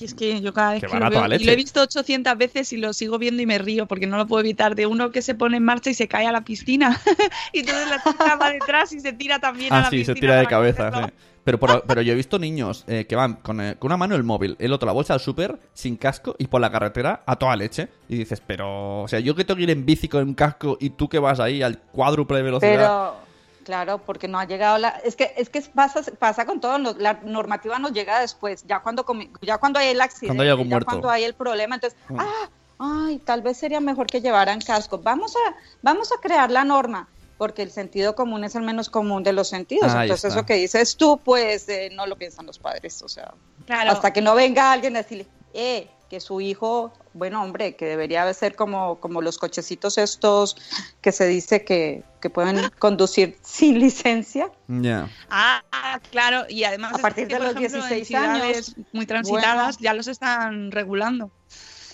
que 0.00 0.04
es 0.06 0.14
que 0.14 0.40
yo 0.40 0.52
cada 0.52 0.72
vez 0.72 0.80
Que 0.82 0.88
lo 0.88 1.04
a 1.04 1.08
veo, 1.10 1.26
y 1.38 1.44
lo 1.44 1.52
he 1.52 1.56
visto 1.56 1.80
800 1.82 2.36
veces 2.36 2.72
y 2.72 2.78
lo 2.78 2.92
sigo 2.92 3.18
viendo 3.18 3.42
y 3.42 3.46
me 3.46 3.58
río 3.58 3.86
porque 3.86 4.06
no 4.06 4.16
lo 4.16 4.26
puedo 4.26 4.40
evitar 4.40 4.74
de 4.74 4.86
uno 4.86 5.10
que 5.12 5.22
se 5.22 5.34
pone 5.34 5.58
en 5.58 5.62
marcha 5.62 5.90
y 5.90 5.94
se 5.94 6.08
cae 6.08 6.26
a 6.26 6.32
la 6.32 6.40
piscina 6.42 7.00
y 7.52 7.60
entonces 7.60 7.88
la 7.88 8.02
chica 8.02 8.36
va 8.36 8.50
detrás 8.50 8.92
y 8.92 9.00
se 9.00 9.12
tira 9.12 9.38
también 9.38 9.72
a 9.72 9.78
Ah, 9.78 9.82
la 9.82 9.90
sí, 9.90 9.98
piscina 9.98 10.14
se 10.14 10.20
tira 10.20 10.36
de 10.36 10.46
cabeza, 10.46 10.90
sí. 11.06 11.12
Pero, 11.44 11.58
por- 11.58 11.82
pero 11.86 12.02
yo 12.02 12.12
he 12.12 12.16
visto 12.16 12.38
niños 12.38 12.84
eh, 12.86 13.06
que 13.08 13.16
van 13.16 13.34
con, 13.36 13.60
eh, 13.62 13.76
con 13.78 13.88
una 13.88 13.96
mano 13.96 14.14
el 14.14 14.22
móvil, 14.24 14.56
el 14.58 14.72
otro 14.74 14.86
la 14.86 14.92
bolsa 14.92 15.14
al 15.14 15.20
súper, 15.20 15.58
sin 15.72 15.96
casco 15.96 16.36
y 16.38 16.46
por 16.48 16.60
la 16.60 16.70
carretera 16.70 17.22
a 17.26 17.36
toda 17.36 17.56
leche. 17.56 17.88
Y 18.10 18.16
dices, 18.18 18.42
pero, 18.46 19.02
o 19.02 19.08
sea, 19.08 19.20
yo 19.20 19.34
que 19.34 19.44
tengo 19.44 19.56
que 19.56 19.62
ir 19.64 19.70
en 19.70 19.86
bici 19.86 20.06
con 20.08 20.22
un 20.22 20.34
casco 20.34 20.76
y 20.80 20.90
tú 20.90 21.08
que 21.08 21.18
vas 21.18 21.40
ahí 21.40 21.62
al 21.62 21.78
cuádruple 21.78 22.36
de 22.38 22.42
velocidad. 22.42 22.72
Pero, 22.76 23.29
claro, 23.70 23.98
porque 23.98 24.26
no 24.26 24.38
ha 24.40 24.44
llegado 24.46 24.78
la... 24.78 24.88
Es 25.04 25.14
que, 25.14 25.32
es 25.36 25.48
que 25.48 25.60
pasa, 25.62 26.00
pasa 26.18 26.44
con 26.44 26.60
todo, 26.60 26.76
no- 26.78 26.92
la 26.98 27.20
normativa 27.22 27.78
nos 27.78 27.92
llega 27.92 28.20
después, 28.20 28.64
ya 28.66 28.80
cuando, 28.80 29.04
comi- 29.06 29.30
ya 29.42 29.58
cuando 29.58 29.78
hay 29.78 29.88
el 29.88 30.00
accidente, 30.00 30.26
Cuando 30.28 30.42
hay 30.42 30.48
algún 30.50 30.66
ya 30.66 30.70
muerto. 30.70 30.86
cuando 30.86 31.08
hay 31.10 31.22
el 31.24 31.34
problema, 31.34 31.76
entonces, 31.76 31.96
Mm. 32.08 32.18
ah, 32.18 32.48
ay, 32.80 33.18
tal 33.20 33.42
vez 33.42 33.56
sería 33.58 33.78
mejor 33.80 34.08
que 34.08 34.20
llevaran 34.20 34.60
casco. 34.60 34.98
Vamos 34.98 35.36
a, 35.36 35.54
vamos 35.82 36.10
a 36.10 36.20
crear 36.20 36.50
la 36.50 36.64
norma, 36.64 37.06
porque 37.38 37.62
el 37.62 37.70
sentido 37.70 38.16
común 38.16 38.42
es 38.42 38.56
el 38.56 38.62
menos 38.62 38.90
común 38.90 39.22
de 39.22 39.32
los 39.32 39.48
sentidos. 39.48 39.94
Entonces, 39.94 40.32
eso 40.32 40.44
que 40.44 40.54
dices 40.54 40.96
tú, 40.96 41.18
pues 41.24 41.68
eh, 41.68 41.90
no 41.92 42.06
lo 42.06 42.16
piensan 42.16 42.44
los 42.46 42.58
padres, 42.58 43.00
o 43.02 43.08
sea, 43.08 43.32
Claro. 43.66 43.92
hasta 43.92 44.12
que 44.12 44.20
no 44.20 44.34
venga 44.34 44.72
alguien 44.72 44.96
a 44.96 45.02
decirle, 45.02 45.26
eh, 45.54 45.88
que 46.10 46.18
su 46.20 46.40
hijo, 46.40 46.92
bueno, 47.12 47.42
hombre, 47.42 47.76
que 47.76 47.86
debería 47.86 48.32
ser 48.34 48.54
como, 48.54 49.00
como 49.00 49.22
los 49.22 49.38
cochecitos 49.38 49.98
estos 49.98 50.56
que 51.00 51.12
se 51.12 51.26
dice 51.26 51.64
que, 51.64 52.04
que 52.20 52.30
pueden 52.30 52.70
conducir 52.78 53.36
sin 53.42 53.78
licencia. 53.78 54.50
Ya. 54.68 55.08
Ah, 55.28 55.62
claro, 56.10 56.44
y 56.48 56.64
además 56.64 56.94
A 56.94 56.96
es 56.96 57.02
partir 57.02 57.28
que, 57.28 57.34
de 57.34 57.40
los 57.40 57.56
ejemplo, 57.56 57.82
en 57.82 57.88
16 57.88 58.08
ciudades 58.08 58.68
años, 58.68 58.88
muy 58.92 59.06
transitadas 59.06 59.76
bueno. 59.76 59.78
ya 59.80 59.94
los 59.94 60.06
están 60.06 60.70
regulando. 60.70 61.30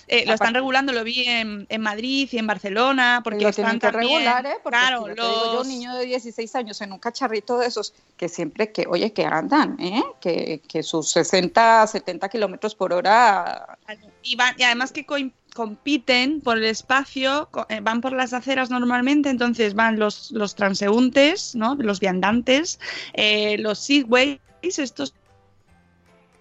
Eh, 0.08 0.24
lo 0.24 0.34
están 0.34 0.54
regulando, 0.54 0.92
lo 0.92 1.02
vi 1.02 1.24
en, 1.26 1.66
en 1.68 1.80
Madrid 1.80 2.28
y 2.30 2.38
en 2.38 2.46
Barcelona, 2.46 3.20
porque 3.24 3.40
lo 3.42 3.48
están 3.48 3.80
que 3.80 3.90
también, 3.90 4.18
regular, 4.24 4.46
¿eh? 4.46 4.54
Porque 4.62 4.78
claro, 4.78 4.98
si 5.00 5.04
te 5.06 5.10
digo 5.14 5.24
yo, 5.46 5.52
los- 5.54 5.62
un 5.62 5.68
niño 5.68 5.94
de 5.96 6.06
16 6.06 6.54
años 6.54 6.80
en 6.80 6.92
un 6.92 6.98
cacharrito 7.00 7.58
de 7.58 7.66
esos, 7.66 7.92
que 8.16 8.28
siempre 8.28 8.70
que, 8.70 8.86
oye, 8.88 9.12
que 9.12 9.24
andan, 9.24 9.76
¿eh? 9.80 10.04
Que, 10.20 10.62
que 10.68 10.84
sus 10.84 11.10
60, 11.10 11.86
70 11.88 12.28
kilómetros 12.28 12.76
por 12.76 12.92
hora 12.92 13.78
y, 14.22 14.36
van- 14.36 14.54
y 14.56 14.62
además 14.62 14.92
que 14.92 15.04
co- 15.04 15.16
compiten 15.54 16.40
por 16.40 16.56
el 16.58 16.64
espacio, 16.66 17.48
eh, 17.68 17.80
van 17.80 18.00
por 18.00 18.12
las 18.12 18.32
aceras 18.32 18.70
normalmente, 18.70 19.28
entonces 19.30 19.74
van 19.74 19.98
los, 19.98 20.30
los 20.30 20.54
transeúntes, 20.54 21.56
¿no? 21.56 21.74
los 21.74 21.98
viandantes, 21.98 22.78
eh, 23.14 23.56
los 23.58 23.80
segways, 23.80 24.38
estos 24.62 25.14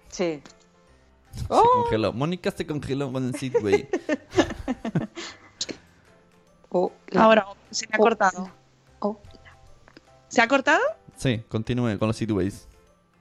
Sí. 0.10 0.42
Se 1.36 1.46
Oh. 1.50 1.64
congeló. 1.84 2.14
Mónica 2.14 2.50
se 2.52 2.66
congeló 2.66 3.12
con 3.12 3.26
el 3.28 3.36
Seedway. 3.36 3.88
Oh, 6.70 6.92
ahora 7.16 7.46
se 7.72 7.88
me 7.88 7.92
ha 7.96 7.98
oh, 8.00 8.04
cortado. 8.04 8.50
oh. 9.00 9.20
¿Se 10.28 10.42
ha 10.42 10.48
cortado? 10.48 10.82
Sí, 11.16 11.42
continúe 11.48 11.98
con 11.98 12.08
los 12.10 12.18
Seedways. 12.18 12.68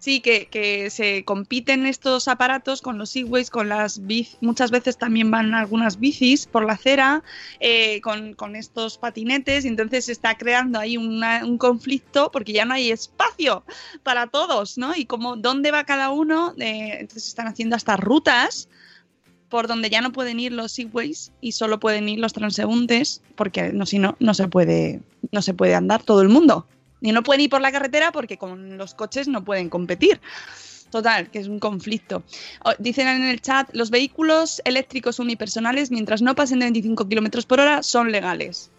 Sí, 0.05 0.21
que, 0.21 0.49
que 0.49 0.91
se 0.91 1.25
compiten 1.25 1.87
estos 1.87 2.29
aparatos 2.29 2.83
con 2.83 2.99
los 2.99 3.09
segways, 3.09 3.49
con 3.49 3.71
las 3.71 4.05
bicis. 4.05 4.37
Muchas 4.43 4.71
veces 4.71 4.99
también 4.99 5.31
van 5.31 5.55
algunas 5.55 5.99
bicis 5.99 6.45
por 6.45 6.67
la 6.67 6.75
acera, 6.75 7.23
eh, 7.59 8.03
con, 8.03 8.35
con 8.35 8.55
estos 8.55 8.99
patinetes, 8.99 9.65
y 9.65 9.69
entonces 9.69 10.05
se 10.05 10.13
está 10.13 10.37
creando 10.37 10.79
ahí 10.79 10.99
un 10.99 11.57
conflicto 11.57 12.31
porque 12.31 12.53
ya 12.53 12.67
no 12.67 12.75
hay 12.75 12.91
espacio 12.91 13.65
para 14.03 14.27
todos, 14.27 14.77
¿no? 14.77 14.95
Y 14.95 15.07
como 15.07 15.37
dónde 15.37 15.71
va 15.71 15.85
cada 15.85 16.11
uno, 16.11 16.53
eh, 16.59 16.99
entonces 17.01 17.27
están 17.27 17.47
haciendo 17.47 17.75
hasta 17.75 17.97
rutas 17.97 18.69
por 19.49 19.69
donde 19.69 19.89
ya 19.89 20.03
no 20.03 20.13
pueden 20.13 20.39
ir 20.39 20.53
los 20.53 20.73
segways 20.73 21.33
y 21.41 21.53
solo 21.53 21.81
pueden 21.81 22.11
ir 22.11 22.19
los 22.19 22.35
transeúntes, 22.35 23.23
porque 23.37 23.73
no, 23.73 23.87
si 23.87 23.99
no, 23.99 24.17
no 24.21 24.35
se 24.35 24.49
puede, 24.49 25.01
no 25.33 25.41
se 25.41 25.55
puede 25.55 25.75
andar 25.75 26.03
todo 26.03 26.21
el 26.21 26.29
mundo. 26.29 26.67
Y 27.01 27.13
no 27.13 27.23
pueden 27.23 27.43
ir 27.43 27.51
por 27.51 27.61
la 27.61 27.73
carretera 27.73 28.13
porque 28.13 28.39
con 28.39 28.79
los 28.79 28.95
coches 28.95 29.29
no 29.29 29.45
pueden 29.45 29.69
competir. 29.69 30.21
Total, 30.91 31.31
que 31.31 31.41
es 31.41 31.49
un 31.49 31.59
conflicto. 31.59 32.23
O- 32.65 32.73
Dicen 32.79 33.09
en 33.09 33.25
el 33.25 33.41
chat, 33.41 33.69
los 33.73 33.91
vehículos 33.91 34.63
eléctricos 34.65 35.19
unipersonales, 35.19 35.91
mientras 35.91 36.23
no 36.23 36.35
pasen 36.35 36.61
de 36.61 36.67
25 36.67 37.09
kilómetros 37.09 37.47
por 37.47 37.61
hora, 37.61 37.83
son 37.83 38.13
legales. 38.13 38.71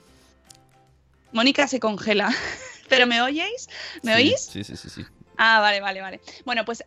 Mónica 1.33 1.67
se 1.67 1.79
congela. 1.79 2.33
¿Pero 2.89 3.05
me 3.07 3.21
oyéis? 3.21 3.67
¿Me 4.03 4.13
Sí, 4.15 4.17
oís? 4.21 4.41
Sí, 4.41 4.63
sí, 4.63 4.77
sí, 4.77 4.89
sí. 4.89 5.01
Ah, 5.37 5.59
vale, 5.59 5.81
vale, 5.81 6.01
vale. 6.01 6.21
Bueno, 6.45 6.63
pues 6.63 6.83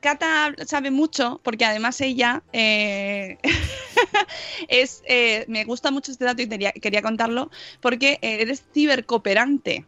Cata 0.00 0.54
sabe 0.66 0.90
mucho 0.90 1.40
porque 1.42 1.64
además 1.64 2.00
ella 2.00 2.42
eh, 2.52 3.38
es, 4.68 5.02
eh, 5.06 5.44
me 5.48 5.64
gusta 5.64 5.90
mucho 5.90 6.12
este 6.12 6.24
dato 6.24 6.40
y 6.42 6.48
quería, 6.48 6.72
quería 6.72 7.02
contarlo 7.02 7.50
porque 7.80 8.18
eres 8.22 8.62
cibercooperante. 8.72 9.84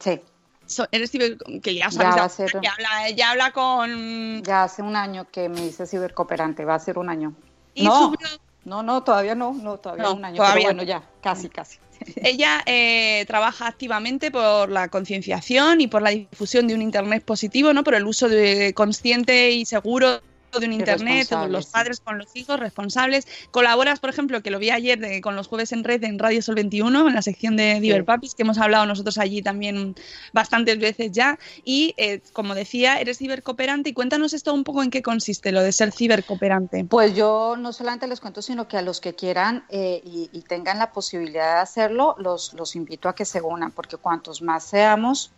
Sí, 0.00 0.20
So- 0.66 0.86
eres 0.92 1.10
ciber, 1.10 1.36
que 1.62 1.74
ya 1.74 1.88
Ya 1.90 1.98
va 2.02 2.24
a 2.24 2.28
ser- 2.28 2.50
habla, 2.56 3.10
ya 3.10 3.30
habla 3.30 3.50
con... 3.52 4.42
ya 4.42 4.64
hace 4.64 4.82
un 4.82 4.94
año 4.96 5.26
que 5.30 5.48
me 5.48 5.66
hice 5.66 5.86
cibercooperante, 5.86 6.64
va 6.64 6.74
a 6.74 6.78
ser 6.78 6.98
un 6.98 7.08
año. 7.08 7.34
y 7.74 7.84
no. 7.84 8.10
blog- 8.12 8.40
No, 8.64 8.82
no, 8.82 9.02
todavía 9.02 9.34
no, 9.34 9.52
no, 9.54 9.78
todavía 9.78 10.04
No, 10.04 10.14
un 10.14 10.24
año, 10.24 10.36
todavía 10.36 10.54
pero 10.54 10.64
bueno, 10.76 10.82
no. 10.82 10.88
ya, 10.88 11.02
casi, 11.22 11.48
casi. 11.48 11.78
Ella 12.16 12.62
eh, 12.66 13.24
trabaja 13.26 13.66
activamente 13.66 14.30
por 14.30 14.70
la 14.70 14.88
concienciación 14.88 15.80
y 15.80 15.86
por 15.86 16.02
la 16.02 16.10
difusión 16.10 16.66
de 16.68 16.74
un 16.74 16.82
Internet 16.82 17.24
positivo, 17.24 17.72
¿no? 17.72 17.82
Por 17.84 17.94
el 17.94 18.06
uso 18.06 18.28
de, 18.28 18.72
consciente 18.74 19.50
y 19.50 19.64
seguro 19.66 20.20
de 20.58 20.66
un 20.66 20.72
Internet, 20.72 21.28
todos 21.28 21.42
responsable, 21.48 21.52
los 21.52 21.64
sí. 21.66 21.70
padres 21.72 22.00
con 22.00 22.18
los 22.18 22.34
hijos 22.34 22.58
responsables. 22.58 23.26
Colaboras, 23.50 24.00
por 24.00 24.10
ejemplo, 24.10 24.42
que 24.42 24.50
lo 24.50 24.58
vi 24.58 24.70
ayer 24.70 24.98
de- 24.98 25.20
con 25.20 25.36
los 25.36 25.46
jueves 25.48 25.72
en 25.72 25.84
red 25.84 26.02
en 26.04 26.18
Radio 26.18 26.42
Sol 26.42 26.56
21, 26.56 27.06
en 27.08 27.14
la 27.14 27.22
sección 27.22 27.56
de 27.56 27.78
Diverpapis, 27.80 28.34
que 28.34 28.42
hemos 28.42 28.58
hablado 28.58 28.86
nosotros 28.86 29.18
allí 29.18 29.42
también 29.42 29.94
bastantes 30.32 30.78
veces 30.78 31.12
ya. 31.12 31.38
Y, 31.64 31.94
eh, 31.96 32.20
como 32.32 32.54
decía, 32.54 33.00
eres 33.00 33.18
cibercooperante 33.18 33.90
y 33.90 33.92
cuéntanos 33.92 34.32
esto 34.32 34.52
un 34.54 34.64
poco 34.64 34.82
en 34.82 34.90
qué 34.90 35.02
consiste 35.02 35.52
lo 35.52 35.62
de 35.62 35.72
ser 35.72 35.92
cibercooperante. 35.92 36.84
Pues 36.84 37.14
yo 37.14 37.56
no 37.58 37.72
solamente 37.72 38.06
les 38.06 38.20
cuento, 38.20 38.42
sino 38.42 38.66
que 38.66 38.76
a 38.76 38.82
los 38.82 39.00
que 39.00 39.14
quieran 39.14 39.64
eh, 39.68 40.00
y, 40.04 40.30
y 40.32 40.42
tengan 40.42 40.78
la 40.78 40.92
posibilidad 40.92 41.56
de 41.56 41.60
hacerlo, 41.60 42.16
los, 42.18 42.54
los 42.54 42.74
invito 42.76 43.08
a 43.08 43.14
que 43.14 43.24
se 43.24 43.40
unan, 43.40 43.70
porque 43.72 43.96
cuantos 43.96 44.42
más 44.42 44.64
seamos, 44.64 45.32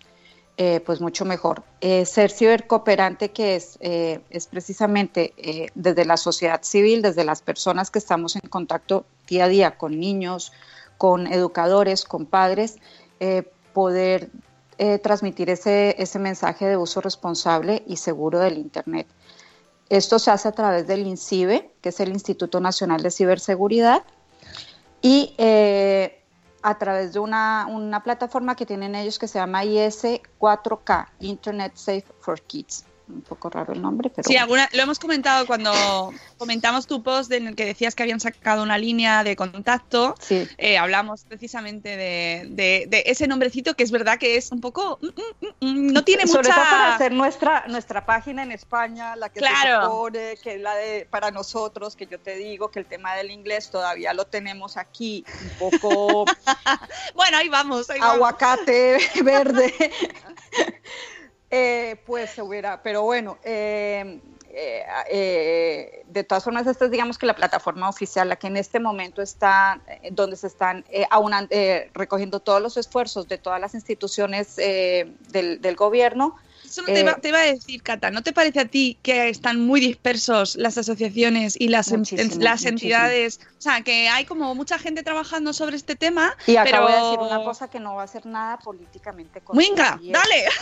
eh, 0.56 0.80
pues 0.84 1.00
mucho 1.00 1.24
mejor. 1.24 1.62
Eh, 1.80 2.04
ser 2.04 2.30
cibercooperante, 2.30 3.30
que 3.30 3.56
es, 3.56 3.78
eh, 3.80 4.20
es 4.30 4.46
precisamente 4.46 5.32
eh, 5.36 5.68
desde 5.74 6.04
la 6.04 6.16
sociedad 6.16 6.62
civil, 6.62 7.00
desde 7.00 7.24
las 7.24 7.40
personas 7.42 7.90
que 7.90 7.98
estamos 7.98 8.36
en 8.36 8.42
contacto 8.42 9.06
día 9.26 9.44
a 9.44 9.48
día 9.48 9.78
con 9.78 9.98
niños, 9.98 10.52
con 10.98 11.26
educadores, 11.26 12.04
con 12.04 12.26
padres, 12.26 12.76
poder 13.72 14.30
transmitir 15.02 15.48
ese, 15.48 15.94
ese 15.98 16.18
mensaje 16.18 16.66
de 16.66 16.76
uso 16.76 17.00
responsable 17.00 17.84
y 17.86 17.96
seguro 17.96 18.40
del 18.40 18.58
Internet. 18.58 19.06
Esto 19.88 20.18
se 20.18 20.32
hace 20.32 20.48
a 20.48 20.52
través 20.52 20.88
del 20.88 21.06
INCIBE, 21.06 21.70
que 21.80 21.90
es 21.90 22.00
el 22.00 22.10
Instituto 22.10 22.60
Nacional 22.60 23.00
de 23.00 23.12
Ciberseguridad, 23.12 24.02
y 25.00 25.34
a 26.62 26.78
través 26.78 27.12
de 27.12 27.18
una, 27.18 27.66
una 27.68 28.02
plataforma 28.02 28.54
que 28.54 28.66
tienen 28.66 28.94
ellos 28.94 29.18
que 29.18 29.28
se 29.28 29.38
llama 29.38 29.64
IS4K, 29.64 31.08
Internet 31.20 31.72
Safe 31.74 32.06
for 32.20 32.40
Kids. 32.40 32.84
Un 33.12 33.20
poco 33.22 33.50
raro 33.50 33.72
el 33.74 33.82
nombre, 33.82 34.08
pero 34.10 34.22
Sí, 34.26 34.32
bueno. 34.32 34.42
alguna, 34.42 34.68
lo 34.72 34.82
hemos 34.82 34.98
comentado 34.98 35.46
cuando 35.46 36.12
comentamos 36.38 36.86
tu 36.86 37.02
post 37.02 37.30
en 37.32 37.46
el 37.48 37.54
que 37.54 37.64
decías 37.66 37.94
que 37.94 38.02
habían 38.02 38.20
sacado 38.20 38.62
una 38.62 38.78
línea 38.78 39.22
de 39.24 39.36
contacto. 39.36 40.14
sí. 40.20 40.48
Eh, 40.58 40.78
hablamos 40.78 41.24
precisamente 41.24 41.90
de, 41.96 42.46
de- 42.50 42.86
de 42.88 43.02
ese 43.06 43.26
nombrecito 43.26 43.74
que 43.74 43.82
es 43.84 43.90
verdad 43.90 44.18
que 44.18 44.36
es 44.36 44.50
un 44.50 44.60
poco... 44.60 44.98
mm, 45.02 45.06
mm, 45.06 45.46
mm, 45.66 45.92
no 45.92 46.04
tiene 46.04 46.26
Sobre 46.26 46.48
mucha... 46.48 46.54
todo 46.54 46.64
para 46.64 46.94
hacer 46.94 47.12
nuestra, 47.12 47.64
nuestra 47.68 48.06
página 48.06 48.42
en 48.42 48.52
España, 48.52 49.14
la 49.16 49.28
que 49.28 49.40
Claro. 49.40 49.80
se 49.82 49.86
supone 49.86 50.36
que 50.42 50.54
es 50.54 50.60
la 50.60 50.74
de 50.74 51.06
para 51.10 51.30
nosotros, 51.30 51.96
que 51.96 52.06
yo 52.06 52.18
te 52.18 52.36
digo 52.36 52.70
que 52.70 52.78
el 52.78 52.86
tema 52.86 53.14
del 53.14 53.30
inglés 53.30 53.70
todavía 53.70 54.14
lo 54.14 54.24
tenemos 54.26 54.76
aquí 54.76 55.24
un 55.60 55.70
poco 55.70 56.24
Bueno, 57.14 57.36
ahí 57.36 57.48
vamos. 57.48 57.90
Ahí 57.90 58.00
vamos. 58.00 58.14
aguacate 58.16 58.98
verde, 59.22 59.74
eh, 61.52 61.96
pues 62.06 62.30
se 62.30 62.42
hubiera, 62.42 62.82
pero 62.82 63.02
bueno, 63.02 63.38
eh, 63.44 64.20
eh, 64.54 64.84
eh, 65.10 66.02
de 66.08 66.24
todas 66.24 66.44
formas, 66.44 66.66
esta 66.66 66.84
es 66.86 66.90
digamos 66.90 67.16
que 67.16 67.26
la 67.26 67.34
plataforma 67.34 67.88
oficial, 67.88 68.28
la 68.28 68.36
que 68.36 68.48
en 68.48 68.56
este 68.56 68.80
momento 68.80 69.22
está, 69.22 69.80
eh, 69.86 70.10
donde 70.12 70.36
se 70.36 70.46
están 70.46 70.84
eh, 70.90 71.06
eh, 71.50 71.90
recogiendo 71.94 72.40
todos 72.40 72.60
los 72.60 72.76
esfuerzos 72.76 73.28
de 73.28 73.38
todas 73.38 73.60
las 73.60 73.74
instituciones 73.74 74.56
del, 74.56 75.60
del 75.60 75.76
gobierno. 75.76 76.36
Eso 76.72 76.82
te, 76.84 77.00
iba, 77.00 77.10
eh, 77.12 77.16
te 77.20 77.28
iba 77.28 77.38
a 77.38 77.42
decir, 77.44 77.82
Cata, 77.82 78.10
¿no 78.10 78.22
te 78.22 78.32
parece 78.32 78.60
a 78.60 78.64
ti 78.64 78.98
que 79.02 79.28
están 79.28 79.60
muy 79.60 79.78
dispersos 79.80 80.56
las 80.56 80.78
asociaciones 80.78 81.54
y 81.60 81.68
las, 81.68 81.92
en- 81.92 81.98
Muchísimo, 82.00 82.30
las 82.42 82.60
muchísimo. 82.62 82.68
entidades? 82.70 83.40
O 83.58 83.60
sea, 83.60 83.82
que 83.82 84.08
hay 84.08 84.24
como 84.24 84.54
mucha 84.54 84.78
gente 84.78 85.02
trabajando 85.02 85.52
sobre 85.52 85.76
este 85.76 85.96
tema, 85.96 86.34
Y 86.46 86.54
pero... 86.54 86.60
acabo 86.60 86.88
de 86.88 86.94
decir 86.94 87.18
una 87.18 87.44
cosa 87.44 87.68
que 87.68 87.78
no 87.78 87.94
va 87.96 88.04
a 88.04 88.06
ser 88.06 88.24
nada 88.24 88.58
políticamente 88.58 89.40
correcta. 89.42 90.00
Es- 90.02 90.12
dale. 90.12 90.44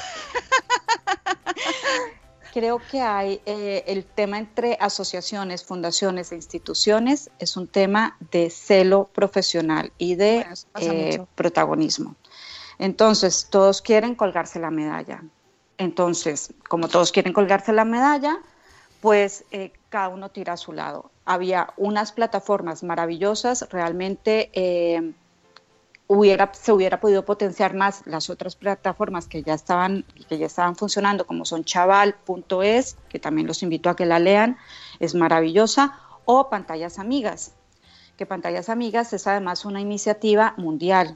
Creo 2.52 2.80
que 2.90 3.00
hay 3.00 3.40
eh, 3.46 3.84
el 3.86 4.04
tema 4.04 4.36
entre 4.38 4.76
asociaciones, 4.80 5.64
fundaciones 5.64 6.32
e 6.32 6.34
instituciones 6.34 7.30
es 7.38 7.56
un 7.56 7.68
tema 7.68 8.16
de 8.32 8.50
celo 8.50 9.08
profesional 9.14 9.92
y 9.98 10.16
de 10.16 10.44
Bueno, 10.74 10.92
eh, 10.92 11.24
protagonismo. 11.36 12.16
Entonces, 12.80 13.46
todos 13.50 13.82
quieren 13.82 14.16
colgarse 14.16 14.58
la 14.58 14.70
medalla. 14.72 15.22
Entonces, 15.80 16.52
como 16.68 16.88
todos 16.88 17.10
quieren 17.10 17.32
colgarse 17.32 17.72
la 17.72 17.86
medalla, 17.86 18.38
pues 19.00 19.46
eh, 19.50 19.72
cada 19.88 20.10
uno 20.10 20.28
tira 20.28 20.52
a 20.52 20.56
su 20.58 20.74
lado. 20.74 21.10
Había 21.24 21.72
unas 21.78 22.12
plataformas 22.12 22.82
maravillosas, 22.82 23.66
realmente 23.70 24.50
eh, 24.52 25.12
se 26.52 26.72
hubiera 26.72 27.00
podido 27.00 27.24
potenciar 27.24 27.72
más 27.72 28.06
las 28.06 28.28
otras 28.28 28.56
plataformas 28.56 29.26
que 29.26 29.42
ya 29.42 29.54
estaban, 29.54 30.04
que 30.28 30.36
ya 30.36 30.44
estaban 30.44 30.76
funcionando, 30.76 31.26
como 31.26 31.46
son 31.46 31.64
chaval.es, 31.64 32.98
que 33.08 33.18
también 33.18 33.46
los 33.46 33.62
invito 33.62 33.88
a 33.88 33.96
que 33.96 34.04
la 34.04 34.18
lean, 34.18 34.58
es 34.98 35.14
maravillosa, 35.14 35.98
o 36.26 36.50
Pantallas 36.50 36.98
Amigas, 36.98 37.54
que 38.18 38.26
Pantallas 38.26 38.68
Amigas 38.68 39.14
es 39.14 39.26
además 39.26 39.64
una 39.64 39.80
iniciativa 39.80 40.52
mundial. 40.58 41.14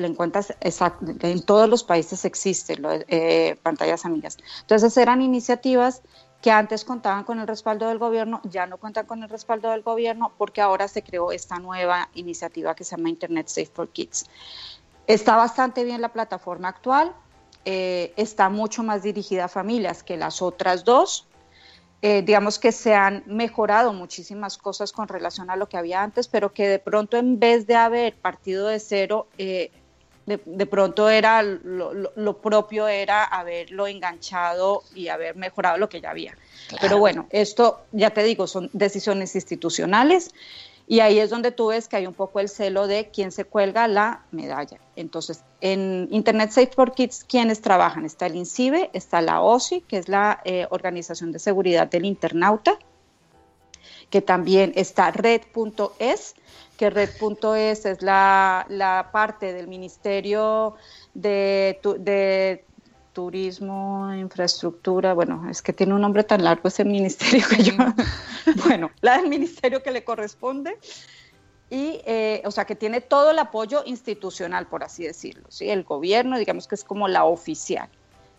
Lo 0.00 0.06
encuentras 0.06 0.54
en 0.60 1.42
todos 1.42 1.68
los 1.68 1.84
países 1.84 2.24
existen 2.24 2.82
lo- 2.82 2.90
eh, 2.92 3.56
pantallas 3.62 4.04
amigas. 4.04 4.38
Entonces 4.62 4.96
eran 4.96 5.22
iniciativas 5.22 6.02
que 6.42 6.50
antes 6.50 6.84
contaban 6.84 7.24
con 7.24 7.38
el 7.38 7.46
respaldo 7.46 7.86
del 7.88 7.98
gobierno, 7.98 8.40
ya 8.44 8.66
no 8.66 8.78
cuentan 8.78 9.06
con 9.06 9.22
el 9.22 9.28
respaldo 9.28 9.70
del 9.70 9.82
gobierno 9.82 10.32
porque 10.38 10.62
ahora 10.62 10.88
se 10.88 11.02
creó 11.02 11.32
esta 11.32 11.58
nueva 11.58 12.08
iniciativa 12.14 12.74
que 12.74 12.84
se 12.84 12.96
llama 12.96 13.10
Internet 13.10 13.48
Safe 13.48 13.70
for 13.72 13.88
Kids. 13.90 14.24
Está 15.06 15.36
bastante 15.36 15.84
bien 15.84 16.00
la 16.00 16.10
plataforma 16.10 16.68
actual, 16.68 17.12
eh, 17.66 18.14
está 18.16 18.48
mucho 18.48 18.82
más 18.82 19.02
dirigida 19.02 19.44
a 19.44 19.48
familias 19.48 20.02
que 20.02 20.16
las 20.16 20.40
otras 20.40 20.84
dos. 20.84 21.26
Eh, 22.02 22.22
digamos 22.22 22.58
que 22.58 22.72
se 22.72 22.94
han 22.94 23.22
mejorado 23.26 23.92
muchísimas 23.92 24.56
cosas 24.56 24.90
con 24.92 25.06
relación 25.08 25.50
a 25.50 25.56
lo 25.56 25.68
que 25.68 25.76
había 25.76 26.02
antes, 26.02 26.28
pero 26.28 26.54
que 26.54 26.66
de 26.66 26.78
pronto 26.78 27.18
en 27.18 27.38
vez 27.38 27.66
de 27.66 27.76
haber 27.76 28.16
partido 28.16 28.68
de 28.68 28.80
cero, 28.80 29.26
eh, 29.36 29.70
de, 30.44 30.66
pronto 30.66 31.08
era 31.08 31.42
lo, 31.42 32.36
propio 32.38 32.88
era 32.88 33.24
haberlo 33.24 33.86
enganchado 33.86 34.82
y 34.94 35.08
haber 35.08 35.36
mejorado 35.36 35.78
lo 35.78 35.88
que 35.88 36.00
ya 36.00 36.10
había. 36.10 36.36
Pero 36.80 36.98
bueno, 36.98 37.26
esto 37.30 37.80
ya 37.92 38.10
te 38.10 38.22
digo, 38.22 38.46
son 38.46 38.70
decisiones 38.72 39.34
institucionales 39.34 40.32
y 40.86 41.00
ahí 41.00 41.20
es 41.20 41.30
donde 41.30 41.52
tú 41.52 41.68
ves 41.68 41.86
que 41.86 41.96
hay 41.96 42.06
un 42.06 42.14
poco 42.14 42.40
el 42.40 42.48
celo 42.48 42.86
de 42.86 43.10
quién 43.12 43.30
se 43.30 43.44
cuelga 43.44 43.86
la 43.86 44.24
medalla. 44.32 44.78
Entonces, 44.96 45.44
en 45.60 46.08
Internet 46.10 46.50
Safe 46.50 46.72
for 46.74 46.92
Kids, 46.94 47.24
¿quiénes 47.28 47.60
trabajan? 47.60 48.04
Está 48.04 48.26
el 48.26 48.34
INCIBE, 48.34 48.90
está 48.92 49.20
la 49.20 49.40
OSI, 49.40 49.82
que 49.82 49.98
es 49.98 50.08
la 50.08 50.40
eh, 50.44 50.66
Organización 50.70 51.30
de 51.30 51.38
Seguridad 51.38 51.88
del 51.88 52.06
Internauta, 52.06 52.76
que 54.10 54.20
también 54.20 54.72
está 54.74 55.10
Red.es, 55.12 56.34
que 56.76 56.90
Red.es 56.90 57.86
es 57.86 58.02
la, 58.02 58.66
la, 58.68 59.10
parte 59.12 59.52
del 59.52 59.68
Ministerio 59.68 60.74
de, 61.14 61.80
de 61.98 62.64
Turismo, 63.12 64.12
Infraestructura, 64.14 65.14
bueno, 65.14 65.48
es 65.50 65.62
que 65.62 65.72
tiene 65.72 65.94
un 65.94 66.00
nombre 66.00 66.24
tan 66.24 66.44
largo 66.44 66.68
ese 66.68 66.84
ministerio 66.84 67.46
que 67.48 67.62
yo, 67.62 67.74
bueno, 68.66 68.90
la 69.00 69.18
del 69.18 69.28
ministerio 69.28 69.82
que 69.82 69.90
le 69.90 70.04
corresponde 70.04 70.78
y, 71.70 72.00
eh, 72.04 72.42
o 72.44 72.50
sea, 72.50 72.64
que 72.64 72.74
tiene 72.74 73.00
todo 73.00 73.30
el 73.30 73.38
apoyo 73.38 73.82
institucional, 73.86 74.66
por 74.66 74.82
así 74.82 75.04
decirlo, 75.04 75.46
¿sí? 75.50 75.70
El 75.70 75.84
gobierno, 75.84 76.36
digamos 76.38 76.66
que 76.66 76.74
es 76.74 76.82
como 76.82 77.06
la 77.06 77.24
oficial. 77.24 77.88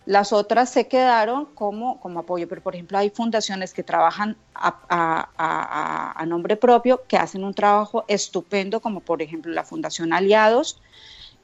Las 0.05 0.33
otras 0.33 0.69
se 0.71 0.87
quedaron 0.87 1.45
como, 1.45 1.99
como 1.99 2.21
apoyo, 2.21 2.47
pero 2.47 2.61
por 2.61 2.73
ejemplo 2.73 2.97
hay 2.97 3.11
fundaciones 3.11 3.73
que 3.73 3.83
trabajan 3.83 4.35
a, 4.55 6.25
nombre 6.27 6.55
propio, 6.55 7.03
que 7.07 7.17
hacen 7.17 7.43
un 7.43 7.53
trabajo 7.53 8.03
estupendo, 8.07 8.79
como 8.79 9.01
por 9.01 9.21
ejemplo 9.21 9.51
la 9.51 9.63
Fundación 9.63 10.11
Aliados, 10.11 10.81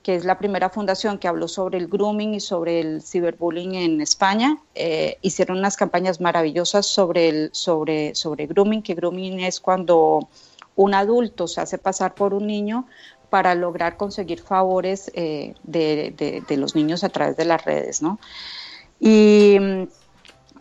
que 0.02 0.16
es 0.16 0.26
la 0.26 0.40
primera 0.40 0.70
fundación 0.70 1.20
que 1.20 1.28
habló 1.28 1.48
sobre 1.48 1.78
el 1.78 1.88
grooming 1.88 2.34
y 2.34 2.40
sobre 2.40 2.80
el 2.80 3.02
ciberbullying 3.04 3.76
en 3.76 4.02
España. 4.02 4.58
Eh, 4.74 5.18
hicieron 5.22 5.58
unas 5.58 5.76
campañas 5.76 6.20
maravillosas 6.20 6.86
sobre, 6.86 7.30
el, 7.30 7.50
sobre, 7.52 8.16
sobre 8.16 8.48
grooming, 8.48 8.82
que 8.82 8.96
grooming 8.96 9.42
es 9.42 9.60
cuando 9.60 10.30
un 10.76 10.94
adulto 10.94 11.48
se 11.48 11.60
hace 11.60 11.78
pasar 11.78 12.16
por 12.16 12.34
un 12.34 12.48
niño 12.48 12.88
para 13.30 13.56
lograr 13.56 13.98
conseguir 13.98 14.42
favores 14.42 15.12
eh, 15.14 15.56
de, 15.64 16.44
los 16.58 16.76
niños 16.76 17.04
a 17.04 17.10
través 17.10 17.36
de 17.38 17.46
las 17.46 17.64
redes, 17.64 18.02
¿no? 18.02 18.20
Y 19.00 19.58
mm, 19.60 19.84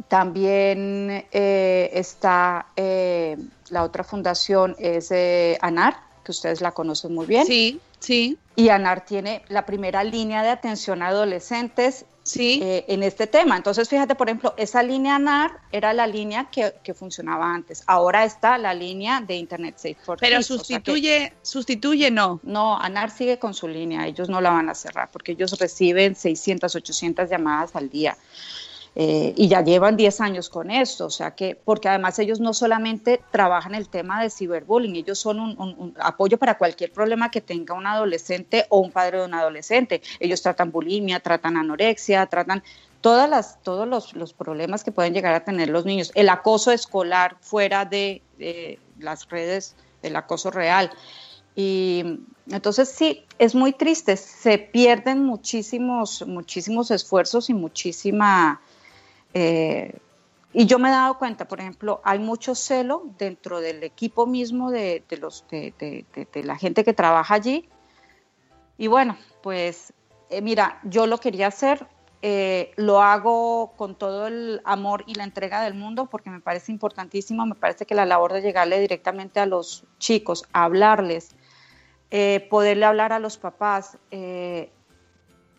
también 0.08 1.26
eh, 1.30 1.90
está 1.92 2.66
eh, 2.76 3.36
la 3.70 3.84
otra 3.84 4.04
fundación, 4.04 4.76
es 4.78 5.12
ANAR, 5.60 5.96
que 6.24 6.32
ustedes 6.32 6.60
la 6.60 6.72
conocen 6.72 7.14
muy 7.14 7.26
bien. 7.26 7.46
Sí, 7.46 7.80
sí. 8.00 8.38
Y 8.56 8.68
ANAR 8.70 9.04
tiene 9.04 9.42
la 9.48 9.64
primera 9.64 10.02
línea 10.02 10.42
de 10.42 10.50
atención 10.50 11.02
a 11.02 11.08
adolescentes 11.08 12.04
sí. 12.26 12.60
Eh, 12.62 12.84
en 12.88 13.02
este 13.02 13.26
tema. 13.26 13.56
Entonces, 13.56 13.88
fíjate, 13.88 14.14
por 14.14 14.28
ejemplo, 14.28 14.54
esa 14.56 14.82
línea 14.82 15.18
NAR 15.18 15.60
era 15.72 15.92
la 15.92 16.06
línea 16.06 16.48
que, 16.50 16.94
funcionaba 16.94 17.52
antes. 17.52 17.82
Ahora 17.86 18.24
está 18.24 18.58
la 18.58 18.72
línea 18.74 19.20
de 19.20 19.36
Internet 19.36 19.76
Safe 19.76 19.96
for 20.02 20.18
Pero 20.18 20.42
sustituye, 20.42 21.32
sustituye 21.42 22.10
no. 22.10 22.40
No, 22.42 22.78
ANAR 22.78 23.10
sigue 23.10 23.38
con 23.38 23.54
su 23.54 23.68
línea. 23.68 24.06
Ellos 24.06 24.28
no 24.28 24.40
la 24.40 24.50
van 24.50 24.68
a 24.68 24.74
cerrar 24.74 25.10
porque 25.10 25.32
ellos 25.32 25.58
reciben 25.58 26.14
600, 26.14 26.74
800 26.74 27.28
llamadas 27.30 27.76
al 27.76 27.90
día. 27.90 28.16
Eh, 28.98 29.34
y 29.36 29.48
ya 29.48 29.62
llevan 29.62 29.94
10 29.94 30.22
años 30.22 30.48
con 30.48 30.70
esto, 30.70 31.04
o 31.04 31.10
sea 31.10 31.32
que, 31.32 31.54
porque 31.54 31.86
además 31.86 32.18
ellos 32.18 32.40
no 32.40 32.54
solamente 32.54 33.20
trabajan 33.30 33.74
el 33.74 33.90
tema 33.90 34.22
de 34.22 34.30
ciberbullying, 34.30 34.96
ellos 34.96 35.18
son 35.18 35.38
un, 35.38 35.94
apoyo 36.00 36.38
para 36.38 36.56
cualquier 36.56 36.90
problema 36.92 37.30
que 37.30 37.42
tenga 37.42 37.74
un 37.74 37.86
adolescente 37.86 38.64
o 38.70 38.78
un 38.78 38.90
padre 38.90 39.18
de 39.18 39.26
un 39.26 39.34
adolescente. 39.34 40.00
Ellos 40.18 40.40
tratan 40.40 40.72
bulimia, 40.72 41.20
tratan 41.20 41.58
anorexia, 41.58 42.24
tratan 42.24 42.62
todas 43.02 43.28
las, 43.28 43.62
todos 43.62 43.86
los, 44.14 44.32
problemas 44.32 44.82
que 44.82 44.92
pueden 44.92 45.12
llegar 45.12 45.34
a 45.34 45.44
tener 45.44 45.68
los 45.68 45.84
niños, 45.84 46.10
el 46.14 46.30
acoso 46.30 46.70
escolar 46.70 47.36
fuera 47.42 47.84
de, 47.84 48.22
las 48.98 49.28
redes, 49.28 49.76
el 50.02 50.16
acoso 50.16 50.50
real. 50.50 50.90
Y 51.54 52.20
entonces 52.50 52.88
sí, 52.88 53.26
es 53.38 53.54
muy 53.54 53.74
triste, 53.74 54.16
se 54.16 54.56
pierden 54.56 55.22
muchísimos, 55.22 56.26
muchísimos 56.26 56.90
esfuerzos 56.90 57.50
y 57.50 57.54
muchísima 57.54 58.62
eh, 59.38 59.98
y 60.54 60.64
yo 60.64 60.78
me 60.78 60.88
he 60.88 60.92
dado 60.92 61.18
cuenta, 61.18 61.46
por 61.46 61.60
ejemplo, 61.60 62.00
hay 62.04 62.18
mucho 62.18 62.54
celo 62.54 63.02
dentro 63.18 63.60
del 63.60 63.84
equipo 63.84 64.26
mismo 64.26 64.70
de, 64.70 65.04
los, 65.20 65.44
de, 65.50 66.06
la 66.42 66.56
gente 66.56 66.84
que 66.84 66.94
trabaja 66.94 67.34
allí. 67.34 67.68
Y 68.78 68.86
bueno, 68.86 69.18
pues 69.42 69.92
eh, 70.30 70.40
mira, 70.40 70.80
yo 70.84 71.06
lo 71.06 71.18
quería 71.18 71.48
hacer, 71.48 71.86
eh, 72.22 72.70
lo 72.76 73.02
hago 73.02 73.74
con 73.76 73.94
todo 73.94 74.26
el 74.26 74.62
amor 74.64 75.04
y 75.06 75.16
la 75.16 75.24
entrega 75.24 75.60
del 75.60 75.74
mundo 75.74 76.06
porque 76.06 76.30
me 76.30 76.40
parece 76.40 76.72
importantísimo, 76.72 77.44
me 77.44 77.56
parece 77.56 77.84
que 77.84 77.94
la 77.94 78.06
labor 78.06 78.32
de 78.32 78.40
llegarle 78.40 78.80
directamente 78.80 79.38
a 79.38 79.44
los 79.44 79.84
chicos, 79.98 80.46
hablarles, 80.54 81.36
poderle 82.48 82.86
hablar 82.86 83.12
a 83.12 83.18
los 83.18 83.36
papás, 83.36 83.98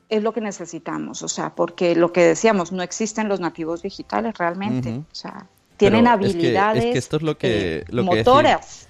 es 0.10 0.24
lo 0.24 0.34
que 0.34 0.42
necesitamos, 0.42 1.22
o 1.22 1.28
sea, 1.28 1.54
porque 1.54 1.96
lo 1.96 2.14
que 2.14 2.24
decíamos, 2.24 2.72
no 2.72 2.82
existen 2.82 3.28
los 3.28 3.40
nativos 3.40 3.82
digitales 3.82 4.38
realmente, 4.38 5.02
o 5.12 5.16
sea, 5.16 5.48
tienen 5.76 6.08
habilidades 6.08 6.96
esto 6.96 7.18
es 7.18 7.24
lo 7.24 7.38
que, 7.38 7.86
eh, 7.88 8.02
motoras, 8.02 8.88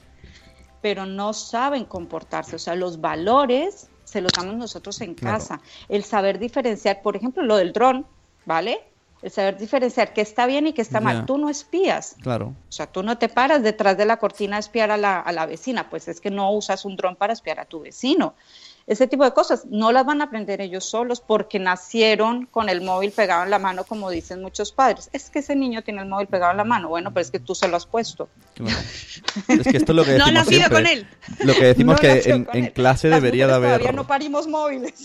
pero 0.82 1.06
no 1.06 1.34
saben 1.34 1.86
comportarse, 1.86 2.56
o 2.56 2.60
sea, 2.60 2.76
los 2.76 3.02
valores 3.02 3.90
se 4.04 4.22
los 4.22 4.32
damos 4.32 4.56
nosotros 4.56 5.02
en 5.02 5.16
casa, 5.16 5.60
el 5.90 6.04
saber 6.04 6.40
diferenciar, 6.40 7.02
por 7.02 7.16
ejemplo, 7.16 7.44
lo 7.44 7.58
del 7.58 7.74
dron, 7.74 8.06
¿vale? 8.46 8.80
El 9.22 9.32
saber 9.32 9.58
diferenciar 9.58 10.14
qué 10.14 10.22
está 10.22 10.46
bien 10.46 10.68
y 10.68 10.74
qué 10.74 10.82
está 10.82 11.02
mal. 11.02 11.26
Tú 11.26 11.40
no 11.40 11.50
espías. 11.50 12.16
Claro. 12.22 12.54
O 12.70 12.72
sea, 12.72 12.86
tú 12.86 13.02
no 13.02 13.18
te 13.18 13.30
paras 13.30 13.64
detrás 13.64 13.98
de 13.98 14.06
la 14.06 14.18
cortina 14.18 14.58
a 14.58 14.60
espiar 14.60 14.92
a 14.92 14.98
la, 14.98 15.20
a 15.20 15.32
la 15.32 15.48
vecina, 15.48 15.90
pues 15.90 16.08
es 16.08 16.22
que 16.22 16.30
no 16.30 16.52
usas 16.52 16.86
un 16.86 16.96
dron 16.96 17.16
para 17.16 17.34
espiar 17.34 17.60
a 17.60 17.66
tu 17.66 17.82
vecino 17.82 18.36
ese 18.88 19.06
tipo 19.06 19.26
de 19.26 19.34
cosas 19.34 19.66
no 19.70 19.92
las 19.92 20.06
van 20.06 20.22
a 20.22 20.26
aprender 20.26 20.62
ellos 20.62 20.86
solos 20.86 21.20
porque 21.20 21.60
nacieron 21.60 22.46
con 22.46 22.70
el 22.70 22.82
móvil 22.82 23.12
pegado 23.12 23.44
en 23.44 23.50
la 23.50 23.60
mano, 23.60 23.84
como 23.84 24.10
dicen 24.10 24.42
muchos 24.42 24.72
padres. 24.72 25.10
Es 25.12 25.30
que 25.30 25.40
ese 25.40 25.58
niño 25.58 25.82
tiene 25.82 26.02
el 26.02 26.08
móvil 26.08 26.28
pegado 26.28 26.52
en 26.52 26.58
la 26.58 26.64
mano. 26.64 26.88
Bueno, 26.88 27.14
pero 27.14 27.22
es 27.22 27.30
que 27.30 27.40
tú 27.40 27.54
se 27.54 27.68
lo 27.68 27.76
has 27.76 27.86
puesto. 27.86 28.30
Es 29.50 29.68
que 29.68 29.76
esto 29.76 29.92
es 29.92 29.96
lo 29.96 30.06
que 30.06 30.12
decimos 30.14 30.32
No 30.32 30.40
ha 30.40 30.44
nacido 30.44 30.70
con 30.70 30.88
él. 30.88 31.06
Lo 31.44 31.54
que 31.54 31.66
decimos 31.66 32.00
que 32.00 32.46
en, 32.54 32.68
clase 32.68 33.10
debería 33.10 33.48
de 33.48 33.56
haber... 33.56 33.72
Todavía 33.72 33.92
no 33.92 34.08
parimos 34.08 34.48
móviles. 34.48 35.04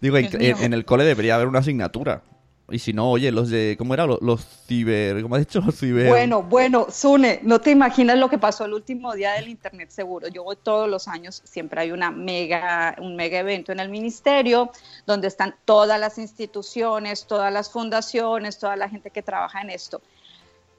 Digo, 0.00 0.16
en, 0.18 0.72
el 0.72 0.84
cole 0.84 1.04
debería 1.04 1.34
haber 1.34 1.48
una 1.48 1.58
asignatura 1.58 2.22
y 2.68 2.80
si 2.80 2.92
no, 2.92 3.12
oye, 3.12 3.30
los 3.30 3.48
de, 3.48 3.76
¿cómo 3.78 3.94
era? 3.94 4.06
Los, 4.06 4.44
ciber, 4.66 5.22
¿cómo 5.22 5.36
has 5.36 5.42
dicho? 5.42 5.60
Los 5.64 5.76
ciber. 5.76 6.08
Bueno, 6.08 6.42
bueno, 6.42 6.88
Sune, 6.90 7.38
no 7.44 7.60
te 7.60 7.70
imaginas 7.70 8.18
lo 8.18 8.28
que 8.28 8.38
pasó 8.38 8.64
el 8.64 8.72
último 8.72 9.14
día 9.14 9.34
del 9.34 9.48
Internet 9.48 9.90
seguro. 9.90 10.26
Yo 10.28 10.42
voy 10.42 10.56
todos 10.56 10.88
los 10.88 11.06
años, 11.06 11.42
siempre 11.44 11.80
hay 11.80 11.92
una 11.92 12.10
mega, 12.10 12.96
un 12.98 13.14
mega 13.14 13.38
evento 13.38 13.70
en 13.70 13.78
el 13.78 13.88
ministerio 13.88 14.72
donde 15.06 15.28
están 15.28 15.54
todas 15.64 16.00
las 16.00 16.18
instituciones, 16.18 17.26
todas 17.26 17.52
las 17.52 17.70
fundaciones, 17.70 18.58
toda 18.58 18.74
la 18.74 18.88
gente 18.88 19.10
que 19.10 19.22
trabaja 19.22 19.60
en 19.60 19.70
esto. 19.70 20.02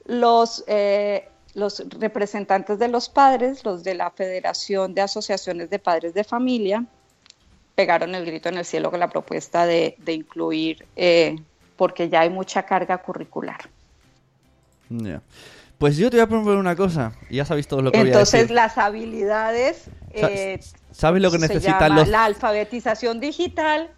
Los, 0.04 0.64
eh, 0.66 1.26
los 1.54 1.82
representantes 1.98 2.78
de 2.78 2.88
los 2.88 3.08
padres, 3.08 3.64
los 3.64 3.82
de 3.82 3.94
la 3.94 4.10
Federación 4.10 4.94
de 4.94 5.00
Asociaciones 5.00 5.70
de 5.70 5.78
Padres 5.78 6.12
de 6.12 6.24
Familia, 6.24 6.84
pegaron 7.74 8.14
el 8.14 8.26
grito 8.26 8.50
en 8.50 8.58
el 8.58 8.66
cielo 8.66 8.90
con 8.90 9.00
la 9.00 9.08
propuesta 9.08 9.64
de, 9.64 9.94
de 9.98 10.12
incluir 10.12 10.84
eh, 10.96 11.36
porque 11.78 12.10
ya 12.10 12.20
hay 12.20 12.28
mucha 12.28 12.64
carga 12.64 12.98
curricular. 12.98 13.60
Pues 15.78 15.96
yo 15.96 16.10
te 16.10 16.16
voy 16.16 16.24
a 16.24 16.26
proponer 16.26 16.58
una 16.58 16.74
cosa, 16.74 17.12
y 17.30 17.36
ya 17.36 17.44
sabéis 17.44 17.68
todo 17.68 17.80
lo 17.80 17.92
que 17.92 18.00
Entonces, 18.00 18.32
voy 18.32 18.38
a 18.38 18.42
decir. 18.42 18.54
las 18.54 18.78
habilidades... 18.78 19.84
Eh, 20.10 20.60
¿Sabes 20.90 21.22
lo 21.22 21.30
que 21.30 21.38
necesitan 21.38 21.94
los...? 21.94 22.08
La 22.08 22.24
alfabetización 22.24 23.20
digital 23.20 23.90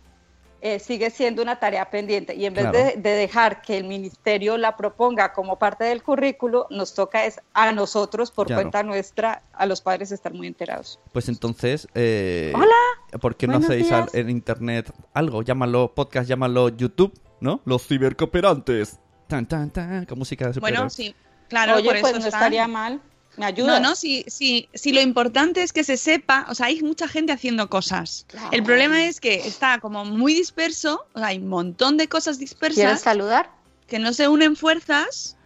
eh, 0.61 0.79
sigue 0.79 1.09
siendo 1.09 1.41
una 1.41 1.59
tarea 1.59 1.89
pendiente 1.89 2.35
y 2.35 2.45
en 2.45 2.53
vez 2.53 2.71
de, 2.71 3.01
dejar 3.01 3.63
que 3.63 3.79
el 3.79 3.85
ministerio 3.85 4.59
la 4.59 4.77
proponga 4.77 5.33
como 5.33 5.59
parte 5.59 5.85
del 5.85 6.03
currículo, 6.03 6.67
nos 6.69 6.93
toca 6.93 7.25
es 7.25 7.41
a 7.55 7.73
nosotros, 7.73 8.31
por 8.31 8.53
cuenta 8.53 8.83
nuestra, 8.83 9.43
a 9.55 9.65
los 9.65 9.81
padres 9.81 10.13
estar 10.13 10.35
muy 10.35 10.49
enterados. 10.49 10.99
Pues 11.13 11.31
entonces... 11.31 11.89
Eh, 11.95 12.53
Hola. 12.55 13.19
¿Por 13.19 13.37
qué 13.37 13.47
no 13.47 13.57
hacéis 13.57 13.89
en 14.13 14.29
internet 14.29 14.93
algo? 15.15 15.41
Llámalo 15.41 15.95
podcast, 15.95 16.29
llámalo 16.29 16.69
YouTube 16.69 17.19
¿no? 17.41 17.61
Los 17.65 17.87
cibercooperantes. 17.87 18.99
Tan, 19.29 19.47
tan, 19.47 19.71
tan, 19.71 20.07
con 20.07 20.19
música 20.19 20.51
de 20.51 20.59
Bueno, 20.61 20.89
superhéroes. 20.91 20.93
sí, 20.95 21.15
claro, 21.49 21.77
Oye, 21.77 21.85
por 21.85 22.01
pues 22.01 22.13
eso 22.13 22.21
no 22.21 22.27
están. 22.27 22.41
estaría 22.43 22.67
mal. 22.69 23.01
¿Me 23.37 23.47
ayudas? 23.47 23.81
No, 23.81 23.91
no, 23.91 23.95
si, 23.95 24.25
si, 24.27 24.69
si 24.75 24.93
lo 24.93 25.01
importante 25.01 25.63
es 25.63 25.73
que 25.73 25.85
se 25.85 25.97
sepa, 25.97 26.47
o 26.49 26.55
sea, 26.57 26.67
hay 26.67 26.83
mucha 26.83 27.07
gente 27.07 27.33
haciendo 27.33 27.71
cosas. 27.71 28.27
Claro. 28.29 28.49
El 28.51 28.65
problema 28.65 29.05
es 29.05 29.21
que 29.21 29.35
está 29.47 29.79
como 29.79 30.05
muy 30.05 30.35
disperso, 30.35 31.07
o 31.15 31.19
sea, 31.19 31.29
hay 31.29 31.39
un 31.39 31.47
montón 31.49 31.97
de 31.97 32.09
cosas 32.09 32.39
¿Quieres 32.39 32.51
dispersas 32.51 33.01
saludar? 33.03 33.51
que 33.87 34.01
no 34.01 34.13
se 34.13 34.27
unen 34.27 34.57
fuerzas 34.57 35.37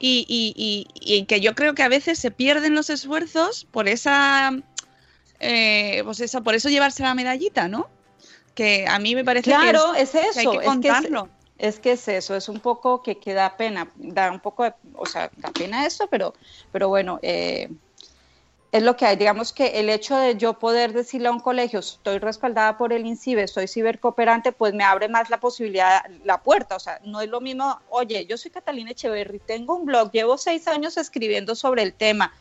y, 0.00 0.24
y- 0.26 0.54
y- 0.56 0.86
y 1.18 1.26
que 1.26 1.40
yo 1.42 1.54
creo 1.54 1.74
que 1.74 1.82
a 1.82 1.88
veces 1.88 2.18
se 2.18 2.30
pierden 2.30 2.74
los 2.74 2.88
esfuerzos 2.88 3.66
por 3.70 3.88
esa, 3.88 4.50
eh, 5.40 6.00
pues 6.04 6.20
esa, 6.20 6.40
por 6.40 6.54
eso 6.54 6.70
llevarse 6.70 7.02
la 7.02 7.14
medallita, 7.14 7.68
¿no? 7.68 7.88
Que 8.54 8.86
a 8.88 8.98
mí 8.98 9.14
me 9.14 9.24
parece 9.24 9.50
Claro, 9.50 9.92
que, 9.94 10.02
es, 10.02 10.14
eso. 10.14 10.20
que 10.32 10.38
hay 10.40 10.46
que 10.46 10.52
es 10.52 10.58
que 10.58 10.58
es- 10.58 10.64
contarlo. 10.64 11.28
Es 11.58 11.78
que 11.78 11.92
es 11.92 12.08
eso, 12.08 12.34
es 12.34 12.48
un 12.48 12.60
poco 12.60 13.02
que, 13.02 13.18
que 13.18 13.32
da 13.32 13.56
pena, 13.56 13.88
da 13.96 14.32
un 14.32 14.40
poco 14.40 14.64
de, 14.64 14.74
o 14.94 15.06
sea, 15.06 15.30
da 15.36 15.50
pena 15.52 15.86
esto, 15.86 16.08
pero, 16.08 16.34
pero 16.72 16.88
bueno, 16.88 17.20
eh, 17.22 17.68
es 18.74 18.82
lo 18.82 18.96
que 18.96 19.06
hay. 19.06 19.14
Digamos 19.14 19.52
que 19.52 19.78
el 19.78 19.88
hecho 19.88 20.16
de 20.16 20.36
yo 20.36 20.58
poder 20.58 20.92
decirle 20.92 21.28
a 21.28 21.30
un 21.30 21.38
colegio, 21.38 21.78
estoy 21.78 22.18
respaldada 22.18 22.76
por 22.76 22.92
el 22.92 23.06
INCIBE, 23.06 23.46
soy 23.46 23.68
cibercooperante, 23.68 24.50
pues 24.50 24.74
me 24.74 24.82
abre 24.82 25.08
más 25.08 25.30
la 25.30 25.38
posibilidad, 25.38 26.02
la 26.24 26.42
puerta. 26.42 26.74
O 26.74 26.80
sea, 26.80 26.98
no 27.04 27.20
es 27.20 27.28
lo 27.28 27.40
mismo, 27.40 27.80
oye, 27.88 28.26
yo 28.26 28.36
soy 28.36 28.50
Catalina 28.50 28.90
Echeverry, 28.90 29.38
tengo 29.38 29.76
un 29.76 29.86
blog, 29.86 30.10
llevo 30.10 30.36
seis 30.38 30.66
años 30.66 30.96
escribiendo 30.96 31.54
sobre 31.54 31.84
el 31.84 31.94
tema. 31.94 32.32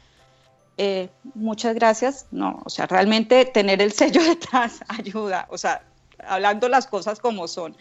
Eh, 0.79 1.07
muchas 1.35 1.75
gracias. 1.75 2.25
No, 2.31 2.63
o 2.65 2.69
sea, 2.71 2.87
realmente 2.87 3.45
tener 3.45 3.79
el 3.79 3.93
sello 3.93 4.23
detrás 4.27 4.79
ayuda, 4.87 5.45
o 5.51 5.57
sea, 5.59 5.83
hablando 6.25 6.67
las 6.67 6.87
cosas 6.87 7.19
como 7.19 7.47
son. 7.47 7.77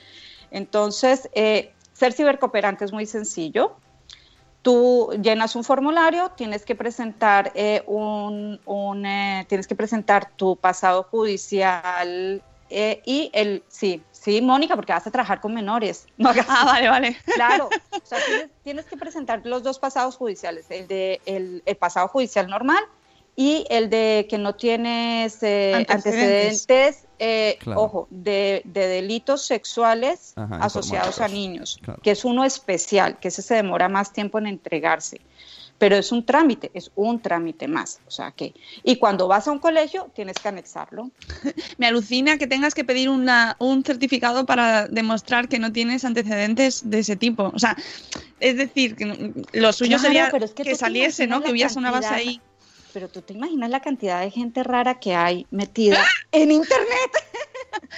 Entonces, 0.53 1.29
eh, 1.35 1.73
ser 1.93 2.13
cibercooperante 2.13 2.85
es 2.85 2.93
muy 2.93 3.07
sencillo. 3.07 3.77
Tú 4.63 5.11
llenas 5.21 5.57
un 5.57 5.65
formulario, 5.65 6.31
tienes 6.37 6.65
que 6.65 6.77
presentar 6.77 7.51
eh, 7.57 7.83
un, 7.87 8.61
un, 8.65 9.05
eh, 9.05 9.45
tienes 9.49 9.67
que 9.67 9.75
presentar 9.75 10.31
tu 10.37 10.55
pasado 10.57 11.03
judicial 11.11 12.41
eh, 12.71 13.03
y 13.05 13.31
el 13.35 13.65
sí, 13.69 14.03
sí, 14.13 14.41
Mónica, 14.41 14.77
porque 14.77 14.93
vas 14.93 15.07
a 15.07 15.11
trabajar 15.11 15.41
con 15.41 15.53
menores. 15.53 16.07
No 16.17 16.29
hagas- 16.29 16.47
Ah, 16.49 16.65
vale, 16.65 16.89
vale. 16.89 17.17
Claro, 17.35 17.69
o 17.91 18.07
sea, 18.07 18.19
tienes, 18.25 18.51
tienes 18.63 18.85
que 18.87 18.97
presentar 18.97 19.41
los 19.45 19.65
dos 19.65 19.79
pasados 19.81 20.17
judiciales, 20.17 20.67
el 20.71 20.87
de 20.87 21.21
el, 21.27 21.63
el 21.67 21.77
pasado 21.77 22.07
judicial 22.09 22.47
normal 22.47 22.85
y 23.35 23.65
el 23.69 23.91
de 23.91 24.27
que 24.31 24.39
no 24.39 24.55
tienes 24.55 25.43
eh, 25.43 25.73
Antecedentes. 25.89 26.71
antecedentes, 26.71 27.07
eh, 27.25 27.57
Claro. 27.61 27.81
ojo, 27.83 28.09
de, 28.11 28.63
de 28.65 28.89
delitos 28.89 29.47
sexuales 29.47 30.33
Ajá, 30.35 30.57
asociados 30.57 31.21
a 31.21 31.29
niños, 31.29 31.79
Claro. 31.81 32.01
que 32.03 32.11
es 32.11 32.25
uno 32.25 32.45
especial, 32.45 33.19
que 33.21 33.29
ese 33.29 33.43
se 33.43 33.55
demora 33.55 33.89
más 33.89 34.13
tiempo 34.13 34.39
en 34.39 34.47
entregarse. 34.49 35.21
Pero 35.79 35.97
es 35.97 36.13
un 36.13 36.25
trámite, 36.25 36.71
es 36.75 36.91
un 36.95 37.21
trámite 37.21 37.67
más. 37.69 38.01
O 38.07 38.11
sea 38.11 38.31
que, 38.31 38.55
y 38.85 38.97
cuando 38.97 39.27
vas 39.27 39.49
a 39.49 39.53
un 39.53 39.59
colegio, 39.59 40.11
tienes 40.15 40.37
que 40.41 40.49
anexarlo. 40.49 41.11
Me 41.79 41.87
alucina 41.87 42.39
que 42.39 42.47
tengas 42.47 42.75
que 42.75 42.85
pedir 42.85 43.09
una, 43.09 43.57
un 43.59 43.85
certificado 43.85 44.45
para 44.47 44.87
demostrar 44.87 45.49
que 45.49 45.59
no 45.59 45.73
tienes 45.73 46.05
antecedentes 46.05 46.89
de 46.89 47.01
ese 47.01 47.17
tipo. 47.17 47.51
O 47.55 47.59
sea, 47.59 47.77
es 48.39 48.57
decir, 48.57 48.95
que 48.97 49.07
lo 49.53 49.73
suyo 49.73 49.99
Claro, 49.99 50.03
sería 50.03 50.29
pero 50.31 50.45
es 50.45 50.53
que 50.53 50.63
que, 50.65 50.75
saliese, 50.77 51.27
¿no? 51.27 51.41
Que 51.43 51.51
hubiese 51.51 51.79
una 51.79 51.91
base 51.91 52.15
ahí. 52.15 52.41
Pero 52.93 53.09
tú 53.09 53.23
te 53.23 53.33
imaginas 53.33 53.71
la 53.71 53.81
cantidad 53.81 54.21
de 54.21 54.31
gente 54.31 54.63
rara 54.63 55.01
que 55.01 55.15
hay 55.15 55.47
metida 55.51 56.05
en 56.33 56.51
internet. 56.53 57.11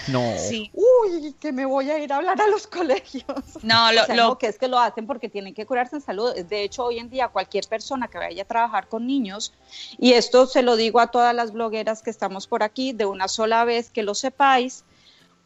No. 0.09 0.21
Sí. 0.39 0.71
Uy, 0.73 1.35
que 1.41 1.53
me 1.53 1.67
voy 1.67 1.91
a 1.91 1.99
ir 1.99 2.13
a 2.13 2.17
hablar 2.17 2.41
a 2.41 2.47
los 2.49 2.67
colegios. 2.67 3.25
No, 3.63 3.93
lo, 3.93 4.03
O 4.03 4.07
sea, 4.07 4.17
lo- 4.17 4.29
no, 4.29 4.39
que 4.39 4.47
es 4.49 4.59
que 4.59 4.67
lo 4.69 4.79
hacen 4.79 5.07
porque 5.07 5.29
tienen 5.29 5.55
que 5.55 5.67
curarse 5.67 5.97
en 5.97 6.03
salud. 6.03 6.35
De 6.35 6.63
hecho, 6.63 6.85
hoy 6.85 6.99
en 6.99 7.11
día 7.11 7.29
cualquier 7.29 7.67
persona 7.69 8.09
que 8.09 8.19
vaya 8.19 8.43
a 8.43 8.47
trabajar 8.47 8.89
con 8.89 9.07
niños, 9.07 9.53
y 9.99 10.13
esto 10.13 10.47
se 10.47 10.63
lo 10.63 10.77
digo 10.77 11.01
a 11.01 11.09
todas 11.09 11.35
las 11.35 11.53
blogueras 11.53 12.03
que 12.03 12.11
estamos 12.11 12.47
por 12.47 12.63
aquí, 12.63 12.93
de 12.93 13.05
una 13.07 13.29
sola 13.29 13.65
vez 13.65 13.91
que 13.91 14.03
lo 14.03 14.15
sepáis, 14.15 14.85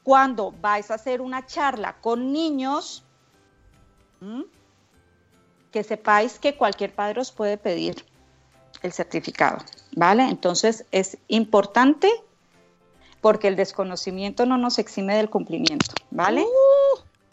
cuando 0.03 0.53
vais 0.53 0.91
a 0.91 0.95
hacer 0.95 1.21
una 1.21 1.45
charla 1.47 1.97
con 2.01 2.33
niños, 2.33 3.05
¿m? 4.23 4.45
que 5.73 5.85
sepáis 5.85 6.39
que 6.39 6.57
cualquier 6.57 6.95
padre 6.95 7.21
os 7.21 7.33
puede 7.33 7.57
pedir 7.59 8.05
el 8.83 8.93
certificado, 8.93 9.59
¿vale? 9.97 10.25
Entonces 10.25 10.85
es 10.93 11.19
importante 11.29 12.11
porque 13.21 13.49
el 13.49 13.57
desconocimiento 13.57 14.47
no 14.47 14.57
nos 14.59 14.79
exime 14.79 15.17
del 15.17 15.29
cumplimiento, 15.31 15.95
¿vale? 16.11 16.45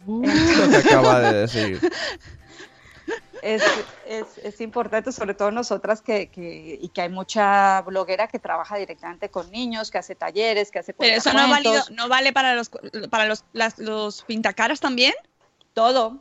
Lo 0.07 0.69
que 0.69 0.77
acaba 0.77 1.19
de 1.19 1.33
decir. 1.33 1.81
es, 3.41 3.63
es, 4.07 4.25
es 4.43 4.61
importante, 4.61 5.11
sobre 5.11 5.35
todo 5.35 5.51
nosotras 5.51 6.01
que, 6.01 6.29
que- 6.29 6.79
y 6.81 6.89
que 6.89 7.01
hay 7.01 7.09
mucha 7.09 7.81
bloguera 7.81 8.27
que 8.27 8.39
trabaja 8.39 8.77
directamente 8.77 9.29
con 9.29 9.51
niños, 9.51 9.91
que 9.91 9.99
hace 9.99 10.15
talleres, 10.15 10.71
que 10.71 10.79
hace 10.79 10.93
pero 10.93 11.15
eso 11.15 11.31
no, 11.33 11.47
válido, 11.49 11.83
no 11.91 12.09
vale 12.09 12.33
para 12.33 12.55
los 12.55 12.69
para 13.11 13.25
los, 13.25 13.43
las- 13.53 13.77
los 13.77 14.23
pintacaras 14.23 14.79
también. 14.79 15.13
todo, 15.73 16.17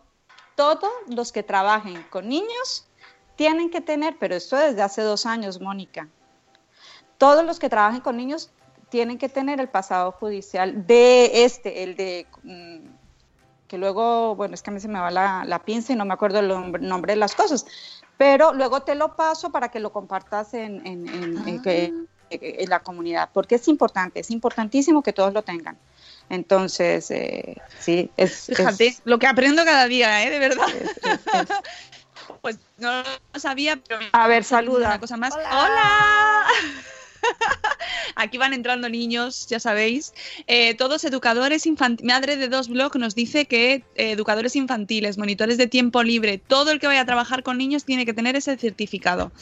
todos 0.57 0.91
los 1.09 1.33
que 1.33 1.43
trabajen 1.43 2.03
con 2.11 2.29
niños 2.29 2.87
tienen 3.37 3.71
que 3.71 3.81
tener, 3.81 4.17
pero 4.19 4.35
esto 4.35 4.57
desde 4.57 4.83
hace 4.83 5.03
dos 5.03 5.27
años, 5.27 5.61
Mónica, 5.61 6.09
todos 7.19 7.45
los 7.45 7.59
que 7.59 7.69
trabajen 7.69 8.01
con 8.01 8.17
niños 8.17 8.51
tienen 8.91 9.19
que 9.19 9.29
tener 9.29 9.61
el 9.61 9.69
pasado 9.69 10.13
judicial 10.13 10.87
de 10.87 11.45
este, 11.45 11.83
el 11.83 11.97
de 11.97 12.27
mm, 12.43 12.79
que 13.69 13.79
luego, 13.79 14.37
bueno, 14.37 14.55
es 14.55 14.63
que 14.63 14.71
a 14.71 14.73
mí 14.73 14.81
se 14.81 14.89
me 14.89 15.01
va 15.01 15.11
la, 15.11 15.45
la 15.47 15.59
pinza 15.61 15.93
y 15.93 15.97
no 15.97 16.05
me 16.05 16.15
acuerdo 16.15 16.39
el 16.41 16.49
nombre, 16.49 16.81
nombre 16.83 17.13
de 17.15 17.19
las 17.19 17.35
cosas, 17.35 17.67
pero 18.19 18.53
luego 18.53 18.83
te 18.83 18.95
lo 18.95 19.17
paso 19.17 19.51
para 19.51 19.71
que 19.71 19.81
lo 19.81 19.91
compartas 19.93 20.55
en, 20.55 20.87
en- 20.87 21.09
en- 21.09 21.49
en 21.49 21.63
que- 21.63 21.93
en 22.31 22.69
la 22.71 22.81
comunidad, 22.81 23.31
porque 23.33 23.57
es 23.57 23.69
importante, 23.69 24.19
es 24.21 24.31
importantísimo 24.31 25.03
que 25.03 25.13
todos 25.13 25.33
lo 25.33 25.43
tengan. 25.43 25.77
Entonces, 26.31 27.11
eh, 27.11 27.57
sí, 27.79 28.11
es... 28.17 28.49
es- 28.49 28.57
Fíjate, 28.57 28.97
lo 29.05 29.19
que 29.19 29.27
aprendo 29.27 29.65
cada 29.65 29.87
día, 29.87 30.25
¿eh? 30.25 30.31
De 30.31 30.39
verdad. 30.41 30.67
es- 30.69 30.91
es- 30.97 31.03
es- 31.05 31.49
Pues 32.45 32.59
no 32.77 33.03
lo 33.33 33.41
sabía, 33.41 33.81
pero... 33.89 34.03
A 34.13 34.29
ver, 34.29 34.45
saluda. 34.45 34.89
Una 34.89 35.01
cosa 35.01 35.17
más. 35.17 35.33
Hola. 35.33 35.49
¡Hola! 35.51 36.45
Aquí 38.17 38.37
van 38.37 38.53
entrando 38.53 38.91
niños, 38.91 39.47
ya 39.49 39.59
sabéis. 39.59 40.13
Eh, 40.47 40.75
todos 40.75 41.05
educadores 41.05 41.65
infantiles. 41.65 42.07
Madre 42.07 42.37
de 42.37 42.49
dos 42.49 42.69
blog 42.69 42.97
nos 42.97 43.15
dice 43.15 43.47
que 43.47 43.77
eh, 43.95 44.11
educadores 44.11 44.57
infantiles, 44.57 45.17
monitores 45.17 45.57
de 45.57 45.67
tiempo 45.69 46.03
libre, 46.03 46.37
todo 46.37 46.71
el 46.71 46.81
que 46.81 46.87
vaya 46.87 47.01
a 47.01 47.07
trabajar 47.07 47.43
con 47.43 47.57
niños 47.57 47.85
tiene 47.87 48.05
que 48.05 48.13
tener 48.13 48.37
ese 48.37 48.59
certificado. 48.59 49.33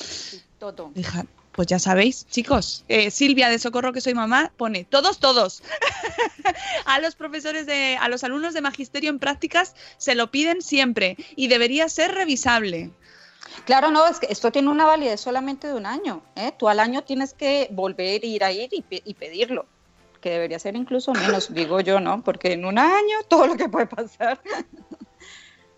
todo. 0.60 0.92
Deja- 0.94 1.26
pues 1.52 1.68
ya 1.68 1.78
sabéis, 1.78 2.26
chicos. 2.28 2.84
Eh, 2.88 3.10
Silvia 3.10 3.48
de 3.48 3.58
Socorro, 3.58 3.92
que 3.92 4.00
soy 4.00 4.14
mamá, 4.14 4.52
pone 4.56 4.84
todos, 4.84 5.18
todos. 5.18 5.62
a 6.86 6.98
los 6.98 7.14
profesores 7.14 7.66
de, 7.66 7.96
a 8.00 8.08
los 8.08 8.24
alumnos 8.24 8.54
de 8.54 8.62
magisterio 8.62 9.10
en 9.10 9.18
prácticas 9.18 9.74
se 9.98 10.14
lo 10.14 10.30
piden 10.30 10.62
siempre 10.62 11.16
y 11.36 11.48
debería 11.48 11.88
ser 11.88 12.14
revisable. 12.14 12.90
Claro, 13.66 13.90
no, 13.90 14.06
es 14.06 14.18
que 14.18 14.28
esto 14.30 14.50
tiene 14.50 14.70
una 14.70 14.86
validez 14.86 15.20
solamente 15.20 15.66
de 15.66 15.74
un 15.74 15.84
año. 15.84 16.22
¿eh? 16.36 16.52
Tú 16.58 16.68
al 16.68 16.80
año 16.80 17.02
tienes 17.02 17.34
que 17.34 17.68
volver, 17.70 18.24
ir 18.24 18.44
a 18.44 18.52
ir 18.52 18.70
y, 18.72 18.84
y 18.88 19.14
pedirlo, 19.14 19.66
que 20.22 20.30
debería 20.30 20.58
ser 20.58 20.74
incluso 20.74 21.12
menos, 21.12 21.52
digo 21.52 21.80
yo, 21.80 22.00
¿no? 22.00 22.24
Porque 22.24 22.54
en 22.54 22.64
un 22.64 22.78
año 22.78 23.18
todo 23.28 23.46
lo 23.46 23.56
que 23.56 23.68
puede 23.68 23.86
pasar. 23.86 24.40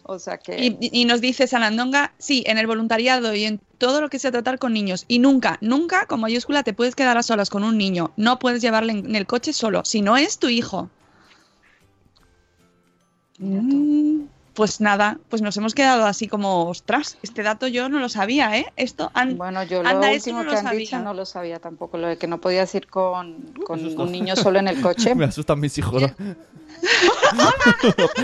o 0.07 0.19
sea 0.19 0.39
que... 0.39 0.57
Y, 0.81 0.91
y 0.93 1.05
nos 1.07 1.21
dice 1.21 1.47
Salandonga, 1.47 2.13
sí, 2.19 2.45
en 2.47 2.59
el 2.59 2.67
voluntariado 2.67 3.35
y 3.35 3.45
en 3.45 3.61
todo 3.79 4.01
lo 4.01 4.09
que 4.11 4.19
sea 4.19 4.31
tratar 4.31 4.59
con 4.59 4.73
niños. 4.73 5.05
Y 5.09 5.19
nunca, 5.19 5.59
nunca, 5.61 6.07
con 6.07 6.21
mayúscula, 6.21 6.63
te 6.63 6.73
puedes 6.75 6.95
quedar 6.95 7.17
a 7.19 7.23
solas 7.23 7.51
con 7.51 7.65
un 7.65 7.77
niño. 7.79 8.13
No 8.17 8.39
puedes 8.39 8.61
llevarle 8.63 8.93
en, 8.93 9.17
el 9.17 9.27
coche 9.27 9.53
solo, 9.53 9.85
si 9.85 10.03
no 10.03 10.17
es 10.17 10.39
tu 10.39 10.49
hijo. 10.49 10.91
Mm, 13.39 14.27
pues 14.55 14.81
nada, 14.81 15.19
pues 15.29 15.43
nos 15.43 15.57
hemos 15.57 15.75
quedado 15.75 16.07
así 16.07 16.29
como, 16.29 16.69
ostras, 16.69 17.19
este 17.23 17.43
dato 17.43 17.67
yo 17.67 17.89
no 17.89 17.99
lo 17.99 18.09
sabía, 18.09 18.57
¿eh? 18.57 18.67
Esto, 18.77 19.11
an- 19.15 19.37
Bueno, 19.37 19.65
yo 19.65 19.83
lo 19.83 19.89
anda, 19.89 20.13
último 20.13 20.39
no 20.39 20.45
lo 20.45 20.51
que 20.53 20.57
han 20.59 20.65
sabía. 20.65 20.79
dicho 20.79 20.99
no 21.01 21.15
lo 21.15 21.27
sabía 21.27 21.59
tampoco, 21.59 21.99
lo 21.99 22.07
de 22.09 22.17
que 22.17 22.29
no 22.29 22.41
podías 22.41 22.73
ir 22.75 22.87
con, 22.87 23.53
con 23.67 23.85
un 24.01 24.13
niño 24.13 24.37
solo 24.37 24.61
en 24.61 24.69
el 24.69 24.81
coche. 24.81 25.15
Me 25.15 25.25
asustan 25.25 25.59
mis 25.59 25.77
hijos. 25.79 26.03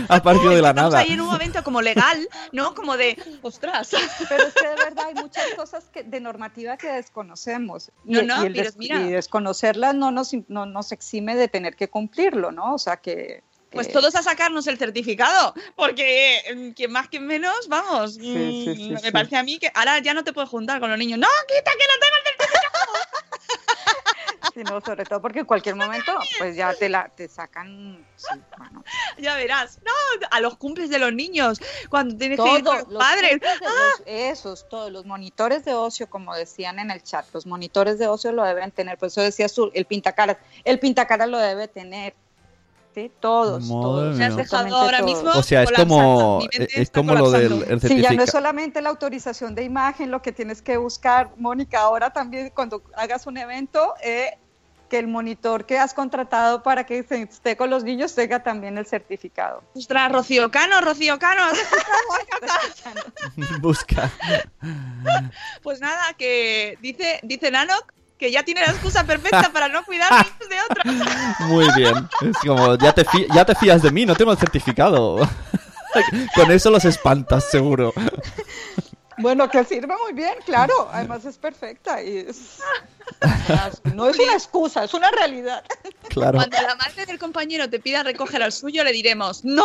Ha 0.08 0.14
aparecido 0.16 0.50
de 0.50 0.62
la 0.62 0.70
estamos 0.70 0.92
nada. 0.92 1.02
ahí 1.04 1.12
en 1.12 1.20
un 1.20 1.28
momento 1.28 1.62
como 1.62 1.80
legal, 1.82 2.28
¿no? 2.52 2.74
Como 2.74 2.96
de, 2.96 3.16
ostras. 3.42 3.90
Pero 4.28 4.46
es 4.46 4.54
que 4.54 4.68
de 4.68 4.74
verdad 4.76 5.06
hay 5.08 5.14
muchas 5.14 5.44
cosas 5.54 5.84
que, 5.92 6.02
de 6.02 6.20
normativa 6.20 6.76
que 6.76 6.88
desconocemos. 6.88 7.90
Y, 8.04 8.12
No, 8.14 8.22
no, 8.22 8.42
y 8.42 8.46
el 8.46 8.52
pero 8.52 8.64
des- 8.64 8.76
mira. 8.76 9.00
y 9.00 9.10
desconocerlas 9.10 9.94
no 9.94 10.10
nos, 10.10 10.30
no 10.48 10.66
nos 10.66 10.92
exime 10.92 11.36
de 11.36 11.48
tener 11.48 11.76
que 11.76 11.88
cumplirlo, 11.88 12.50
¿no? 12.52 12.74
O 12.74 12.78
sea 12.78 12.96
que... 12.98 13.42
Pues 13.72 13.92
todos 13.92 14.16
a 14.16 14.22
sacarnos 14.24 14.66
el 14.66 14.78
certificado, 14.78 15.54
porque 15.76 16.42
mm, 16.56 16.70
quien 16.70 16.90
más, 16.90 17.06
quien 17.06 17.24
menos, 17.24 17.68
vamos. 17.68 18.14
Sí, 18.14 18.20
sí, 18.20 18.70
mm, 18.70 18.74
sí, 18.76 18.90
me 18.90 18.98
sí. 18.98 19.10
parece 19.12 19.36
a 19.36 19.44
mí 19.44 19.60
que 19.60 19.70
ahora 19.72 20.00
ya 20.00 20.12
no 20.12 20.24
te 20.24 20.32
puedes 20.32 20.50
juntar 20.50 20.80
con 20.80 20.90
los 20.90 20.98
niños. 20.98 21.20
¡No, 21.20 21.28
quita 21.46 21.70
que 21.70 21.86
no 21.86 21.94
tengo 22.00 22.16
el 22.16 22.24
certificado! 22.24 22.39
Sí, 24.60 24.64
no, 24.70 24.80
sobre 24.82 25.04
todo 25.04 25.22
porque 25.22 25.38
en 25.40 25.46
cualquier 25.46 25.74
momento, 25.74 26.12
pues 26.38 26.54
ya 26.54 26.74
te 26.74 26.88
la 26.90 27.08
te 27.08 27.28
sacan. 27.28 28.04
Sí, 28.16 28.28
bueno. 28.58 28.84
Ya 29.18 29.34
verás. 29.36 29.78
No, 29.84 29.90
a 30.30 30.40
los 30.40 30.56
cumples 30.58 30.90
de 30.90 30.98
los 30.98 31.14
niños, 31.14 31.58
cuando 31.88 32.14
tienes 32.16 32.38
que 32.38 32.58
ir 32.58 32.62
Todos 32.64 32.82
con 32.84 32.92
los 32.92 32.92
los 32.92 33.02
padres. 33.02 33.38
los- 33.42 34.02
esos, 34.04 34.68
todos 34.68 34.92
los 34.92 35.06
monitores 35.06 35.64
de 35.64 35.72
ocio, 35.72 36.10
como 36.10 36.34
decían 36.34 36.78
en 36.78 36.90
el 36.90 37.02
chat, 37.02 37.24
los 37.32 37.46
monitores 37.46 37.98
de 37.98 38.06
ocio 38.08 38.32
lo 38.32 38.44
deben 38.44 38.70
tener. 38.70 38.98
Por 38.98 39.06
eso 39.08 39.22
decía 39.22 39.46
Azul, 39.46 39.70
el 39.74 39.86
pintacaras, 39.86 40.36
el 40.64 40.78
pintacaras 40.78 41.28
lo 41.28 41.38
debe 41.38 41.66
tener. 41.68 42.14
Sí, 42.92 43.08
todos, 43.20 43.68
todos. 43.68 44.16
Me 44.16 44.24
has 44.24 44.34
mía. 44.34 44.42
dejado 44.42 44.64
absolutamente 44.64 44.74
ahora 44.76 44.98
todos. 44.98 45.10
mismo. 45.24 45.30
O 45.40 45.42
sea, 45.44 45.62
es 45.62 45.70
como, 45.70 46.40
mente 46.40 46.82
es 46.82 46.90
como 46.90 47.14
lo 47.14 47.30
del 47.30 47.62
el 47.68 47.80
Sí, 47.80 48.00
ya 48.02 48.10
no 48.10 48.24
es 48.24 48.30
solamente 48.32 48.82
la 48.82 48.88
autorización 48.88 49.54
de 49.54 49.62
imagen 49.62 50.10
lo 50.10 50.20
que 50.22 50.32
tienes 50.32 50.60
que 50.60 50.76
buscar, 50.76 51.30
Mónica, 51.36 51.82
ahora 51.82 52.10
también 52.10 52.50
cuando 52.52 52.82
hagas 52.96 53.28
un 53.28 53.36
evento, 53.38 53.94
eh, 54.02 54.36
que 54.90 54.98
el 54.98 55.06
monitor 55.06 55.64
que 55.64 55.78
has 55.78 55.94
contratado 55.94 56.62
para 56.62 56.84
que 56.84 57.02
se 57.04 57.22
esté 57.22 57.56
con 57.56 57.70
los 57.70 57.84
niños 57.84 58.14
tenga 58.14 58.42
también 58.42 58.76
el 58.76 58.84
certificado. 58.86 59.62
Ostras, 59.74 60.10
Rocío 60.12 60.50
Cano, 60.50 60.80
Rocío 60.82 61.18
Cano. 61.18 61.42
Busca. 63.60 64.10
Pues 65.62 65.80
nada, 65.80 66.02
que 66.18 66.76
dice, 66.82 67.20
dice 67.22 67.50
Nanok 67.50 67.92
que 68.18 68.30
ya 68.30 68.42
tiene 68.42 68.60
la 68.60 68.66
excusa 68.72 69.04
perfecta 69.04 69.50
para 69.50 69.68
no 69.68 69.82
cuidar 69.86 70.10
niños 70.12 70.48
de 70.50 70.56
otros. 70.68 71.48
Muy 71.48 71.66
bien. 71.74 72.06
Es 72.20 72.36
como, 72.46 72.74
ya 72.76 72.92
te, 72.92 73.02
fi- 73.06 73.26
ya 73.32 73.46
te 73.46 73.54
fías 73.54 73.80
de 73.80 73.90
mí, 73.90 74.04
no 74.04 74.14
tengo 74.14 74.32
el 74.32 74.38
certificado. 74.38 75.26
Con 76.34 76.50
eso 76.50 76.70
los 76.70 76.84
espantas, 76.84 77.48
seguro. 77.50 77.94
Bueno, 79.20 79.48
que 79.50 79.64
sirve 79.64 79.94
muy 80.02 80.12
bien, 80.12 80.34
claro, 80.44 80.88
además 80.92 81.24
es 81.24 81.36
perfecta 81.38 82.02
y 82.02 82.18
es- 82.18 82.58
no 83.94 84.08
es 84.08 84.18
una 84.18 84.32
excusa, 84.34 84.84
es 84.84 84.94
una 84.94 85.10
realidad. 85.10 85.62
Claro. 86.08 86.38
Cuando 86.38 86.56
la 86.60 86.74
madre 86.76 87.06
del 87.06 87.18
compañero 87.18 87.68
te 87.68 87.78
pida 87.80 88.02
recoger 88.02 88.42
al 88.42 88.52
suyo, 88.52 88.82
le 88.84 88.92
diremos, 88.92 89.44
no 89.44 89.64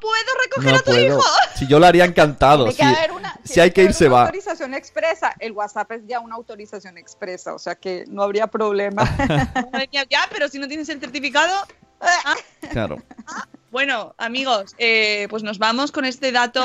puedo 0.00 0.24
recoger 0.44 0.72
No 0.72 0.78
a 0.78 0.82
tu 0.82 0.84
puedo. 0.92 1.18
hijo. 1.18 1.22
Si 1.56 1.66
yo 1.68 1.78
lo 1.78 1.86
haría 1.86 2.04
encantado. 2.04 2.66
Que 2.66 2.72
Si, 2.72 2.82
una- 2.82 3.38
hay 3.62 3.70
que 3.70 3.82
ir, 3.82 3.86
haber 3.88 3.94
se 3.94 4.06
una 4.06 4.14
va. 4.14 4.20
autorización 4.22 4.74
expresa, 4.74 5.34
el 5.38 5.52
WhatsApp 5.52 5.92
es 5.92 6.02
ya 6.06 6.20
una 6.20 6.34
autorización 6.34 6.98
expresa, 6.98 7.54
o 7.54 7.58
sea 7.58 7.74
que 7.76 8.04
no 8.08 8.22
habría 8.22 8.46
problema. 8.46 9.02
Ya, 10.10 10.28
pero 10.30 10.48
si 10.48 10.58
no 10.58 10.66
tienes 10.68 10.88
el 10.88 11.00
certificado. 11.00 11.52
Claro. 12.70 13.02
Bueno, 13.70 14.14
amigos, 14.18 14.76
eh, 14.78 15.26
pues 15.30 15.42
nos 15.42 15.58
vamos 15.58 15.90
con 15.90 16.04
este 16.04 16.30
dato. 16.30 16.62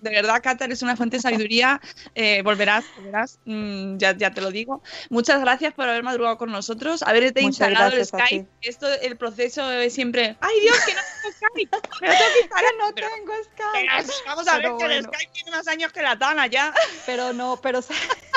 De 0.00 0.10
verdad, 0.10 0.42
Qatar 0.42 0.72
es 0.72 0.82
una 0.82 0.96
fuente 0.96 1.18
de 1.18 1.22
sabiduría. 1.22 1.80
Eh, 2.16 2.42
volverás, 2.42 2.84
volverás, 2.96 3.38
mm, 3.44 3.96
ya, 3.98 4.16
ya 4.16 4.32
te 4.32 4.40
lo 4.40 4.50
digo. 4.50 4.82
Muchas 5.08 5.40
gracias 5.40 5.72
por 5.74 5.88
haber 5.88 6.02
madrugado 6.02 6.36
con 6.36 6.50
nosotros, 6.50 7.04
haberte 7.04 7.42
Muchas 7.42 7.68
instalado 7.68 7.96
el 7.96 8.04
Skype. 8.04 8.46
Esto, 8.60 8.92
el 8.92 9.16
proceso 9.16 9.70
es 9.70 9.94
siempre. 9.94 10.36
¡Ay, 10.40 10.60
Dios, 10.62 10.76
que 10.84 10.94
no 10.94 11.00
tengo 11.22 11.36
Skype! 11.36 11.76
¡Me 12.00 12.08
lo 12.08 12.14
tengo 12.14 12.32
que 12.34 12.40
instalar! 12.40 12.74
no 12.76 12.94
Pero- 12.94 13.08
tengo 13.08 13.32
pero, 13.32 14.02
Skype. 14.02 14.12
Vamos 14.26 14.48
a 14.48 14.58
ver 14.58 14.72
que 14.78 14.84
el. 14.96 15.04
Skype 15.04 15.32
tiene 15.32 15.50
más 15.52 15.68
años 15.68 15.92
que 15.92 16.02
la 16.02 16.18
Tana 16.18 16.48
ya. 16.48 16.74
Pero 17.06 17.32
no, 17.32 17.60
pero 17.62 17.80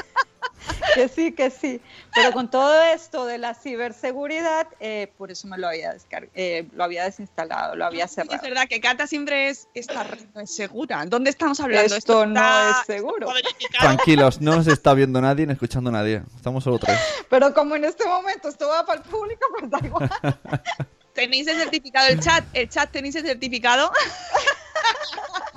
que 0.96 1.08
sí, 1.08 1.32
que 1.32 1.50
sí. 1.50 1.82
Pero 2.14 2.32
con 2.32 2.50
todo 2.50 2.82
esto 2.84 3.26
de 3.26 3.38
la 3.38 3.54
ciberseguridad, 3.54 4.68
eh, 4.80 5.12
por 5.18 5.32
eso 5.32 5.48
me 5.48 5.58
lo 5.58 5.68
había 5.68 5.96
eh, 6.34 6.68
lo 6.74 6.84
había 6.84 7.04
desinstalado, 7.04 7.76
lo 7.76 7.86
había 7.86 8.06
Es 8.06 8.12
cerrado. 8.12 8.42
verdad 8.42 8.68
que 8.68 8.80
Cata 8.82 9.08
siempre 9.08 9.50
es. 9.50 9.68
Esta 9.74 10.04
red 10.04 10.26
no 10.34 10.42
es 10.42 10.54
segura. 10.56 11.04
¿Dónde 11.06 11.30
estamos 11.30 11.60
hablando? 11.60 11.96
Esto 11.96 12.26
no 12.26 12.40
está- 12.40 12.72
es 12.82 12.86
seguro. 12.88 13.28
Tranquilos, 13.80 14.42
no 14.42 14.56
nos 14.56 14.68
está 14.68 14.94
viendo 14.94 15.22
nadie 15.22 15.46
ni 15.46 15.54
escuchando 15.54 15.92
nadie. 15.92 16.24
Estamos 16.36 16.64
solo 16.64 16.80
tres. 16.80 16.98
Pero 17.30 17.54
como 17.54 17.76
en 17.76 17.86
este 17.86 18.06
momento 18.06 18.50
esto 18.50 18.68
va 18.68 18.86
para 18.86 19.02
el 19.02 19.08
público, 19.10 19.46
pues 19.58 19.70
da 19.70 19.80
igual. 19.84 20.10
Tenéis 21.14 21.48
el 21.48 21.58
certificado, 21.58 22.08
el 22.08 22.20
chat, 22.20 22.44
el 22.54 22.70
chat 22.70 22.90
tenéis 22.92 23.16
el 23.16 23.26
certificado. 23.26 23.92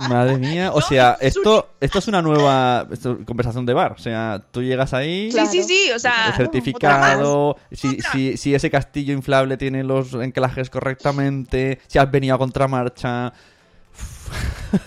Madre 0.09 0.37
mía. 0.39 0.71
O 0.73 0.81
sea, 0.81 1.17
esto, 1.21 1.71
esto 1.81 1.99
es 1.99 2.09
una 2.09 2.23
nueva 2.23 2.87
esto- 2.91 3.19
conversación 3.25 3.67
de 3.67 3.75
bar. 3.75 3.93
O 3.93 3.99
sea, 3.99 4.43
tú 4.51 4.63
llegas 4.63 4.93
ahí. 4.95 5.31
Claro. 5.31 5.51
Sí, 5.51 5.63
sí, 5.63 5.69
sí, 5.87 5.91
o 5.93 5.99
sea, 5.99 6.13
El 6.13 6.21
otra 6.33 6.37
certificado, 6.37 7.57
si, 7.71 7.89
Otra. 7.99 8.13
si, 8.13 8.37
si 8.37 8.55
ese 8.55 8.71
castillo 8.71 9.13
inflable 9.13 9.57
tiene 9.57 9.85
los 9.85 10.15
enclajes 10.15 10.71
correctamente, 10.71 11.81
si 11.87 11.99
has 11.99 12.11
venido 12.11 12.35
a 12.35 12.39
contramarcha. 12.39 13.33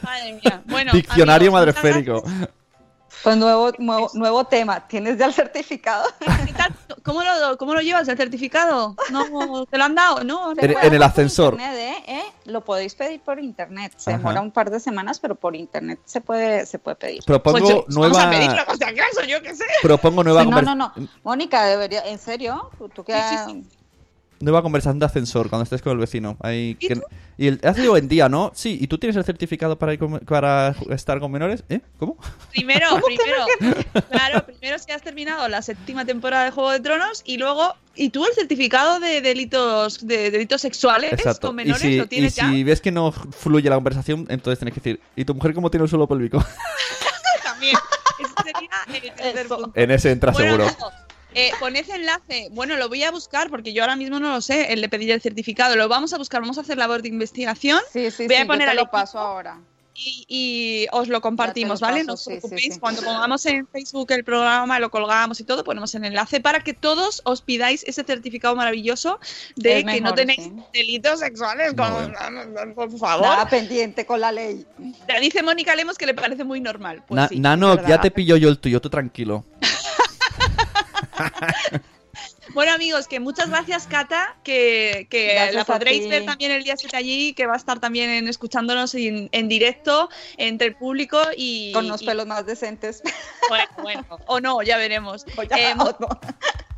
Madre 0.02 0.40
mía. 0.44 0.62
Bueno, 0.66 0.92
Diccionario 0.94 1.52
madreférico. 1.52 2.24
Pues 3.26 3.38
nuevo, 3.38 3.72
nuevo, 3.80 4.12
nuevo 4.14 4.44
tema. 4.44 4.88
¿Tienes 4.88 5.18
ya 5.18 5.26
el 5.26 5.34
certificado? 5.34 6.06
¿Cómo 7.04 7.24
lo, 7.24 7.58
¿Cómo 7.58 7.74
lo 7.74 7.82
llevas 7.82 8.08
el 8.08 8.16
certificado? 8.18 8.96
¿No 9.10 9.66
te 9.66 9.78
lo 9.80 9.84
han 9.84 9.96
dado? 9.96 10.24
No. 10.24 10.52
En- 10.56 10.76
en 10.80 10.94
el 10.94 11.02
ascensor. 11.02 11.54
internet, 11.56 11.76
¿eh? 12.08 12.14
¿eh? 12.20 12.24
Lo 12.46 12.62
podéis 12.64 12.94
pedir 12.94 13.20
por 13.22 13.40
internet. 13.40 13.94
Se 13.98 14.12
Ajá. 14.12 14.20
demora 14.20 14.42
un 14.42 14.52
par 14.52 14.70
de 14.70 14.80
semanas, 14.80 15.20
pero 15.20 15.34
por 15.34 15.56
internet 15.56 16.00
se 16.06 16.22
puede, 16.22 16.68
se 16.68 16.78
puede 16.78 16.98
pedir. 16.98 17.24
Propongo 17.26 17.58
Pues 17.58 17.70
yo- 17.70 17.86
Vamos 18.00 18.16
a 18.20 18.28
nueva. 18.28 18.30
pedirlo, 18.30 18.64
si 18.78 18.84
acaso, 18.84 19.22
yo 19.28 19.42
qué 19.42 19.56
sé. 19.56 19.66
Propongo 19.82 20.24
nueva, 20.24 20.44
Sí, 20.44 20.48
no, 20.50 20.62
no, 20.62 20.76
no. 20.76 20.94
Mónica, 21.24 21.66
debería, 21.66 22.06
¿en 22.08 22.20
serio? 22.20 22.70
¿Tú, 22.78 22.90
tú 22.90 23.04
qué 23.04 23.14
Sí, 23.14 23.36
sí, 23.48 23.64
nueva 24.40 24.62
conversación 24.62 25.00
de 25.00 25.06
ascensor 25.06 25.50
cuando 25.50 25.64
estés 25.64 25.82
con 25.82 25.94
el 25.94 25.98
vecino. 26.00 26.38
Ahí, 26.42 26.78
¿Y 26.80 26.88
que- 26.88 27.02
y 27.38 27.48
el, 27.48 27.60
has 27.64 27.76
dicho 27.76 27.98
en 27.98 28.08
día, 28.08 28.30
¿no? 28.30 28.52
Sí, 28.56 28.78
¿y 28.80 28.88
tú 28.88 28.98
tienes 28.98 29.16
el 29.18 29.24
certificado 29.26 29.78
para, 29.78 29.94
ir 29.94 30.00
con- 30.00 30.20
para 30.20 30.76
estar 30.90 31.20
con 31.20 31.32
menores? 31.32 31.64
¿Eh? 31.70 31.82
¿Cómo? 32.00 32.18
Primero, 32.52 32.88
primero, 33.06 33.46
claro, 34.10 34.46
primero 34.46 34.80
si 34.80 34.92
has 34.92 35.02
terminado 35.02 35.48
la 35.50 35.62
séptima 35.62 36.06
temporada 36.06 36.46
de 36.46 36.52
Juego 36.52 36.72
de 36.72 36.80
Tronos 36.80 37.22
y 37.26 37.38
luego, 37.38 37.74
y 37.96 38.10
tú 38.10 38.26
el 38.26 38.34
certificado 38.34 39.00
de 39.00 39.22
delitos, 39.22 40.06
de 40.06 40.32
delitos 40.32 40.62
sexuales 40.62 41.14
Exacto. 41.14 41.48
con 41.48 41.56
menores 41.58 41.82
si, 41.82 41.98
lo 41.98 42.04
y 42.04 42.08
tienes 42.08 42.36
ya. 42.36 42.50
si 42.50 42.64
ves 42.64 42.82
que 42.82 42.92
no 42.92 43.12
fluye 43.12 43.70
la 43.70 43.76
conversación, 43.76 44.26
entonces 44.30 44.60
tienes 44.60 44.74
que 44.74 44.80
decir, 44.80 45.00
¿y 45.16 45.26
tu 45.26 45.34
mujer 45.36 45.54
cómo 45.54 45.70
tiene 45.70 45.84
el 45.84 45.90
suelo 45.90 46.08
pélvico? 46.08 46.44
También. 47.44 47.76
Ese 48.20 48.34
sería 48.44 48.70
el 49.10 49.14
tercer 49.16 49.46
Eso. 49.46 49.58
punto. 49.58 49.72
en 49.80 49.92
ese 49.92 50.12
entra 50.12 50.32
Bueno, 50.32 50.52
seguro. 50.52 50.68
amigos, 50.70 50.94
eh, 51.36 51.52
poned 51.60 51.88
enlace. 51.90 52.48
Bueno, 52.52 52.76
lo 52.78 52.88
voy 52.90 53.04
a 53.04 53.12
buscar 53.12 53.50
porque 53.50 53.74
yo 53.74 53.84
ahora 53.84 53.96
mismo 53.96 54.20
no 54.20 54.32
lo 54.32 54.42
sé, 54.42 54.74
el 54.74 54.82
de 54.82 54.90
pedir 54.90 55.12
el 55.12 55.22
certificado. 55.22 55.76
Lo 55.76 55.88
vamos 55.88 56.14
a 56.14 56.18
buscar, 56.18 56.42
vamos 56.42 56.58
a 56.58 56.62
hacer 56.62 56.78
labor 56.78 57.02
de 57.02 57.10
investigación 57.10 57.80
Sí, 57.94 58.10
sí, 58.12 58.26
Voy 58.28 58.36
a 58.36 58.40
sí, 58.40 58.44
yo 58.44 58.48
poner 58.48 58.70
te 58.70 58.76
lo 58.76 58.90
paso 58.90 59.20
ahora. 59.20 59.60
y, 59.98 60.26
y 60.28 60.88
os 60.92 61.08
lo 61.08 61.22
compartimos, 61.22 61.80
lo 61.82 61.88
¿vale? 61.88 62.00
paso, 62.00 62.08
No 62.08 62.14
os 62.14 62.24
sí, 62.24 62.30
preocupéis. 62.32 62.74
sí. 62.74 62.80
Cuando 62.82 63.02
pongamos 63.02 63.46
en 63.46 63.66
Facebook 63.68 64.12
el 64.12 64.24
programa, 64.26 64.78
lo 64.80 64.90
colgamos 64.92 65.40
y 65.40 65.44
todo, 65.46 65.64
ponemos 65.64 65.94
el 65.96 66.04
enlace 66.06 66.42
para 66.42 66.60
que 66.62 66.74
todos 66.74 67.22
os 67.24 67.42
pidáis 67.42 67.84
ese 67.86 68.04
certificado 68.04 68.56
maravilloso 68.58 69.20
de 69.56 69.80
Es 69.80 69.86
que 69.86 70.02
no 70.02 70.14
tenéis 70.14 70.44
sí. 70.44 70.54
delitos 70.74 71.20
sexuales. 71.22 71.74
con- 71.74 72.14
por 72.76 72.98
favor. 72.98 73.26
Nada 73.28 73.48
pendiente 73.50 74.06
con 74.06 74.20
la 74.22 74.32
ley. 74.34 74.66
Ya 75.08 75.20
dice 75.20 75.44
Mónica 75.44 75.76
Lemos 75.76 75.98
que 75.98 76.06
le 76.06 76.14
parece 76.14 76.44
muy 76.44 76.60
normal. 76.60 77.04
Pues 77.08 77.16
Na- 77.16 77.28
sí, 77.30 77.40
Nano, 77.40 77.86
ya 77.88 78.00
te 78.02 78.12
pillo 78.12 78.36
yo 78.38 78.50
el 78.50 78.60
tuyo, 78.60 78.82
tú 78.82 78.90
tranquilo. 78.90 79.46
Bueno, 82.54 82.72
amigos, 82.74 83.08
que 83.10 83.20
muchas 83.20 83.50
gracias, 83.50 83.88
Cata, 83.88 84.38
que, 84.44 85.08
que 85.10 85.34
Gracias 85.34 85.56
la 85.56 85.66
podréis 85.66 86.08
ver 86.08 86.26
también 86.26 86.52
el 86.52 86.64
día 86.64 86.78
7 86.78 86.96
allí, 86.96 87.34
que 87.34 87.46
va 87.46 87.56
a 87.56 87.58
estar 87.58 87.82
también 87.82 88.10
en- 88.10 88.28
escuchándonos 88.30 88.96
en, 88.96 89.28
en 89.34 89.50
directo 89.50 90.10
entre 90.38 90.68
el 90.68 90.76
público 90.76 91.20
y. 91.36 91.74
Con 91.74 91.90
los 91.90 92.02
y- 92.04 92.06
pelos 92.06 92.26
más 92.26 92.46
decentes. 92.46 93.02
Bueno, 93.50 93.66
bueno, 93.82 94.06
o 94.28 94.40
no, 94.40 94.62
ya 94.62 94.78
veremos. 94.78 95.26
O 95.38 95.44
ya, 95.44 95.58
Eh, 95.72 95.74
o 95.78 95.94
no. 96.00 96.08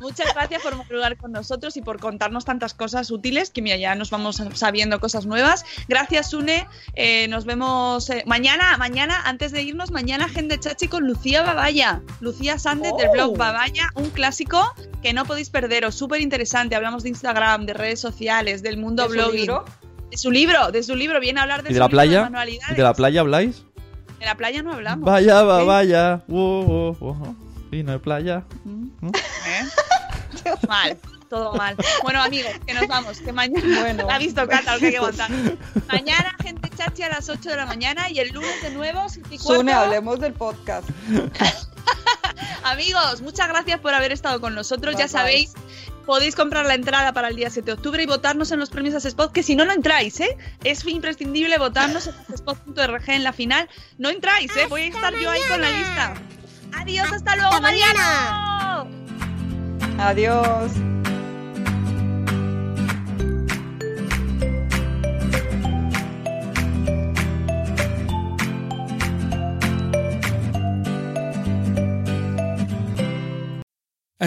Muchas 0.00 0.32
gracias 0.32 0.62
por 0.62 0.76
madrugar 0.76 1.16
con 1.16 1.32
nosotros 1.32 1.76
y 1.76 1.82
por 1.82 1.98
contarnos 1.98 2.44
tantas 2.44 2.72
cosas 2.74 3.10
útiles, 3.10 3.50
que 3.50 3.62
mira, 3.62 3.76
ya 3.76 3.94
nos 3.96 4.10
vamos 4.10 4.40
sabiendo 4.54 5.00
cosas 5.00 5.26
nuevas. 5.26 5.64
Gracias, 5.88 6.30
Sune. 6.30 6.68
Eh, 6.94 7.26
nos 7.28 7.44
vemos 7.44 8.08
eh, 8.10 8.22
mañana, 8.26 8.76
mañana, 8.78 9.20
antes 9.24 9.50
de 9.52 9.62
irnos, 9.62 9.90
mañana 9.90 10.28
Gente 10.28 10.58
Chachi 10.60 10.86
con 10.88 11.06
Lucía 11.06 11.42
Babaya. 11.42 12.00
Lucía 12.20 12.58
Sández 12.58 12.92
del 12.96 13.08
Oh. 13.08 13.12
blog 13.12 13.36
Babaya, 13.38 13.90
un 13.96 14.10
clásico 14.10 14.72
que 15.02 15.12
no 15.12 15.24
podéis 15.24 15.50
perderos, 15.50 15.94
súper 15.94 16.20
interesante. 16.20 16.76
Hablamos 16.76 17.02
de 17.02 17.08
Instagram, 17.08 17.66
de 17.66 17.74
redes 17.74 18.00
sociales, 18.00 18.62
del 18.62 18.76
mundo 18.76 19.02
¿De 19.04 19.08
su 19.08 19.14
blogging. 19.14 19.40
libro? 19.40 19.64
De 20.10 20.16
su 20.16 20.30
libro, 20.30 20.70
de 20.70 20.82
su 20.82 20.94
libro. 20.94 21.20
Viene 21.20 21.40
a 21.40 21.42
hablar 21.42 21.62
de 21.62 21.70
¿Y 21.70 21.74
de 21.74 21.78
su 21.78 21.80
la 21.80 21.86
libro 21.86 21.96
playa? 21.96 22.22
manualidades. 22.22 22.72
¿Y 22.72 22.76
de 22.76 22.82
la 22.82 22.94
playa 22.94 23.20
habláis? 23.20 23.62
De 24.20 24.26
la 24.26 24.34
playa 24.36 24.62
no 24.62 24.72
hablamos. 24.72 25.04
Vaya, 25.04 25.42
va, 25.42 25.62
¿Eh? 25.62 25.64
vaya. 25.66 26.22
Wow, 26.28 26.64
wow, 26.64 26.96
wow. 26.98 27.36
Vino 27.70 27.92
de 27.92 27.98
playa. 27.98 28.44
¿no? 28.64 29.10
¿Eh? 29.10 29.64
Mal, 30.68 30.96
todo 31.28 31.52
mal. 31.54 31.76
Bueno, 32.02 32.22
amigos, 32.22 32.52
que 32.66 32.72
nos 32.74 32.86
vamos. 32.86 33.20
Que 33.20 33.32
mañana. 33.32 33.80
Bueno. 33.80 34.06
La 34.06 34.14
ha 34.16 34.18
visto 34.18 34.46
Cata, 34.46 34.74
lo 34.74 34.80
que 34.80 34.86
hay 34.86 34.92
que 34.92 34.98
aguantar. 34.98 35.30
Mañana, 35.88 36.34
gente 36.42 36.70
chachi 36.70 37.02
a 37.02 37.08
las 37.08 37.28
8 37.28 37.50
de 37.50 37.56
la 37.56 37.66
mañana 37.66 38.10
y 38.10 38.18
el 38.20 38.30
lunes 38.30 38.62
de 38.62 38.70
nuevo, 38.70 39.08
siete 39.08 39.34
y 39.34 39.38
Sune, 39.38 39.72
cuarto. 39.72 39.80
hablemos 39.86 40.20
del 40.20 40.32
podcast. 40.32 40.88
Amigos, 42.64 43.20
muchas 43.22 43.48
gracias 43.48 43.80
por 43.80 43.94
haber 43.94 44.12
estado 44.12 44.40
con 44.40 44.54
nosotros. 44.54 44.94
Bye, 44.94 45.00
ya 45.00 45.06
bye. 45.06 45.12
sabéis, 45.12 45.52
podéis 46.06 46.34
comprar 46.34 46.66
la 46.66 46.74
entrada 46.74 47.12
para 47.12 47.28
el 47.28 47.36
día 47.36 47.50
7 47.50 47.66
de 47.66 47.72
octubre 47.72 48.02
y 48.02 48.06
votarnos 48.06 48.50
en 48.52 48.60
los 48.60 48.70
premios 48.70 49.04
Spot, 49.04 49.32
que 49.32 49.42
si 49.42 49.56
no, 49.56 49.64
no 49.64 49.72
entráis, 49.72 50.20
¿eh? 50.20 50.36
Es 50.64 50.86
imprescindible 50.86 51.58
votarnos 51.58 52.06
en 52.06 52.34
spot.org 52.34 53.08
en 53.10 53.24
la 53.24 53.32
final. 53.32 53.68
No 53.98 54.08
entráis, 54.08 54.54
¿eh? 54.56 54.66
Voy 54.68 54.82
a 54.82 54.86
estar 54.86 55.14
yo 55.14 55.30
ahí 55.30 55.40
con 55.48 55.60
la 55.60 55.70
lista. 55.70 56.14
Adiós, 56.80 57.12
hasta 57.12 57.36
luego, 57.36 57.50
Hasta 57.50 57.60
Mariano. 57.60 58.88
Adiós. 59.98 60.72